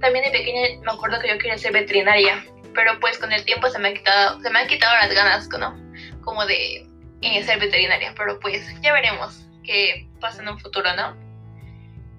También 0.00 0.24
de 0.24 0.30
pequeña 0.30 0.80
me 0.82 0.92
acuerdo 0.92 1.20
que 1.20 1.28
yo 1.28 1.38
quería 1.38 1.58
ser 1.58 1.72
veterinaria, 1.72 2.44
pero 2.74 2.98
pues 3.00 3.18
con 3.18 3.32
el 3.32 3.44
tiempo 3.44 3.68
se 3.68 3.78
me 3.78 3.88
han 3.88 3.94
quitado, 3.94 4.40
se 4.40 4.50
me 4.50 4.60
han 4.60 4.68
quitado 4.68 4.94
las 4.96 5.12
ganas, 5.12 5.48
¿no? 5.48 5.74
Como 6.22 6.44
de 6.46 6.86
eh, 7.22 7.44
ser 7.44 7.58
veterinaria, 7.58 8.14
pero 8.16 8.38
pues 8.40 8.62
ya 8.82 8.92
veremos 8.92 9.46
qué 9.64 10.08
pasa 10.20 10.42
en 10.42 10.48
un 10.48 10.58
futuro, 10.58 10.94
¿no? 10.94 11.16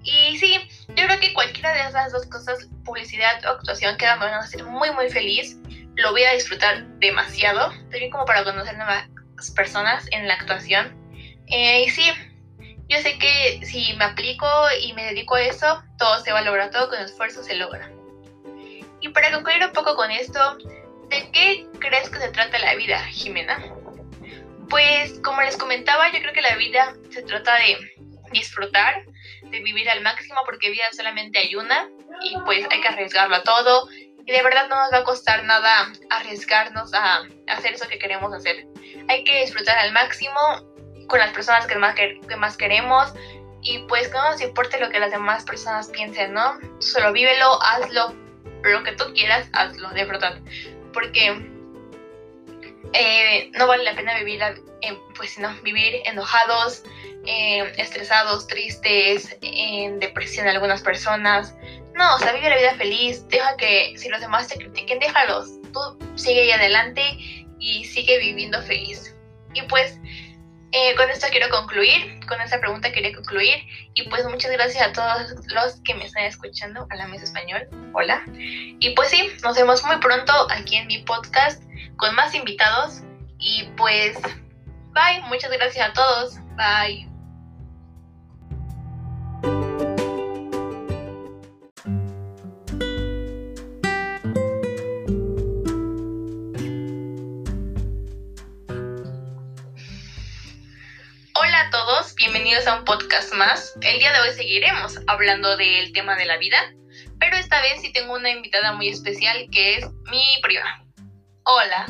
Y 0.02 0.38
sí, 0.38 0.58
yo 0.88 1.06
creo 1.06 1.20
que 1.20 1.34
cualquiera 1.34 1.72
de 1.72 1.88
esas 1.88 2.12
dos 2.12 2.26
cosas, 2.26 2.68
publicidad 2.84 3.44
o 3.44 3.48
actuación, 3.50 3.96
que 3.96 4.06
me 4.06 4.16
van 4.16 4.34
a 4.34 4.38
hacer 4.38 4.64
muy, 4.64 4.90
muy 4.92 5.10
feliz. 5.10 5.58
Lo 5.98 6.12
voy 6.12 6.24
a 6.24 6.32
disfrutar 6.32 6.84
demasiado, 6.98 7.70
también 7.90 8.10
como 8.10 8.24
para 8.24 8.44
conocer 8.44 8.76
nuevas 8.76 9.08
personas 9.54 10.06
en 10.12 10.26
la 10.26 10.34
actuación. 10.34 10.96
Eh, 11.46 11.84
y 11.84 11.90
sí, 11.90 12.04
yo 12.88 12.98
sé 12.98 13.18
que 13.18 13.60
si 13.64 13.94
me 13.94 14.04
aplico 14.04 14.46
y 14.80 14.92
me 14.94 15.04
dedico 15.04 15.36
a 15.36 15.42
eso, 15.42 15.82
todo 15.98 16.20
se 16.20 16.32
va 16.32 16.40
a 16.40 16.42
lograr, 16.42 16.70
todo 16.70 16.88
con 16.88 16.98
esfuerzo 16.98 17.42
se 17.42 17.56
logra. 17.56 17.90
Y 19.00 19.08
para 19.10 19.30
concluir 19.32 19.64
un 19.64 19.72
poco 19.72 19.94
con 19.94 20.10
esto, 20.10 20.58
¿de 21.08 21.30
qué 21.32 21.66
crees 21.78 22.10
que 22.10 22.18
se 22.18 22.30
trata 22.30 22.58
la 22.58 22.74
vida, 22.74 22.98
Jimena? 23.06 23.58
pues 24.68 25.18
como 25.20 25.40
les 25.40 25.56
comentaba, 25.56 26.12
yo 26.12 26.20
creo 26.20 26.32
que 26.32 26.42
la 26.42 26.56
vida 26.56 26.94
se 27.10 27.22
trata 27.22 27.54
de 27.56 27.78
disfrutar, 28.32 29.04
de 29.50 29.60
vivir 29.60 29.88
al 29.88 30.02
máximo 30.02 30.40
porque 30.44 30.70
vida 30.70 30.84
solamente 30.92 31.38
hay 31.38 31.54
una 31.54 31.88
y 32.22 32.36
pues 32.44 32.66
hay 32.70 32.80
que 32.80 32.88
arriesgarlo 32.88 33.36
a 33.36 33.42
todo 33.42 33.88
y 34.28 34.32
de 34.32 34.42
verdad 34.42 34.68
no 34.68 34.76
nos 34.76 34.92
va 34.92 34.98
a 34.98 35.04
costar 35.04 35.42
nada 35.44 35.90
arriesgarnos 36.10 36.92
a 36.92 37.22
hacer 37.46 37.72
eso 37.72 37.88
que 37.88 37.98
queremos 37.98 38.30
hacer. 38.34 38.66
Hay 39.08 39.24
que 39.24 39.40
disfrutar 39.40 39.78
al 39.78 39.92
máximo 39.92 40.38
con 41.08 41.18
las 41.18 41.32
personas 41.32 41.66
que 41.66 41.76
más, 41.76 41.94
que, 41.94 42.20
más 42.36 42.58
queremos 42.58 43.14
y 43.62 43.78
pues 43.88 44.12
no 44.12 44.30
nos 44.30 44.42
importe 44.42 44.78
lo 44.78 44.90
que 44.90 45.00
las 45.00 45.12
demás 45.12 45.44
personas 45.44 45.88
piensen, 45.88 46.34
¿no? 46.34 46.58
Solo 46.78 47.10
vívelo, 47.14 47.58
hazlo, 47.62 48.14
lo 48.64 48.82
que 48.84 48.92
tú 48.92 49.04
quieras, 49.14 49.48
hazlo, 49.54 49.88
de 49.90 50.04
verdad. 50.04 50.38
Porque 50.92 51.50
eh, 52.92 53.50
no 53.54 53.66
vale 53.66 53.82
la 53.82 53.94
pena 53.94 54.18
vivir, 54.18 54.42
pues 55.16 55.38
no, 55.38 55.54
vivir 55.62 56.02
enojados, 56.04 56.82
eh, 57.24 57.72
estresados, 57.78 58.46
tristes, 58.46 59.38
en 59.40 60.00
depresión 60.00 60.48
algunas 60.48 60.82
personas. 60.82 61.54
No, 61.98 62.14
o 62.14 62.18
sea, 62.20 62.32
vive 62.32 62.48
la 62.48 62.56
vida 62.56 62.74
feliz, 62.76 63.26
deja 63.28 63.56
que 63.56 63.92
si 63.98 64.08
los 64.08 64.20
demás 64.20 64.46
te 64.46 64.56
critiquen, 64.56 65.00
déjalos. 65.00 65.50
Tú 65.72 65.98
sigue 66.14 66.42
ahí 66.42 66.52
adelante 66.52 67.02
y 67.58 67.84
sigue 67.86 68.20
viviendo 68.20 68.62
feliz. 68.62 69.16
Y 69.52 69.62
pues 69.62 69.98
eh, 70.70 70.94
con 70.94 71.10
esto 71.10 71.26
quiero 71.32 71.48
concluir, 71.48 72.20
con 72.28 72.40
esta 72.40 72.60
pregunta 72.60 72.92
quería 72.92 73.12
concluir. 73.12 73.64
Y 73.94 74.08
pues 74.08 74.24
muchas 74.26 74.52
gracias 74.52 74.86
a 74.86 74.92
todos 74.92 75.44
los 75.52 75.80
que 75.80 75.96
me 75.96 76.04
están 76.04 76.22
escuchando 76.22 76.86
a 76.88 76.94
la 76.94 77.08
mesa 77.08 77.24
español. 77.24 77.68
Hola. 77.92 78.22
Y 78.36 78.90
pues 78.90 79.08
sí, 79.08 79.32
nos 79.42 79.56
vemos 79.56 79.82
muy 79.82 79.96
pronto 79.96 80.32
aquí 80.52 80.76
en 80.76 80.86
mi 80.86 80.98
podcast 80.98 81.60
con 81.96 82.14
más 82.14 82.32
invitados. 82.32 83.02
Y 83.40 83.64
pues, 83.76 84.16
bye, 84.92 85.20
muchas 85.26 85.50
gracias 85.50 85.88
a 85.88 85.92
todos. 85.92 86.36
Bye. 86.54 87.07
Podcast 102.88 103.34
más. 103.34 103.74
El 103.82 103.98
día 103.98 104.10
de 104.14 104.20
hoy 104.20 104.34
seguiremos 104.34 104.98
hablando 105.08 105.58
del 105.58 105.92
tema 105.92 106.16
de 106.16 106.24
la 106.24 106.38
vida, 106.38 106.56
pero 107.20 107.36
esta 107.36 107.60
vez 107.60 107.82
sí 107.82 107.92
tengo 107.92 108.14
una 108.14 108.30
invitada 108.30 108.72
muy 108.72 108.88
especial 108.88 109.46
que 109.52 109.76
es 109.76 109.86
mi 110.10 110.24
prima. 110.40 110.82
Hola. 111.44 111.84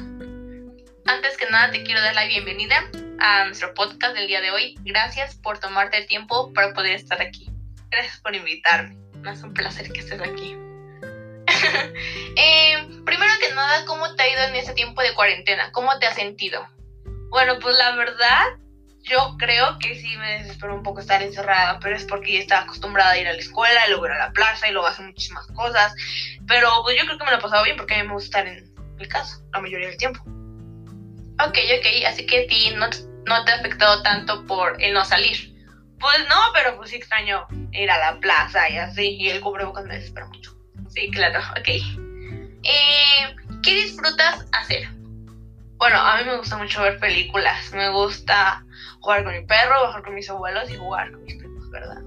Antes 1.07 1.37
que 1.37 1.49
nada 1.51 1.71
te 1.71 1.85
quiero 1.85 2.01
dar 2.01 2.17
la 2.17 2.25
bienvenida 2.25 2.91
a 3.21 3.45
nuestro 3.45 3.75
podcast 3.75 4.17
del 4.17 4.27
día 4.27 4.41
de 4.41 4.51
hoy. 4.51 4.77
Gracias 4.81 5.37
por 5.37 5.61
tomarte 5.61 5.99
el 5.99 6.09
tiempo 6.09 6.53
para 6.53 6.75
poder 6.75 6.95
estar 6.95 7.23
aquí. 7.23 7.49
Gracias 7.91 8.19
por 8.21 8.35
invitarme. 8.35 8.97
Es 9.31 9.43
un 9.45 9.55
placer 9.55 9.93
que 9.93 10.01
estés 10.01 10.21
aquí. 10.21 10.57
Eh, 12.41 12.77
primero 13.05 13.33
que 13.41 13.53
nada, 13.53 13.85
¿cómo 13.85 14.15
te 14.15 14.23
ha 14.23 14.29
ido 14.29 14.43
en 14.43 14.55
ese 14.57 14.73
tiempo 14.73 15.03
de 15.03 15.15
cuarentena? 15.15 15.73
¿Cómo 15.73 15.97
te 15.99 16.07
has 16.07 16.15
sentido? 16.15 16.65
Bueno, 17.31 17.59
pues 17.59 17.77
la 17.77 17.97
verdad, 17.97 18.47
yo 19.09 19.37
creo 19.39 19.79
que 19.79 19.97
sí 19.97 20.17
me 20.17 20.43
desespero 20.43 20.75
un 20.75 20.83
poco 20.83 21.01
estar 21.01 21.23
encerrada, 21.23 21.79
pero 21.81 21.97
es 21.97 22.05
porque 22.05 22.35
ya 22.35 22.41
estaba 22.41 22.63
acostumbrada 22.63 23.13
a 23.13 23.19
ir 23.19 23.27
a 23.27 23.33
la 23.33 23.39
escuela, 23.39 23.87
y 23.87 23.91
luego 23.91 24.07
ir 24.07 24.13
a 24.13 24.19
la 24.19 24.33
plaza 24.33 24.69
y 24.69 24.73
luego 24.73 24.87
hacer 24.87 25.07
muchísimas 25.07 25.47
cosas. 25.49 25.95
Pero 26.47 26.71
pues 26.83 26.97
yo 26.97 27.05
creo 27.05 27.19
que 27.19 27.25
me 27.25 27.31
lo 27.31 27.39
he 27.39 27.41
pasado 27.41 27.65
bien 27.65 27.77
porque 27.77 27.95
a 27.95 28.03
mí 28.03 28.09
me 28.09 28.15
gusta 28.15 28.41
estar 28.41 28.47
en 28.47 28.75
mi 28.97 29.07
casa 29.07 29.39
la 29.53 29.61
mayoría 29.61 29.89
del 29.89 29.97
tiempo. 29.97 30.23
Ok, 31.41 31.57
ok, 31.79 32.07
así 32.07 32.27
que 32.27 32.45
a 32.45 32.47
ti 32.47 32.71
no, 32.75 32.89
no 33.27 33.45
te 33.45 33.53
ha 33.53 33.57
afectado 33.57 34.03
tanto 34.03 34.45
por 34.47 34.81
el 34.83 34.93
no 34.93 35.05
salir. 35.05 35.55
Pues 36.01 36.27
no, 36.29 36.37
pero 36.53 36.77
pues 36.77 36.91
sí 36.91 36.97
extraño 36.97 37.47
ir 37.73 37.91
a 37.91 37.99
la 37.99 38.21
plaza 38.21 38.69
y 38.69 38.77
así, 38.77 39.17
y 39.19 39.29
el 39.31 39.41
cubrebocas 39.41 39.85
me 39.85 39.95
desespera 39.95 40.27
mucho. 40.27 40.53
Sí, 40.91 41.11
claro, 41.11 41.41
ok. 41.59 41.69
Eh, 42.65 43.35
¿Qué 43.63 43.75
disfrutas 43.75 44.45
hacer? 44.53 44.89
Bueno, 45.77 45.97
a 45.99 46.17
mí 46.17 46.25
me 46.25 46.37
gusta 46.37 46.57
mucho 46.57 46.83
ver 46.83 46.99
películas. 46.99 47.71
Me 47.73 47.89
gusta 47.91 48.65
jugar 49.01 49.25
con 49.25 49.33
mi 49.35 49.45
perro, 49.47 49.83
bajar 49.83 50.03
con 50.03 50.15
mis 50.15 50.29
abuelos 50.29 50.71
y 50.71 50.77
jugar 50.77 51.13
con 51.13 51.25
mis 51.25 51.37
primos, 51.37 51.71
¿verdad? 51.71 52.03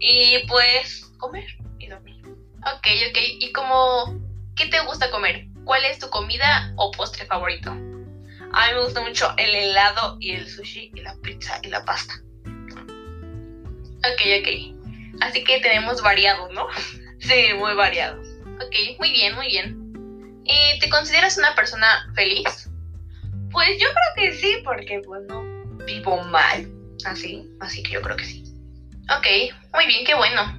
Y 0.00 0.46
pues 0.48 1.12
comer 1.18 1.46
y 1.78 1.88
dormir. 1.88 2.22
Ok, 2.26 2.86
ok. 3.10 3.18
¿Y 3.40 3.52
cómo, 3.52 4.20
qué 4.56 4.66
te 4.66 4.80
gusta 4.80 5.10
comer? 5.10 5.46
¿Cuál 5.64 5.84
es 5.84 5.98
tu 5.98 6.08
comida 6.10 6.72
o 6.76 6.90
postre 6.90 7.26
favorito? 7.26 7.70
A 7.70 8.68
mí 8.68 8.74
me 8.74 8.84
gusta 8.84 9.00
mucho 9.00 9.34
el 9.36 9.54
helado 9.54 10.16
y 10.20 10.32
el 10.32 10.48
sushi 10.48 10.92
y 10.94 11.00
la 11.00 11.14
pizza 11.22 11.58
y 11.62 11.68
la 11.68 11.84
pasta. 11.84 12.14
Ok, 13.98 14.20
ok. 14.40 14.48
Así 15.22 15.44
que 15.44 15.60
tenemos 15.60 16.02
variado, 16.02 16.50
¿no? 16.52 16.66
Sí, 17.20 17.54
muy 17.56 17.72
variado. 17.72 18.20
Ok, 18.56 18.98
muy 18.98 19.10
bien, 19.12 19.34
muy 19.34 19.46
bien. 19.46 20.42
¿Y 20.44 20.78
¿Te 20.78 20.90
consideras 20.90 21.38
una 21.38 21.54
persona 21.54 22.12
feliz? 22.14 22.68
Pues 23.50 23.78
yo 23.80 23.86
creo 23.88 24.14
que 24.16 24.32
sí, 24.34 24.58
porque 24.62 25.00
pues 25.06 25.22
no 25.26 25.53
vivo 25.84 26.22
mal. 26.24 26.68
Así, 27.04 27.48
así 27.60 27.82
que 27.82 27.92
yo 27.92 28.02
creo 28.02 28.16
que 28.16 28.24
sí. 28.24 28.44
Ok, 29.16 29.26
muy 29.74 29.86
bien, 29.86 30.04
qué 30.04 30.14
bueno. 30.14 30.58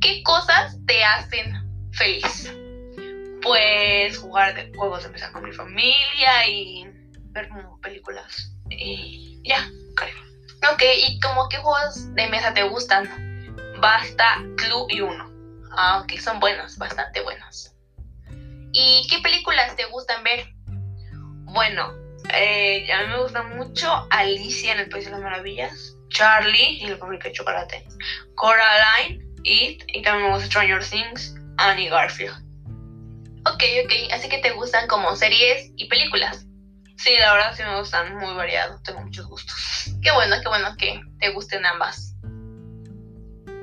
¿Qué 0.00 0.22
cosas 0.22 0.76
te 0.86 1.02
hacen 1.02 1.52
feliz? 1.92 2.52
Pues 3.42 4.18
jugar 4.18 4.54
de 4.54 4.72
juegos 4.76 5.02
de 5.02 5.08
mesa 5.10 5.32
con 5.32 5.42
mi 5.42 5.52
familia 5.52 6.46
y 6.48 6.84
ver 7.30 7.48
películas. 7.82 8.52
Y 8.70 9.40
ya, 9.44 9.68
creo. 9.94 10.72
Ok, 10.72 10.82
¿y 11.06 11.18
como 11.20 11.48
qué 11.48 11.58
juegos 11.58 12.14
de 12.14 12.26
mesa 12.28 12.54
te 12.54 12.62
gustan? 12.62 13.08
Basta, 13.80 14.36
Club 14.56 14.86
y 14.90 15.00
Uno. 15.00 15.30
Ah, 15.76 16.00
ok, 16.00 16.18
son 16.18 16.40
buenos, 16.40 16.76
bastante 16.78 17.20
buenos. 17.20 17.72
¿Y 18.72 19.06
qué 19.08 19.18
películas 19.20 19.74
te 19.76 19.84
gustan 19.86 20.22
ver? 20.22 20.46
Bueno, 21.44 21.92
eh, 22.34 22.92
a 22.92 23.02
mí 23.02 23.08
me 23.08 23.22
gusta 23.22 23.42
mucho 23.42 24.06
Alicia 24.10 24.72
en 24.72 24.80
el 24.80 24.88
País 24.88 25.04
de 25.04 25.12
las 25.12 25.20
Maravillas, 25.20 25.96
Charlie 26.08 26.78
y 26.82 26.86
la 26.86 26.96
fábrica 26.96 27.28
de 27.28 27.34
chocolate, 27.34 27.84
Coraline, 28.34 29.24
It, 29.44 29.84
y 29.88 30.02
también 30.02 30.26
me 30.26 30.32
gusta 30.32 30.46
Stranger 30.46 30.84
Things, 30.84 31.34
Annie 31.58 31.88
Garfield. 31.88 32.34
Ok, 33.46 33.62
ok, 33.84 34.12
así 34.12 34.28
que 34.28 34.38
te 34.38 34.50
gustan 34.50 34.88
como 34.88 35.14
series 35.14 35.70
y 35.76 35.88
películas. 35.88 36.46
Sí, 36.96 37.14
la 37.18 37.32
verdad 37.34 37.54
sí 37.54 37.62
me 37.62 37.78
gustan, 37.78 38.16
muy 38.16 38.34
variado, 38.34 38.80
tengo 38.82 39.02
muchos 39.02 39.26
gustos. 39.26 39.90
Qué 40.02 40.10
bueno, 40.10 40.36
qué 40.42 40.48
bueno 40.48 40.76
que 40.76 41.00
te 41.20 41.30
gusten 41.30 41.64
ambas. 41.64 42.14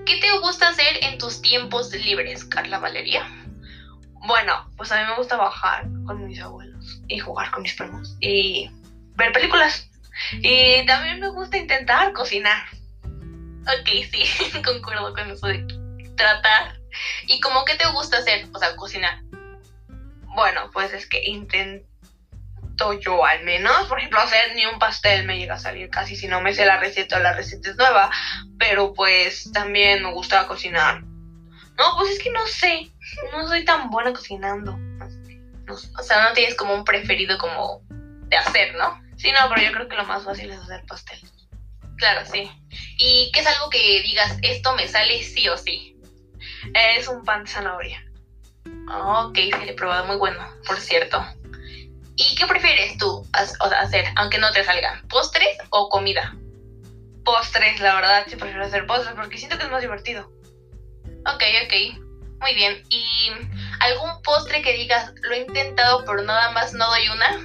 ¿Qué 0.05 0.17
te 0.17 0.31
gusta 0.39 0.69
hacer 0.69 1.03
en 1.03 1.17
tus 1.17 1.41
tiempos 1.41 1.91
libres, 1.93 2.45
Carla 2.45 2.79
Valeria? 2.79 3.27
Bueno, 4.25 4.69
pues 4.77 4.91
a 4.91 5.01
mí 5.01 5.09
me 5.09 5.17
gusta 5.17 5.35
bajar 5.35 5.85
con 6.05 6.25
mis 6.25 6.39
abuelos 6.39 6.72
y 7.07 7.19
jugar 7.19 7.51
con 7.51 7.63
mis 7.63 7.73
primos 7.73 8.15
y 8.19 8.69
ver 9.15 9.31
películas. 9.31 9.89
Y 10.33 10.85
también 10.85 11.19
me 11.19 11.29
gusta 11.29 11.57
intentar 11.57 12.13
cocinar. 12.13 12.65
Ok, 13.61 13.89
sí, 14.11 14.61
concuerdo 14.65 15.13
con 15.13 15.29
eso 15.31 15.47
de 15.47 15.65
tratar. 16.15 16.79
¿Y 17.27 17.39
cómo 17.39 17.65
que 17.65 17.75
te 17.75 17.87
gusta 17.87 18.17
hacer? 18.17 18.47
O 18.53 18.59
sea, 18.59 18.75
cocinar. 18.75 19.21
Bueno, 20.35 20.69
pues 20.71 20.93
es 20.93 21.07
que 21.07 21.23
intento 21.23 21.85
yo 22.99 23.23
al 23.23 23.43
menos, 23.43 23.87
por 23.87 23.99
ejemplo, 23.99 24.19
hacer 24.19 24.55
ni 24.55 24.65
un 24.65 24.79
pastel 24.79 25.25
me 25.25 25.37
llega 25.37 25.55
a 25.55 25.59
salir 25.59 25.89
casi 25.89 26.15
si 26.15 26.27
no 26.27 26.41
me 26.41 26.53
sé 26.53 26.65
la 26.65 26.79
receta 26.79 27.17
o 27.17 27.19
la 27.19 27.33
receta 27.33 27.69
es 27.69 27.77
nueva, 27.77 28.09
pero 28.57 28.93
pues 28.93 29.51
también 29.53 30.03
me 30.03 30.11
gusta 30.11 30.47
cocinar. 30.47 31.01
No, 31.01 31.95
pues 31.97 32.11
es 32.11 32.19
que 32.19 32.31
no 32.31 32.45
sé, 32.47 32.91
no 33.31 33.47
soy 33.47 33.65
tan 33.65 33.89
buena 33.89 34.13
cocinando. 34.13 34.77
O 35.69 36.03
sea, 36.03 36.27
no 36.27 36.33
tienes 36.33 36.55
como 36.55 36.73
un 36.73 36.83
preferido 36.83 37.37
como 37.37 37.81
de 37.89 38.37
hacer, 38.37 38.75
¿no? 38.75 38.99
Sí, 39.17 39.31
no, 39.31 39.47
pero 39.49 39.61
yo 39.61 39.71
creo 39.71 39.87
que 39.87 39.95
lo 39.95 40.05
más 40.05 40.23
fácil 40.23 40.51
es 40.51 40.59
hacer 40.59 40.83
pastel. 40.87 41.19
Claro, 41.97 42.25
sí. 42.25 42.49
¿Y 42.97 43.31
qué 43.31 43.39
es 43.39 43.47
algo 43.47 43.69
que 43.69 44.01
digas, 44.01 44.37
esto 44.41 44.73
me 44.73 44.87
sale 44.87 45.21
sí 45.21 45.47
o 45.47 45.57
sí? 45.57 45.95
Es 46.73 47.07
un 47.07 47.23
pan 47.23 47.43
de 47.43 47.49
zanahoria. 47.49 48.03
Oh, 48.89 49.27
ok, 49.27 49.35
sí, 49.35 49.65
le 49.65 49.71
he 49.71 49.75
probado 49.75 50.05
muy 50.05 50.17
bueno, 50.17 50.45
por 50.67 50.79
cierto. 50.79 51.23
¿Y 52.15 52.35
qué 52.35 52.45
prefieres 52.45 52.97
tú 52.97 53.27
hacer, 53.31 54.05
aunque 54.15 54.37
no 54.37 54.51
te 54.51 54.63
salga? 54.63 55.01
¿Postres 55.09 55.57
o 55.69 55.89
comida? 55.89 56.35
Postres, 57.23 57.79
la 57.79 57.95
verdad, 57.95 58.25
sí 58.27 58.35
prefiero 58.35 58.65
hacer 58.65 58.85
postres 58.85 59.15
porque 59.15 59.37
siento 59.37 59.57
que 59.57 59.63
es 59.63 59.71
más 59.71 59.81
divertido. 59.81 60.29
Ok, 61.25 61.43
ok. 61.65 62.02
Muy 62.43 62.55
bien. 62.55 62.83
¿Y 62.89 63.31
algún 63.79 64.21
postre 64.21 64.61
que 64.61 64.73
digas, 64.73 65.13
lo 65.21 65.31
he 65.31 65.39
intentado, 65.39 66.03
pero 66.05 66.21
nada 66.23 66.51
más 66.51 66.73
no 66.73 66.85
doy 66.89 67.07
una? 67.07 67.39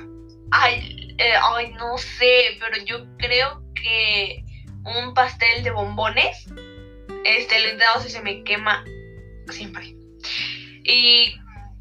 Ay, 0.51 1.14
eh, 1.18 1.34
ay, 1.40 1.72
no 1.74 1.96
sé, 1.99 2.59
pero 2.59 2.84
yo 2.84 3.07
creo 3.16 3.62
que 3.76 4.44
un 4.84 5.14
pastel 5.14 5.62
de 5.62 5.70
bombones, 5.70 6.46
este, 7.24 7.61
lo 7.61 7.66
he 7.66 7.72
intentado 7.74 8.01
si 8.01 8.11
se 8.11 8.20
me 8.22 8.42
quema 8.42 8.84
siempre. 9.49 9.94
Y 10.82 11.32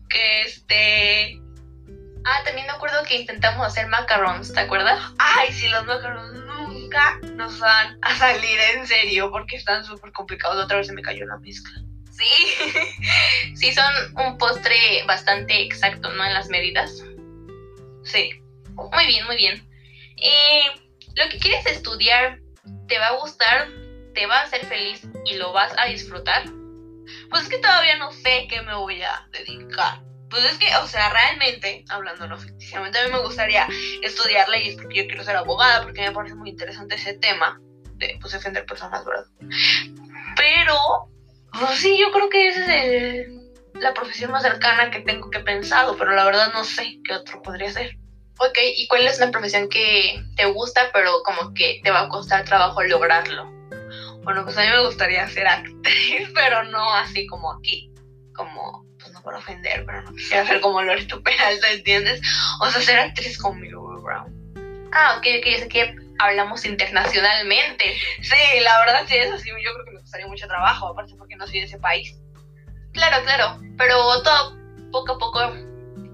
que 0.09 0.41
este 0.41 1.41
Ah, 2.29 2.43
también 2.43 2.67
me 2.67 2.73
acuerdo 2.73 3.01
que 3.07 3.21
intentamos 3.21 3.65
hacer 3.65 3.87
macarons, 3.87 4.53
¿te 4.53 4.59
acuerdas? 4.59 4.99
Ay, 5.17 5.51
sí, 5.53 5.69
los 5.69 5.85
macarons 5.85 6.33
nunca 6.33 7.17
nos 7.35 7.57
van 7.57 7.97
a 8.01 8.15
salir 8.15 8.59
en 8.75 8.85
serio 8.85 9.31
porque 9.31 9.55
están 9.55 9.85
súper 9.85 10.11
complicados. 10.11 10.61
Otra 10.61 10.77
vez 10.77 10.87
se 10.87 10.93
me 10.93 11.01
cayó 11.01 11.25
la 11.25 11.37
mezcla. 11.37 11.86
Sí, 12.17 13.55
sí, 13.55 13.73
son 13.73 13.93
un 14.15 14.37
postre 14.37 15.03
bastante 15.05 15.61
exacto, 15.61 16.09
¿no? 16.11 16.25
En 16.25 16.33
las 16.33 16.49
medidas. 16.49 17.03
Sí. 18.03 18.41
Muy 18.73 19.05
bien, 19.07 19.25
muy 19.25 19.37
bien. 19.37 19.67
Eh, 20.17 20.63
lo 21.15 21.29
que 21.29 21.39
quieres 21.39 21.65
estudiar, 21.65 22.39
¿te 22.87 22.99
va 22.99 23.07
a 23.07 23.17
gustar? 23.17 23.67
¿Te 24.13 24.25
va 24.25 24.39
a 24.39 24.43
hacer 24.43 24.65
feliz 24.65 25.01
y 25.25 25.35
lo 25.35 25.51
vas 25.51 25.73
a 25.77 25.85
disfrutar? 25.85 26.43
Pues 27.29 27.43
es 27.43 27.49
que 27.49 27.57
todavía 27.57 27.97
no 27.97 28.11
sé 28.11 28.47
qué 28.49 28.61
me 28.61 28.75
voy 28.75 29.01
a 29.01 29.27
dedicar. 29.31 30.01
Pues 30.29 30.43
es 30.43 30.57
que, 30.57 30.75
o 30.77 30.87
sea, 30.87 31.09
realmente, 31.09 31.85
hablando 31.89 32.27
no 32.27 32.37
ficticiamente, 32.37 32.99
a 32.99 33.05
mí 33.05 33.11
me 33.11 33.19
gustaría 33.19 33.67
estudiar 34.01 34.49
leyes 34.49 34.75
porque 34.75 34.97
yo 34.97 35.07
quiero 35.07 35.23
ser 35.23 35.37
abogada, 35.37 35.83
porque 35.83 36.01
me 36.01 36.11
parece 36.11 36.35
muy 36.35 36.49
interesante 36.49 36.95
ese 36.95 37.13
tema 37.13 37.59
de 37.93 38.17
pues, 38.19 38.33
defender 38.33 38.65
personas, 38.65 39.05
¿verdad? 39.05 39.25
Pero, 40.35 41.09
pues 41.51 41.79
sí, 41.79 41.97
yo 41.99 42.11
creo 42.11 42.29
que 42.29 42.47
esa 42.47 42.75
es 42.75 43.27
la 43.73 43.93
profesión 43.93 44.31
más 44.31 44.43
cercana 44.43 44.91
que 44.91 44.99
tengo 44.99 45.29
que 45.29 45.39
pensado, 45.39 45.97
pero 45.97 46.13
la 46.13 46.25
verdad 46.25 46.51
no 46.53 46.63
sé 46.63 46.99
qué 47.03 47.13
otro 47.13 47.41
podría 47.41 47.71
ser. 47.71 47.97
Ok, 48.39 48.57
¿y 48.75 48.87
cuál 48.87 49.07
es 49.07 49.19
la 49.19 49.31
profesión 49.31 49.67
que 49.69 50.21
te 50.35 50.45
gusta, 50.45 50.91
pero 50.93 51.23
como 51.23 51.53
que 51.53 51.79
te 51.83 51.89
va 51.89 52.01
a 52.01 52.09
costar 52.09 52.45
trabajo 52.45 52.83
lograrlo? 52.83 53.51
Bueno, 54.23 54.43
pues 54.43 54.57
a 54.57 54.61
mí 54.61 54.67
me 54.69 54.85
gustaría 54.85 55.27
ser 55.27 55.47
actriz, 55.47 56.29
pero 56.35 56.63
no 56.63 56.93
así 56.93 57.25
como 57.27 57.51
aquí, 57.53 57.91
como 58.35 58.85
por 59.27 59.35
ofender, 59.35 59.83
pero 59.85 60.01
no 60.03 60.13
quisiera 60.13 60.45
ser 60.45 60.61
como 60.61 60.81
Loreto 60.81 61.21
Peralta, 61.21 61.69
¿entiendes? 61.69 62.21
O 62.61 62.69
sea, 62.69 62.81
ser 62.81 62.97
actriz 62.97 63.37
con 63.37 63.59
Millie 63.59 63.75
Brown. 63.75 64.33
Ah, 64.93 65.15
ok, 65.17 65.27
ok, 65.39 65.45
yo 65.51 65.57
sé 65.57 65.67
que 65.67 65.95
hablamos 66.19 66.65
internacionalmente. 66.65 67.95
Sí, 68.21 68.59
la 68.61 68.79
verdad 68.79 69.03
sí 69.07 69.15
es 69.15 69.31
así, 69.31 69.49
yo 69.49 69.73
creo 69.73 69.85
que 69.85 69.91
me 69.91 70.01
costaría 70.01 70.27
mucho 70.27 70.47
trabajo, 70.47 70.87
aparte 70.87 71.15
porque 71.17 71.35
no 71.35 71.47
soy 71.47 71.59
de 71.59 71.65
ese 71.65 71.79
país. 71.79 72.15
Claro, 72.93 73.23
claro, 73.23 73.59
pero 73.77 74.21
todo 74.23 74.57
poco 74.91 75.13
a 75.13 75.17
poco 75.17 75.39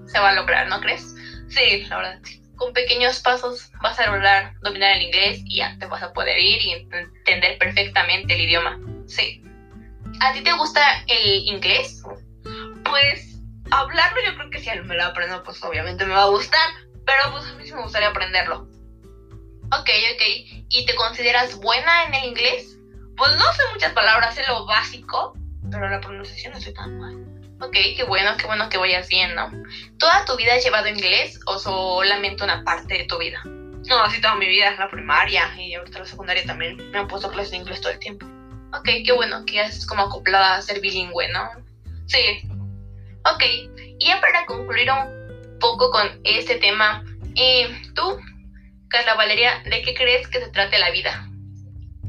se 0.06 0.18
va 0.18 0.30
a 0.30 0.34
lograr, 0.34 0.68
¿no 0.68 0.80
crees? 0.80 1.14
Sí, 1.48 1.84
la 1.88 1.96
verdad 1.96 2.18
sí. 2.24 2.42
Con 2.56 2.72
pequeños 2.72 3.20
pasos 3.20 3.70
vas 3.82 3.98
a 3.98 4.06
lograr 4.06 4.52
dominar 4.62 4.96
el 4.96 5.02
inglés 5.02 5.40
y 5.44 5.58
ya 5.58 5.76
te 5.78 5.86
vas 5.86 6.02
a 6.02 6.12
poder 6.12 6.38
ir 6.38 6.62
y 6.62 6.72
entender 6.72 7.58
perfectamente 7.58 8.34
el 8.34 8.42
idioma. 8.42 8.78
Sí. 9.06 9.42
¿A 10.20 10.32
ti 10.32 10.42
te 10.42 10.52
gusta 10.52 10.80
el 11.08 11.48
inglés? 11.48 12.02
pues 12.84 13.40
hablarlo 13.70 14.18
yo 14.24 14.36
creo 14.36 14.50
que 14.50 14.60
si 14.60 14.70
me 14.70 14.94
lo 14.94 15.04
aprendo, 15.04 15.42
pues 15.42 15.62
obviamente 15.64 16.04
me 16.04 16.14
va 16.14 16.22
a 16.22 16.28
gustar, 16.28 16.68
pero 17.04 17.32
pues 17.32 17.44
a 17.46 17.54
mí 17.54 17.66
sí 17.66 17.72
me 17.72 17.82
gustaría 17.82 18.08
aprenderlo. 18.08 18.68
Ok, 19.66 19.90
ok. 20.14 20.22
¿Y 20.68 20.86
te 20.86 20.94
consideras 20.94 21.56
buena 21.56 22.04
en 22.04 22.14
el 22.14 22.24
inglés? 22.24 22.76
Pues 23.16 23.32
no 23.36 23.52
sé 23.52 23.62
muchas 23.72 23.92
palabras, 23.92 24.34
sé 24.34 24.42
lo 24.46 24.66
básico, 24.66 25.34
pero 25.70 25.88
la 25.88 26.00
pronunciación 26.00 26.52
no 26.52 26.58
estoy 26.58 26.74
tan 26.74 26.98
mal. 26.98 27.14
Ok, 27.60 27.76
qué 27.96 28.04
bueno, 28.06 28.36
qué 28.36 28.46
bueno 28.46 28.68
que 28.68 28.78
vayas 28.78 29.08
bien, 29.08 29.34
¿no? 29.34 29.50
¿Toda 29.98 30.24
tu 30.24 30.36
vida 30.36 30.54
has 30.54 30.64
llevado 30.64 30.88
inglés 30.88 31.38
o 31.46 31.58
solamente 31.58 32.44
una 32.44 32.64
parte 32.64 32.98
de 32.98 33.04
tu 33.04 33.18
vida? 33.18 33.40
No, 33.44 34.02
así 34.02 34.20
toda 34.20 34.34
mi 34.34 34.48
vida, 34.48 34.74
la 34.76 34.88
primaria 34.88 35.54
y 35.56 35.74
ahorita 35.74 36.00
la 36.00 36.06
secundaria 36.06 36.44
también. 36.44 36.90
Me 36.90 36.98
han 36.98 37.08
puesto 37.08 37.30
clases 37.30 37.52
de 37.52 37.58
inglés 37.58 37.80
todo 37.80 37.92
el 37.92 37.98
tiempo. 37.98 38.26
Ok, 38.76 38.88
qué 39.04 39.12
bueno 39.12 39.44
que 39.44 39.60
es 39.60 39.86
como 39.86 40.02
acoplada 40.02 40.56
a 40.56 40.62
ser 40.62 40.80
bilingüe, 40.80 41.28
¿no? 41.28 41.50
Sí, 42.06 42.42
Ok, 43.26 43.42
y 43.98 44.06
ya 44.06 44.20
para 44.20 44.44
concluir 44.44 44.90
un 44.90 45.58
poco 45.58 45.90
con 45.90 46.20
este 46.24 46.56
tema, 46.56 47.02
eh, 47.36 47.74
tú, 47.94 48.18
Carla 48.94 49.14
Valeria, 49.14 49.60
¿de 49.64 49.82
qué 49.82 49.92
crees 49.92 50.28
que 50.28 50.38
se 50.38 50.50
trata 50.50 50.78
la 50.78 50.92
vida? 50.92 51.28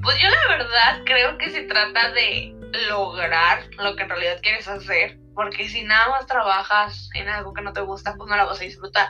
Pues 0.03 0.19
yo 0.19 0.29
la 0.29 0.55
verdad 0.55 1.01
creo 1.03 1.35
que 1.39 1.49
se 1.49 1.63
trata 1.63 2.11
de 2.11 2.53
lograr 2.87 3.63
lo 3.79 3.95
que 3.95 4.03
en 4.03 4.09
realidad 4.09 4.39
quieres 4.43 4.67
hacer. 4.67 5.17
Porque 5.33 5.67
si 5.67 5.83
nada 5.83 6.09
más 6.09 6.27
trabajas 6.27 7.09
en 7.15 7.27
algo 7.27 7.55
que 7.55 7.63
no 7.63 7.73
te 7.73 7.81
gusta, 7.81 8.13
pues 8.15 8.29
no 8.29 8.37
la 8.37 8.45
vas 8.45 8.61
a 8.61 8.65
disfrutar. 8.65 9.09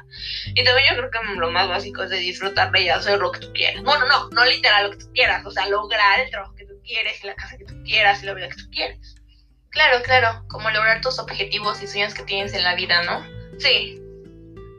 Y 0.53 0.63
también 0.63 0.87
yo 0.89 0.95
creo 0.95 1.11
que 1.11 1.37
lo 1.37 1.51
más 1.51 1.67
básico 1.67 2.03
es 2.03 2.11
de 2.11 2.19
disfrutarle 2.19 2.83
y 2.83 2.89
hacer 2.89 3.19
lo 3.19 3.29
que 3.33 3.41
tú 3.41 3.51
quieras. 3.51 3.83
Bueno, 3.83 4.05
no, 4.07 4.29
no 4.29 4.45
literal 4.45 4.85
lo 4.85 4.91
que 4.91 5.03
tú 5.03 5.11
quieras. 5.13 5.45
O 5.45 5.51
sea, 5.51 5.67
lograr 5.67 6.21
el 6.21 6.29
trabajo 6.31 6.55
que 6.55 6.65
tú 6.65 6.81
quieres 6.81 7.21
y 7.21 7.27
la 7.27 7.35
casa 7.35 7.57
que 7.57 7.65
tú 7.65 7.83
quieras 7.83 8.23
y 8.23 8.25
la 8.25 8.33
vida 8.35 8.47
que 8.47 8.55
tú 8.55 8.69
quieres. 8.71 9.15
Claro, 9.71 10.01
claro, 10.01 10.45
como 10.47 10.69
lograr 10.69 11.01
tus 11.01 11.19
objetivos 11.19 11.81
y 11.81 11.87
sueños 11.87 12.13
que 12.13 12.23
tienes 12.23 12.53
en 12.53 12.63
la 12.63 12.75
vida, 12.75 13.03
¿no? 13.03 13.21
Sí. 13.59 14.01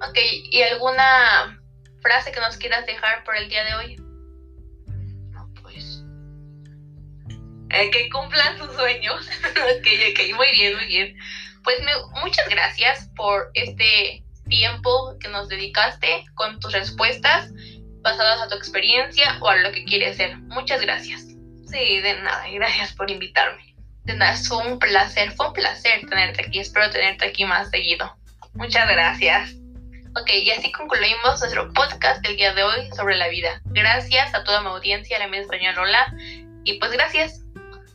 Ok, 0.00 0.18
¿y 0.50 0.62
alguna 0.62 1.60
frase 2.00 2.32
que 2.32 2.40
nos 2.40 2.56
quieras 2.56 2.86
dejar 2.86 3.24
por 3.24 3.36
el 3.36 3.48
día 3.48 3.64
de 3.64 3.74
hoy? 3.74 3.96
No, 5.30 5.52
pues... 5.62 6.02
Eh, 7.70 7.90
que 7.90 8.08
cumplan 8.10 8.58
sus 8.58 8.74
sueños. 8.74 9.28
ok, 9.50 9.86
ok, 10.10 10.36
muy 10.36 10.52
bien, 10.52 10.76
muy 10.76 10.86
bien. 10.86 11.16
Pues 11.64 11.78
muchas 12.22 12.48
gracias 12.48 13.10
por 13.16 13.50
este 13.54 14.24
tiempo 14.48 15.16
que 15.18 15.28
nos 15.28 15.48
dedicaste 15.48 16.24
con 16.34 16.60
tus 16.60 16.72
respuestas 16.72 17.50
basadas 18.02 18.40
a 18.40 18.48
tu 18.48 18.54
experiencia 18.54 19.38
o 19.40 19.48
a 19.48 19.56
lo 19.56 19.72
que 19.72 19.84
quieres 19.84 20.16
ser. 20.16 20.36
Muchas 20.38 20.80
gracias. 20.80 21.22
Sí, 21.68 22.00
de 22.00 22.20
nada, 22.22 22.48
y 22.48 22.54
gracias 22.54 22.92
por 22.92 23.10
invitarme. 23.10 23.74
De 24.04 24.14
nada, 24.14 24.36
fue 24.36 24.58
un 24.58 24.78
placer, 24.78 25.32
fue 25.32 25.48
un 25.48 25.52
placer 25.52 26.08
tenerte 26.08 26.46
aquí. 26.46 26.60
Espero 26.60 26.88
tenerte 26.90 27.26
aquí 27.26 27.44
más 27.44 27.70
seguido. 27.70 28.16
Muchas 28.54 28.88
gracias. 28.88 29.56
Ok, 30.18 30.30
y 30.30 30.50
así 30.50 30.72
concluimos 30.72 31.40
nuestro 31.40 31.70
podcast 31.74 32.22
del 32.22 32.36
día 32.36 32.54
de 32.54 32.62
hoy 32.62 32.90
sobre 32.96 33.16
la 33.16 33.28
vida. 33.28 33.60
Gracias 33.66 34.34
a 34.34 34.44
toda 34.44 34.62
mi 34.62 34.68
audiencia, 34.68 35.18
la 35.18 35.28
media 35.28 35.42
español, 35.42 35.74
hola. 35.78 36.10
Y 36.64 36.78
pues 36.78 36.90
gracias. 36.92 37.42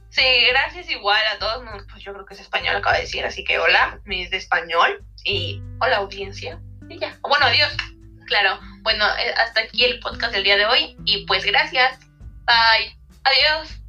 Sí, 0.10 0.24
gracias 0.50 0.88
igual 0.92 1.22
a 1.34 1.40
todos. 1.40 1.64
Pues 1.90 2.04
yo 2.04 2.14
creo 2.14 2.24
que 2.28 2.36
es 2.36 2.40
español, 2.40 2.76
acaba 2.76 2.98
de 2.98 3.02
decir, 3.02 3.26
así 3.26 3.44
que 3.44 3.58
hola, 3.58 4.00
mi 4.06 4.22
es 4.22 4.30
de 4.30 4.38
español. 4.38 5.04
Y 5.24 5.64
hola 5.80 5.98
audiencia. 5.98 6.60
Y 6.90 7.00
ya. 7.00 7.18
Bueno, 7.22 7.48
adiós. 7.48 7.76
Claro, 8.28 8.60
bueno, 8.84 9.04
eh, 9.18 9.34
hasta 9.38 9.62
aquí 9.62 9.84
el 9.84 10.00
podcast 10.00 10.32
del 10.32 10.44
día 10.44 10.58
de 10.58 10.68
hoy. 10.68 10.96
Y 11.06 11.26
pues 11.26 11.44
gracias. 11.44 12.00
Bye. 12.46 12.96
Adiós. 13.24 13.81